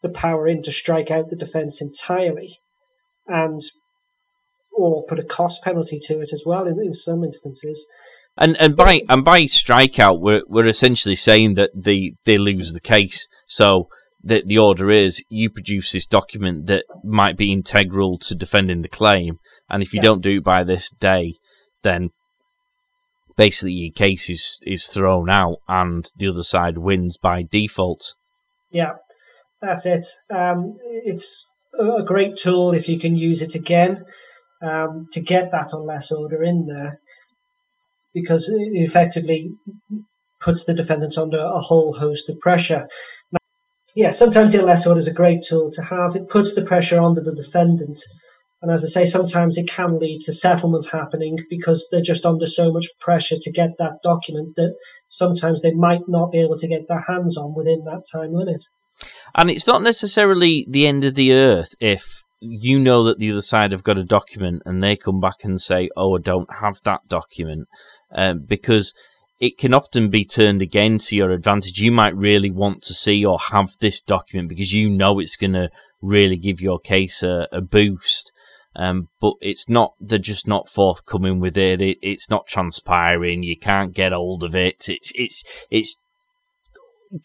the 0.01 0.09
power 0.09 0.47
in 0.47 0.63
to 0.63 0.71
strike 0.71 1.11
out 1.11 1.29
the 1.29 1.35
defence 1.35 1.81
entirely 1.81 2.57
and 3.27 3.61
or 4.73 5.03
put 5.05 5.19
a 5.19 5.23
cost 5.23 5.63
penalty 5.63 5.99
to 5.99 6.21
it 6.21 6.33
as 6.33 6.43
well 6.45 6.65
in, 6.65 6.79
in 6.79 6.93
some 6.93 7.23
instances. 7.23 7.85
And 8.37 8.57
and 8.57 8.75
by 8.75 9.01
and 9.09 9.23
by 9.23 9.41
strikeout, 9.41 10.19
we're 10.19 10.43
we're 10.47 10.65
essentially 10.65 11.15
saying 11.15 11.55
that 11.55 11.71
they 11.75 12.15
they 12.25 12.37
lose 12.37 12.73
the 12.73 12.79
case. 12.81 13.27
So 13.45 13.89
the 14.23 14.43
the 14.45 14.57
order 14.57 14.91
is 14.91 15.23
you 15.29 15.49
produce 15.49 15.91
this 15.91 16.05
document 16.05 16.67
that 16.67 16.83
might 17.03 17.37
be 17.37 17.51
integral 17.51 18.17
to 18.19 18.35
defending 18.35 18.81
the 18.81 18.89
claim, 18.89 19.39
and 19.69 19.81
if 19.81 19.93
you 19.93 19.97
yeah. 19.97 20.03
don't 20.03 20.21
do 20.21 20.37
it 20.37 20.43
by 20.43 20.63
this 20.63 20.89
day, 20.89 21.33
then 21.83 22.09
basically 23.35 23.73
your 23.73 23.93
case 23.93 24.29
is 24.29 24.59
is 24.65 24.87
thrown 24.87 25.29
out, 25.29 25.57
and 25.67 26.05
the 26.17 26.27
other 26.27 26.43
side 26.43 26.77
wins 26.77 27.17
by 27.17 27.43
default. 27.49 28.13
Yeah, 28.71 28.93
that's 29.61 29.85
it. 29.85 30.05
Um, 30.33 30.77
it's 31.05 31.49
a 31.79 32.03
great 32.03 32.37
tool 32.37 32.73
if 32.73 32.87
you 32.87 32.99
can 32.99 33.15
use 33.15 33.41
it 33.41 33.55
again 33.55 34.05
um, 34.61 35.07
to 35.11 35.21
get 35.21 35.51
that 35.51 35.69
unless 35.73 36.11
order 36.11 36.43
in 36.43 36.67
there, 36.67 36.99
because 38.13 38.49
it 38.49 38.69
effectively 38.73 39.51
puts 40.39 40.65
the 40.65 40.73
defendant 40.73 41.17
under 41.17 41.39
a 41.39 41.59
whole 41.59 41.95
host 41.99 42.29
of 42.29 42.39
pressure 42.39 42.87
yeah, 43.95 44.11
sometimes 44.11 44.51
the 44.51 44.59
unless 44.59 44.87
order 44.87 44.99
is 44.99 45.07
a 45.07 45.13
great 45.13 45.41
tool 45.47 45.71
to 45.71 45.83
have. 45.83 46.15
It 46.15 46.29
puts 46.29 46.55
the 46.55 46.61
pressure 46.61 46.99
onto 46.99 47.21
the 47.21 47.35
defendant. 47.35 47.99
And 48.61 48.71
as 48.71 48.83
I 48.83 48.87
say, 48.87 49.05
sometimes 49.05 49.57
it 49.57 49.67
can 49.67 49.97
lead 49.97 50.21
to 50.21 50.33
settlement 50.33 50.87
happening 50.91 51.39
because 51.49 51.87
they're 51.91 52.01
just 52.01 52.25
under 52.25 52.45
so 52.45 52.71
much 52.71 52.87
pressure 52.99 53.37
to 53.41 53.51
get 53.51 53.71
that 53.79 54.03
document 54.03 54.55
that 54.55 54.75
sometimes 55.07 55.61
they 55.61 55.73
might 55.73 56.01
not 56.07 56.31
be 56.31 56.39
able 56.39 56.57
to 56.59 56.67
get 56.67 56.87
their 56.87 57.03
hands 57.07 57.37
on 57.37 57.55
within 57.55 57.83
that 57.85 58.03
time 58.11 58.33
limit. 58.33 58.63
And 59.35 59.49
it's 59.49 59.65
not 59.65 59.81
necessarily 59.81 60.67
the 60.69 60.85
end 60.85 61.03
of 61.03 61.15
the 61.15 61.33
earth 61.33 61.73
if 61.79 62.21
you 62.39 62.79
know 62.79 63.03
that 63.03 63.17
the 63.17 63.31
other 63.31 63.41
side 63.41 63.71
have 63.71 63.83
got 63.83 63.97
a 63.97 64.03
document 64.03 64.61
and 64.65 64.83
they 64.83 64.95
come 64.95 65.19
back 65.19 65.43
and 65.43 65.59
say, 65.59 65.89
oh, 65.97 66.17
I 66.17 66.21
don't 66.21 66.49
have 66.59 66.81
that 66.83 67.01
document. 67.07 67.67
Um, 68.13 68.45
because 68.47 68.93
it 69.41 69.57
can 69.57 69.73
often 69.73 70.09
be 70.09 70.23
turned 70.23 70.61
again 70.61 70.99
to 70.99 71.15
your 71.15 71.31
advantage. 71.31 71.79
You 71.79 71.91
might 71.91 72.15
really 72.15 72.51
want 72.51 72.83
to 72.83 72.93
see 72.93 73.25
or 73.25 73.39
have 73.49 73.71
this 73.79 73.99
document 73.99 74.49
because 74.49 74.71
you 74.71 74.87
know 74.87 75.19
it's 75.19 75.35
going 75.35 75.53
to 75.53 75.71
really 75.99 76.37
give 76.37 76.61
your 76.61 76.79
case 76.79 77.23
a, 77.23 77.47
a 77.51 77.59
boost. 77.59 78.31
Um, 78.75 79.09
but 79.19 79.33
it's 79.41 79.67
not, 79.67 79.95
they're 79.99 80.19
just 80.19 80.47
not 80.47 80.69
forthcoming 80.69 81.39
with 81.39 81.57
it. 81.57 81.81
it. 81.81 81.97
It's 82.03 82.29
not 82.29 82.45
transpiring. 82.45 83.41
You 83.41 83.57
can't 83.57 83.95
get 83.95 84.11
hold 84.13 84.43
of 84.43 84.55
it. 84.55 84.87
It's, 84.87 85.11
it's, 85.15 85.43
it's, 85.71 85.97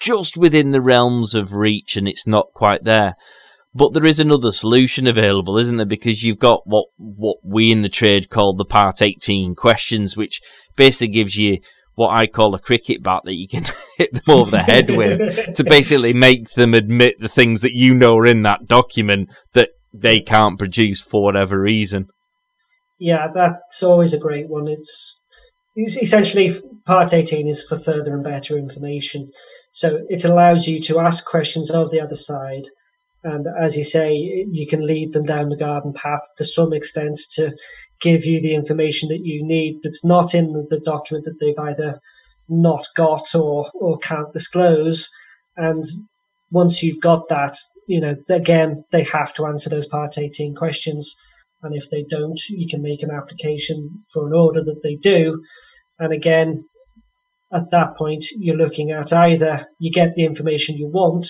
just 0.00 0.36
within 0.36 0.72
the 0.72 0.80
realms 0.80 1.34
of 1.36 1.52
reach 1.52 1.96
and 1.96 2.08
it's 2.08 2.26
not 2.26 2.52
quite 2.54 2.82
there. 2.82 3.14
But 3.72 3.92
there 3.92 4.06
is 4.06 4.18
another 4.18 4.50
solution 4.50 5.06
available, 5.06 5.58
isn't 5.58 5.76
there? 5.76 5.86
Because 5.86 6.24
you've 6.24 6.38
got 6.38 6.62
what 6.64 6.86
what 6.96 7.36
we 7.44 7.70
in 7.70 7.82
the 7.82 7.88
trade 7.88 8.30
call 8.30 8.56
the 8.56 8.64
Part 8.64 9.00
18 9.00 9.54
questions, 9.54 10.16
which 10.16 10.40
basically 10.76 11.08
gives 11.08 11.36
you 11.36 11.58
what 11.96 12.14
I 12.14 12.26
call 12.26 12.54
a 12.54 12.60
cricket 12.60 13.02
bat 13.02 13.22
that 13.24 13.34
you 13.34 13.48
can 13.48 13.64
hit 13.98 14.14
them 14.14 14.22
over 14.28 14.50
the 14.50 14.62
head 14.62 14.90
with 14.90 15.56
to 15.56 15.64
basically 15.68 16.12
make 16.12 16.50
them 16.50 16.74
admit 16.74 17.18
the 17.18 17.28
things 17.28 17.62
that 17.62 17.74
you 17.74 17.94
know 17.94 18.16
are 18.18 18.26
in 18.26 18.42
that 18.42 18.66
document 18.66 19.30
that 19.54 19.70
they 19.92 20.20
can't 20.20 20.58
produce 20.58 21.02
for 21.02 21.22
whatever 21.22 21.60
reason. 21.60 22.06
Yeah, 22.98 23.28
that's 23.34 23.82
always 23.82 24.12
a 24.12 24.18
great 24.18 24.48
one. 24.48 24.68
It's, 24.68 25.24
it's 25.74 25.96
essentially 25.96 26.54
part 26.84 27.12
18 27.12 27.48
is 27.48 27.62
for 27.62 27.78
further 27.78 28.14
and 28.14 28.24
better 28.24 28.56
information. 28.56 29.30
So 29.72 30.00
it 30.08 30.24
allows 30.24 30.66
you 30.66 30.80
to 30.82 31.00
ask 31.00 31.26
questions 31.26 31.70
of 31.70 31.90
the 31.90 32.00
other 32.00 32.14
side. 32.14 32.68
And 33.24 33.46
as 33.60 33.76
you 33.76 33.84
say, 33.84 34.14
you 34.14 34.66
can 34.66 34.86
lead 34.86 35.12
them 35.12 35.24
down 35.24 35.48
the 35.48 35.56
garden 35.56 35.92
path 35.92 36.22
to 36.36 36.44
some 36.44 36.72
extent 36.72 37.18
to 37.32 37.56
give 38.00 38.24
you 38.24 38.40
the 38.40 38.54
information 38.54 39.08
that 39.08 39.24
you 39.24 39.44
need 39.44 39.80
that's 39.82 40.04
not 40.04 40.34
in 40.34 40.66
the 40.68 40.80
document 40.80 41.24
that 41.24 41.38
they've 41.40 41.58
either 41.58 42.00
not 42.48 42.86
got 42.94 43.34
or, 43.34 43.70
or 43.74 43.98
can't 43.98 44.32
disclose. 44.32 45.08
And 45.56 45.84
once 46.50 46.82
you've 46.82 47.00
got 47.00 47.28
that, 47.28 47.56
you 47.88 48.00
know, 48.00 48.16
again, 48.28 48.84
they 48.92 49.02
have 49.04 49.34
to 49.34 49.46
answer 49.46 49.70
those 49.70 49.88
Part 49.88 50.18
18 50.18 50.54
questions. 50.54 51.14
And 51.62 51.74
if 51.74 51.90
they 51.90 52.04
don't, 52.08 52.40
you 52.48 52.68
can 52.68 52.82
make 52.82 53.02
an 53.02 53.10
application 53.10 54.04
for 54.12 54.26
an 54.26 54.34
order 54.34 54.62
that 54.62 54.82
they 54.82 54.96
do. 54.96 55.42
And 55.98 56.12
again, 56.12 56.64
at 57.52 57.70
that 57.70 57.96
point, 57.96 58.26
you're 58.38 58.56
looking 58.56 58.90
at 58.90 59.12
either 59.12 59.66
you 59.80 59.90
get 59.90 60.14
the 60.14 60.24
information 60.24 60.76
you 60.76 60.88
want 60.88 61.28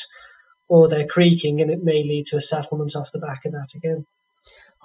or 0.68 0.88
they're 0.88 1.06
creaking 1.06 1.60
and 1.60 1.70
it 1.70 1.84
may 1.84 2.02
lead 2.02 2.26
to 2.26 2.36
a 2.36 2.40
settlement 2.40 2.96
off 2.96 3.12
the 3.12 3.20
back 3.20 3.44
of 3.44 3.52
that 3.52 3.68
again. 3.76 4.04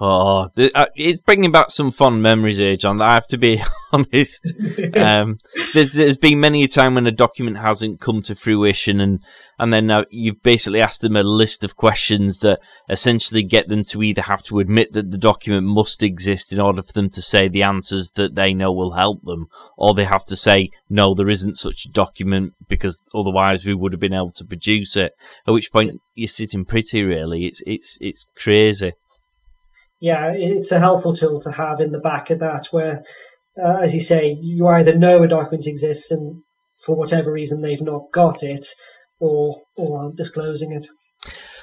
Oh, 0.04 0.50
the, 0.56 0.76
uh, 0.76 0.88
it's 0.96 1.22
bringing 1.22 1.52
back 1.52 1.70
some 1.70 1.92
fond 1.92 2.24
memories 2.24 2.58
here, 2.58 2.76
John. 2.76 3.00
I 3.04 3.14
have 3.14 3.28
to 3.28 3.38
be 3.38 3.62
honest. 3.94 4.52
um, 4.96 5.38
there's, 5.76 5.94
there's 5.94 6.18
been 6.18 6.40
many 6.40 6.64
a 6.64 6.68
time 6.68 6.96
when 6.96 7.06
a 7.06 7.12
document 7.12 7.58
hasn't 7.58 8.02
come 8.02 8.24
to 8.24 8.34
fruition, 8.34 9.00
and 9.00 9.20
and 9.60 9.72
then 9.72 9.92
uh, 9.92 10.06
you've 10.10 10.42
basically 10.42 10.82
asked 10.82 11.02
them 11.02 11.16
a 11.16 11.22
list 11.22 11.64
of 11.64 11.76
questions 11.76 12.40
that 12.40 12.62
essentially 12.90 13.44
get 13.44 13.68
them 13.68 13.84
to 13.84 14.02
either 14.02 14.24
have 14.24 14.42
to 14.44 14.58
admit 14.58 14.94
that 14.94 15.12
the 15.12 15.20
document 15.20 15.68
must 15.68 16.02
exist 16.02 16.52
in 16.52 16.60
order 16.60 16.82
for 16.82 16.94
them 16.94 17.12
to 17.12 17.22
say 17.22 17.48
the 17.48 17.62
answers 17.62 18.10
that 18.16 18.34
they 18.34 18.56
know 18.56 18.72
will 18.72 18.94
help 18.94 19.22
them, 19.24 19.50
or 19.78 19.94
they 19.94 20.06
have 20.06 20.26
to 20.26 20.36
say 20.36 20.72
no, 20.90 21.14
there 21.14 21.30
isn't 21.30 21.60
such 21.60 21.86
a 21.86 21.90
document 21.92 22.56
because 22.68 23.04
otherwise 23.14 23.66
we 23.66 23.76
would 23.76 23.94
have 23.94 24.02
been 24.02 24.16
able 24.16 24.32
to 24.32 24.46
produce 24.46 24.98
it. 24.98 25.14
At 25.46 25.54
which 25.54 25.72
point 25.72 26.02
you're 26.16 26.28
sitting 26.28 26.66
pretty. 26.66 27.04
Really, 27.04 27.46
it's 27.46 27.62
it's 27.68 28.00
it's 28.02 28.26
crazy 28.36 28.94
yeah, 30.02 30.32
it's 30.34 30.72
a 30.72 30.80
helpful 30.80 31.16
tool 31.16 31.40
to 31.42 31.52
have 31.52 31.80
in 31.80 31.92
the 31.92 32.00
back 32.00 32.32
of 32.32 32.40
that, 32.40 32.68
where, 32.72 33.04
uh, 33.64 33.78
as 33.82 33.94
you 33.94 34.02
say, 34.02 34.36
you 34.42 34.68
either 34.68 34.98
know 34.98 35.22
a 35.22 35.28
document 35.28 35.68
exists 35.68 36.10
and 36.10 36.42
for 36.84 36.96
whatever 36.96 37.32
reason 37.32 37.62
they've 37.62 37.82
not 37.82 38.12
got 38.12 38.42
it, 38.42 38.66
or 39.20 39.62
or 39.78 40.00
aren't 40.00 40.18
disclosing 40.18 40.72
it. 40.72 40.88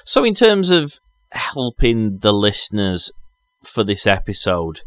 So, 0.05 0.23
in 0.23 0.33
terms 0.33 0.69
of 0.69 0.99
helping 1.33 2.19
the 2.19 2.31
listeners 2.31 3.11
for 3.61 3.83
this 3.83 4.07
episode, 4.07 4.81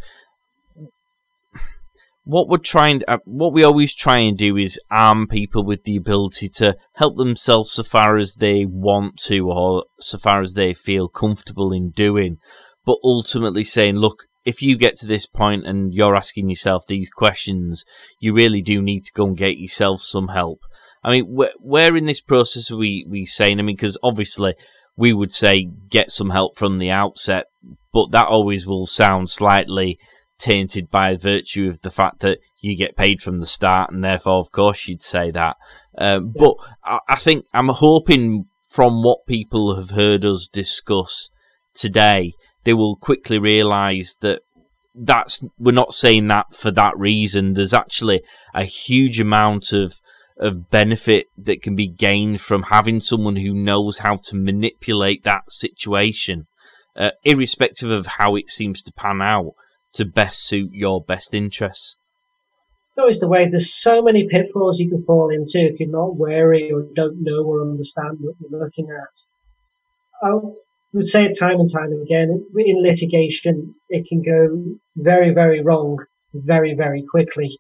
what 2.25 2.49
we're 2.49 2.57
trying, 2.57 3.03
uh, 3.07 3.19
what 3.27 3.53
we 3.53 3.63
always 3.63 3.95
try 3.95 4.21
and 4.21 4.39
do 4.39 4.57
is 4.57 4.81
arm 4.91 5.27
people 5.27 5.63
with 5.63 5.83
the 5.83 5.97
ability 5.97 6.49
to 6.49 6.75
help 6.95 7.19
themselves 7.19 7.73
so 7.73 7.83
far 7.83 8.17
as 8.17 8.37
they 8.37 8.65
want 8.65 9.19
to, 9.25 9.51
or 9.51 9.85
so 10.01 10.17
far 10.17 10.41
as 10.41 10.55
they 10.55 10.73
feel 10.73 11.07
comfortable 11.09 11.71
in 11.71 11.91
doing 11.91 12.39
but 12.85 12.99
ultimately 13.03 13.65
saying, 13.65 13.97
look, 13.97 14.25
if 14.45 14.61
you 14.61 14.77
get 14.77 14.97
to 14.97 15.07
this 15.07 15.27
point 15.27 15.67
and 15.67 15.95
you're 15.95 16.17
asking 16.17 16.49
yourself 16.49 16.87
these 16.87 17.11
questions, 17.11 17.85
you 18.19 18.35
really 18.35 18.63
do 18.63 18.83
need 18.83 19.05
to 19.05 19.13
go 19.13 19.27
and 19.27 19.37
get 19.37 19.59
yourself 19.59 20.03
some 20.03 20.29
help. 20.29 20.61
I 21.05 21.11
mean, 21.11 21.27
where, 21.27 21.53
where 21.59 21.97
in 21.97 22.07
this 22.07 22.21
process 22.21 22.71
are 22.71 22.77
we, 22.77 23.07
we 23.09 23.27
saying? 23.27 23.59
I 23.59 23.63
mean, 23.63 23.77
because 23.77 23.99
obviously 24.03 24.55
we 24.97 25.13
would 25.13 25.33
say 25.33 25.69
get 25.89 26.11
some 26.11 26.31
help 26.31 26.57
from 26.57 26.79
the 26.79 26.91
outset, 26.91 27.47
but 27.93 28.11
that 28.11 28.27
always 28.27 28.67
will 28.67 28.87
sound 28.87 29.31
slightly 29.31 29.99
tainted 30.39 30.91
by 30.91 31.17
virtue 31.17 31.69
of 31.69 31.81
the 31.83 31.91
fact 31.91 32.21
that 32.21 32.39
you 32.61 32.77
get 32.77 32.97
paid 32.97 33.23
from 33.23 33.39
the 33.39 33.47
start, 33.47 33.91
and 33.93 34.03
therefore, 34.03 34.39
of 34.39 34.51
course, 34.51 34.89
you'd 34.89 35.03
say 35.03 35.31
that. 35.31 35.57
Um, 35.97 36.33
but 36.37 36.55
I, 36.85 36.99
I 37.09 37.17
think 37.17 37.45
I'm 37.53 37.69
hoping 37.69 38.47
from 38.69 39.03
what 39.03 39.27
people 39.27 39.77
have 39.77 39.91
heard 39.91 40.25
us 40.25 40.49
discuss 40.49 41.31
today 41.75 42.33
they 42.65 42.75
will 42.75 42.97
quickly 42.97 43.39
realise 43.39 44.15
that 44.17 44.41
that's 44.95 45.45
we're 45.59 45.73
not 45.73 45.93
saying 45.93 46.29
that 46.29 46.55
for 46.55 46.71
that 46.71 46.97
reason. 46.99 47.55
There's 47.55 47.75
actually 47.75 48.23
a 48.55 48.65
huge 48.65 49.21
amount 49.21 49.73
of 49.73 50.01
of 50.39 50.71
benefit 50.71 51.27
that 51.39 51.63
can 51.63 51.77
be 51.77 51.87
gained 51.87 52.41
from 52.41 52.65
having 52.65 53.01
someone 53.01 53.37
who 53.37 53.55
knows 53.55 53.99
how 53.99 54.17
to 54.17 54.35
manipulate 54.35 55.23
that 55.25 55.51
situation, 55.53 56.47
uh, 56.97 57.11
irrespective 57.25 57.91
of 57.91 58.07
how 58.19 58.35
it 58.35 58.51
seems 58.51 58.83
to 58.83 58.93
pan 58.93 59.23
out, 59.23 59.53
to 59.93 60.05
best 60.05 60.47
suit 60.47 60.71
your 60.73 61.03
best 61.03 61.35
interests. 61.35 61.97
It's 62.89 62.99
always 62.99 63.21
the 63.21 63.29
way. 63.29 63.49
There's 63.49 63.73
so 63.73 64.03
many 64.03 64.29
pitfalls 64.29 64.79
you 64.79 64.91
can 64.91 65.03
fall 65.03 65.31
into 65.31 65.61
if 65.61 65.81
you're 65.81 65.89
not 65.89 66.17
wary 66.17 66.71
or 66.71 66.85
don't 66.95 67.23
know 67.23 67.43
or 67.43 67.63
understand 67.63 68.19
what 68.21 68.35
you're 68.39 68.61
looking 68.61 68.89
at. 68.91 69.19
Oh, 70.23 70.57
would 70.93 71.09
say 71.09 71.25
it 71.25 71.39
time 71.39 71.59
and 71.59 71.69
time 71.73 71.93
again. 71.93 72.45
In 72.57 72.83
litigation, 72.83 73.75
it 73.89 74.07
can 74.07 74.23
go 74.23 74.77
very, 74.97 75.33
very 75.33 75.63
wrong 75.63 75.99
very, 76.35 76.75
very 76.75 77.03
quickly. 77.03 77.59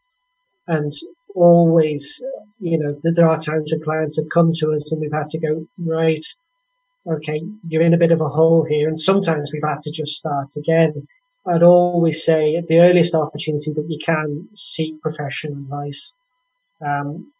And 0.66 0.92
always, 1.34 2.22
you 2.60 2.78
know, 2.78 2.98
there 3.02 3.28
are 3.28 3.38
times 3.38 3.72
when 3.72 3.82
clients 3.82 4.16
have 4.16 4.28
come 4.32 4.52
to 4.54 4.72
us 4.72 4.92
and 4.92 5.00
we've 5.00 5.12
had 5.12 5.28
to 5.30 5.40
go, 5.40 5.66
right, 5.78 6.24
okay, 7.06 7.40
you're 7.68 7.82
in 7.82 7.94
a 7.94 7.98
bit 7.98 8.12
of 8.12 8.20
a 8.20 8.28
hole 8.28 8.64
here. 8.68 8.88
And 8.88 9.00
sometimes 9.00 9.50
we've 9.52 9.62
had 9.66 9.82
to 9.82 9.90
just 9.90 10.16
start 10.16 10.48
again. 10.56 11.06
I'd 11.46 11.62
always 11.62 12.24
say 12.24 12.54
at 12.54 12.68
the 12.68 12.78
earliest 12.78 13.14
opportunity 13.14 13.72
that 13.72 13.86
you 13.88 13.98
can 14.04 14.48
seek 14.54 15.00
professional 15.02 15.54
advice. 15.54 16.14
Um, 16.84 17.32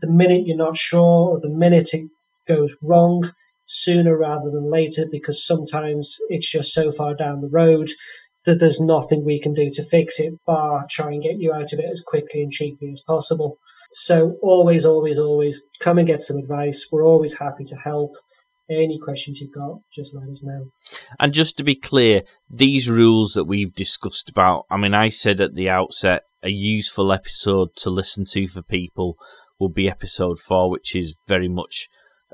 the 0.00 0.10
minute 0.10 0.46
you're 0.46 0.56
not 0.56 0.76
sure 0.76 1.30
or 1.30 1.40
the 1.40 1.50
minute 1.50 1.92
it 1.92 2.08
goes 2.48 2.74
wrong, 2.82 3.30
sooner 3.66 4.16
rather 4.16 4.50
than 4.50 4.70
later 4.70 5.06
because 5.10 5.44
sometimes 5.44 6.16
it's 6.28 6.50
just 6.50 6.72
so 6.72 6.92
far 6.92 7.14
down 7.14 7.40
the 7.40 7.48
road 7.48 7.88
that 8.44 8.60
there's 8.60 8.80
nothing 8.80 9.24
we 9.24 9.40
can 9.40 9.54
do 9.54 9.70
to 9.70 9.82
fix 9.82 10.20
it 10.20 10.34
bar 10.46 10.86
try 10.90 11.08
and 11.08 11.22
get 11.22 11.38
you 11.38 11.52
out 11.52 11.72
of 11.72 11.78
it 11.78 11.86
as 11.90 12.02
quickly 12.06 12.42
and 12.42 12.52
cheaply 12.52 12.90
as 12.90 13.02
possible. 13.06 13.58
So 13.92 14.36
always, 14.42 14.84
always, 14.84 15.18
always 15.18 15.68
come 15.80 15.98
and 15.98 16.06
get 16.06 16.22
some 16.22 16.36
advice. 16.36 16.86
We're 16.90 17.06
always 17.06 17.38
happy 17.38 17.64
to 17.64 17.76
help. 17.76 18.16
Any 18.70 18.98
questions 18.98 19.40
you've 19.40 19.54
got, 19.54 19.80
just 19.94 20.14
let 20.14 20.28
us 20.28 20.42
know. 20.42 20.70
And 21.20 21.34
just 21.34 21.58
to 21.58 21.64
be 21.64 21.74
clear, 21.74 22.22
these 22.50 22.88
rules 22.88 23.34
that 23.34 23.44
we've 23.44 23.74
discussed 23.74 24.30
about, 24.30 24.64
I 24.70 24.78
mean, 24.78 24.94
I 24.94 25.10
said 25.10 25.40
at 25.40 25.54
the 25.54 25.68
outset, 25.68 26.22
a 26.42 26.48
useful 26.48 27.12
episode 27.12 27.76
to 27.76 27.90
listen 27.90 28.24
to 28.26 28.48
for 28.48 28.62
people 28.62 29.16
will 29.60 29.68
be 29.68 29.88
episode 29.88 30.38
four, 30.38 30.70
which 30.70 30.96
is 30.96 31.14
very 31.28 31.48
much 31.48 31.88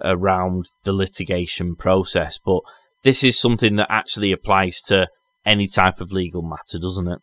around 0.04 0.66
the 0.84 0.92
litigation 0.92 1.76
process. 1.76 2.38
But 2.38 2.60
this 3.02 3.24
is 3.24 3.38
something 3.38 3.76
that 3.76 3.90
actually 3.90 4.32
applies 4.32 4.80
to 4.82 5.08
any 5.46 5.66
type 5.66 6.00
of 6.00 6.12
legal 6.12 6.42
matter, 6.42 6.78
doesn't 6.78 7.08
it? 7.08 7.18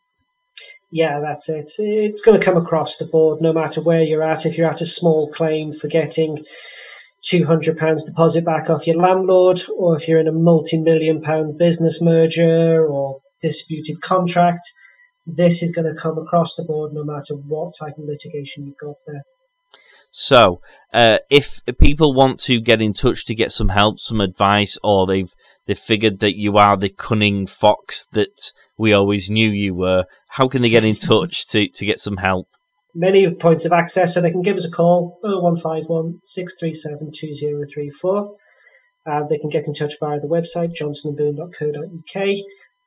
Yeah, 0.92 1.20
that's 1.20 1.50
it. 1.50 1.70
It's 1.78 2.22
going 2.22 2.40
to 2.40 2.46
come 2.46 2.58
across 2.58 2.98
the 2.98 3.06
board 3.06 3.42
no 3.42 3.52
matter 3.52 3.82
where 3.82 4.02
you're 4.02 4.24
at. 4.24 4.46
If 4.46 4.58
you're 4.58 4.70
at 4.70 4.82
a 4.82 4.86
small 4.86 5.30
claim 5.30 5.74
for 5.74 5.88
getting 5.88 6.46
£200 7.30 8.06
deposit 8.06 8.46
back 8.46 8.70
off 8.70 8.88
your 8.88 8.96
landlord, 8.96 9.62
or 9.78 9.98
if 9.98 10.08
you're 10.08 10.20
in 10.20 10.28
a 10.28 10.32
multi 10.32 10.80
million 10.80 11.22
pound 11.22 11.58
business 11.58 12.02
merger 12.02 12.88
or 12.88 13.20
disputed 13.42 14.02
contract, 14.02 14.66
this 15.26 15.62
is 15.62 15.72
going 15.72 15.94
to 15.94 16.00
come 16.00 16.18
across 16.18 16.56
the 16.56 16.64
board 16.64 16.94
no 16.94 17.04
matter 17.04 17.36
what 17.36 17.74
type 17.78 17.98
of 17.98 18.06
litigation 18.06 18.66
you've 18.66 18.78
got 18.78 18.96
there. 19.06 19.24
So, 20.12 20.62
uh, 20.94 21.20
if 21.30 21.62
people 21.80 22.14
want 22.14 22.40
to 22.42 22.60
get 22.60 22.82
in 22.82 22.94
touch 22.94 23.26
to 23.26 23.36
get 23.36 23.52
some 23.52 23.70
help, 23.70 24.00
some 24.00 24.22
advice, 24.22 24.78
or 24.84 25.06
they've 25.06 25.34
they've 25.66 25.78
figured 25.78 26.20
that 26.20 26.38
you 26.38 26.58
are 26.58 26.78
the 26.78 26.90
cunning 26.90 27.46
fox 27.46 28.06
that 28.14 28.52
we 28.78 28.94
always 28.94 29.30
knew 29.30 29.50
you 29.50 29.74
were, 29.74 30.06
how 30.30 30.48
can 30.48 30.62
they 30.62 30.70
get 30.70 30.84
in 30.84 30.96
touch 30.96 31.48
to, 31.50 31.68
to 31.68 31.86
get 31.86 32.00
some 32.00 32.18
help? 32.18 32.48
Many 32.94 33.30
points 33.34 33.66
of 33.66 33.72
access, 33.72 34.14
so 34.14 34.22
they 34.22 34.32
can 34.32 34.42
give 34.42 34.58
us 34.58 34.66
a 34.66 34.72
call 34.72 35.20
0151 35.22 36.20
637 36.24 37.12
2034. 37.14 38.36
Uh, 39.06 39.24
they 39.30 39.38
can 39.38 39.50
get 39.50 39.68
in 39.68 39.74
touch 39.74 39.94
via 40.00 40.20
the 40.20 40.28
website 40.28 40.74
johnsonandboone.co.uk. 40.76 42.38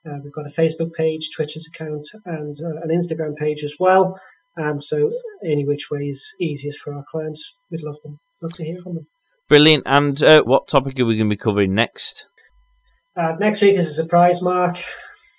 Uh, 0.06 0.18
we've 0.22 0.32
got 0.32 0.46
a 0.46 0.60
Facebook 0.60 0.92
page, 0.94 1.28
Twitter's 1.34 1.68
account, 1.72 2.06
and 2.24 2.56
uh, 2.60 2.80
an 2.82 2.90
Instagram 2.90 3.36
page 3.36 3.62
as 3.62 3.74
well. 3.78 4.18
Um, 4.56 4.80
so 4.80 5.10
any 5.44 5.64
which 5.64 5.90
way 5.90 6.04
is 6.04 6.34
easiest 6.40 6.80
for 6.80 6.94
our 6.94 7.04
clients, 7.10 7.56
we'd 7.70 7.82
love 7.82 8.00
them. 8.02 8.18
love 8.42 8.52
to 8.54 8.64
hear 8.64 8.78
from 8.82 8.94
them. 8.94 9.06
Brilliant. 9.48 9.84
And 9.86 10.22
uh, 10.22 10.42
what 10.42 10.68
topic 10.68 10.98
are 11.00 11.04
we 11.04 11.16
going 11.16 11.28
to 11.28 11.34
be 11.34 11.38
covering 11.38 11.74
next? 11.74 12.28
Uh, 13.16 13.34
next 13.38 13.62
week 13.62 13.76
is 13.76 13.88
a 13.88 13.94
surprise, 13.94 14.40
Mark. 14.40 14.78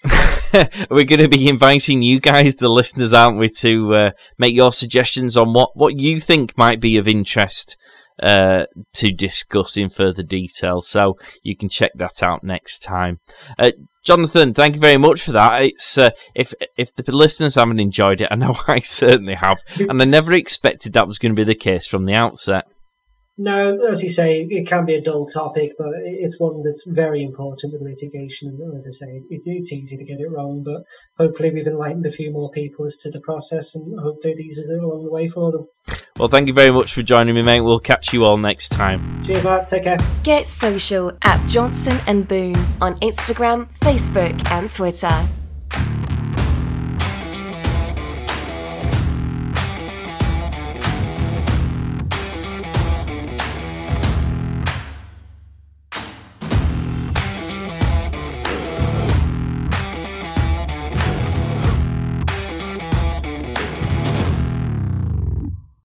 We're 0.90 1.06
going 1.06 1.20
to 1.20 1.30
be 1.30 1.48
inviting 1.48 2.02
you 2.02 2.20
guys, 2.20 2.58
the 2.58 2.68
listeners, 2.68 3.14
aren't 3.14 3.38
we, 3.38 3.50
to 3.50 3.96
uh, 3.96 4.12
make 4.38 4.54
your 4.54 4.74
suggestions 4.74 5.38
on 5.38 5.54
what, 5.54 5.72
what 5.76 5.98
you 5.98 6.20
think 6.20 6.58
might 6.58 6.82
be 6.82 6.98
of 6.98 7.08
interest 7.08 7.78
uh, 8.22 8.66
to 8.94 9.12
discuss 9.12 9.78
in 9.78 9.90
further 9.90 10.24
detail. 10.24 10.82
So 10.82 11.18
you 11.44 11.56
can 11.56 11.70
check 11.70 11.92
that 11.96 12.22
out 12.24 12.44
next 12.44 12.80
time. 12.80 13.20
Uh, 13.58 13.72
Jonathan, 14.04 14.54
thank 14.54 14.76
you 14.76 14.82
very 14.82 14.98
much 14.98 15.22
for 15.22 15.32
that. 15.34 15.62
It's 15.62 15.98
uh, 15.98 16.12
if 16.34 16.54
if 16.76 16.96
the 16.96 17.16
listeners 17.16 17.56
haven't 17.56 17.80
enjoyed 17.80 18.22
it, 18.22 18.30
I 18.32 18.36
know 18.36 18.56
I 18.68 18.80
certainly 18.80 19.36
have, 19.36 19.60
and 19.78 20.02
I 20.02 20.06
never 20.06 20.34
expected 20.34 20.94
that 20.94 21.08
was 21.08 21.20
going 21.20 21.36
to 21.36 21.40
be 21.40 21.44
the 21.46 21.56
case 21.56 21.86
from 21.86 22.06
the 22.06 22.14
outset. 22.14 22.66
No, 23.44 23.88
as 23.88 24.04
you 24.04 24.12
say, 24.12 24.44
it 24.48 24.68
can 24.68 24.86
be 24.86 24.94
a 24.94 25.02
dull 25.02 25.26
topic, 25.26 25.72
but 25.76 25.88
it's 26.04 26.40
one 26.40 26.62
that's 26.62 26.86
very 26.86 27.24
important 27.24 27.74
with 27.74 27.82
litigation. 27.82 28.50
And 28.50 28.78
as 28.78 28.88
I 28.88 28.92
say, 28.92 29.24
it, 29.32 29.42
it's 29.48 29.74
easy 29.74 29.98
to 29.98 30.04
get 30.04 30.20
it 30.20 30.30
wrong, 30.30 30.62
but 30.64 30.84
hopefully 31.18 31.50
we've 31.50 31.66
enlightened 31.66 32.06
a 32.06 32.12
few 32.12 32.32
more 32.32 32.52
people 32.52 32.86
as 32.86 32.98
to 32.98 33.10
the 33.10 33.20
process, 33.20 33.74
and 33.74 34.00
hopefully 34.00 34.34
it 34.34 34.42
eases 34.42 34.70
it 34.70 34.78
along 34.78 35.06
the 35.06 35.10
way 35.10 35.28
for 35.28 35.52
them. 35.52 35.68
Well, 36.20 36.28
thank 36.28 36.50
you 36.50 36.54
very 36.54 36.70
much 36.70 36.94
for 36.94 37.02
joining 37.02 37.34
me, 37.34 37.42
mate. 37.42 37.62
We'll 37.62 37.80
catch 37.80 38.14
you 38.14 38.26
all 38.26 38.38
next 38.38 38.70
time. 38.70 39.24
Cheers, 39.24 39.44
Mark. 39.44 39.68
Take 39.68 39.86
care. 39.86 39.98
Get 40.22 40.46
social 40.46 41.12
at 41.24 41.44
Johnson 41.50 42.00
and 42.06 42.28
Boone 42.28 42.56
on 42.80 42.94
Instagram, 42.98 43.76
Facebook, 43.80 44.52
and 44.52 44.70
Twitter. 44.70 45.41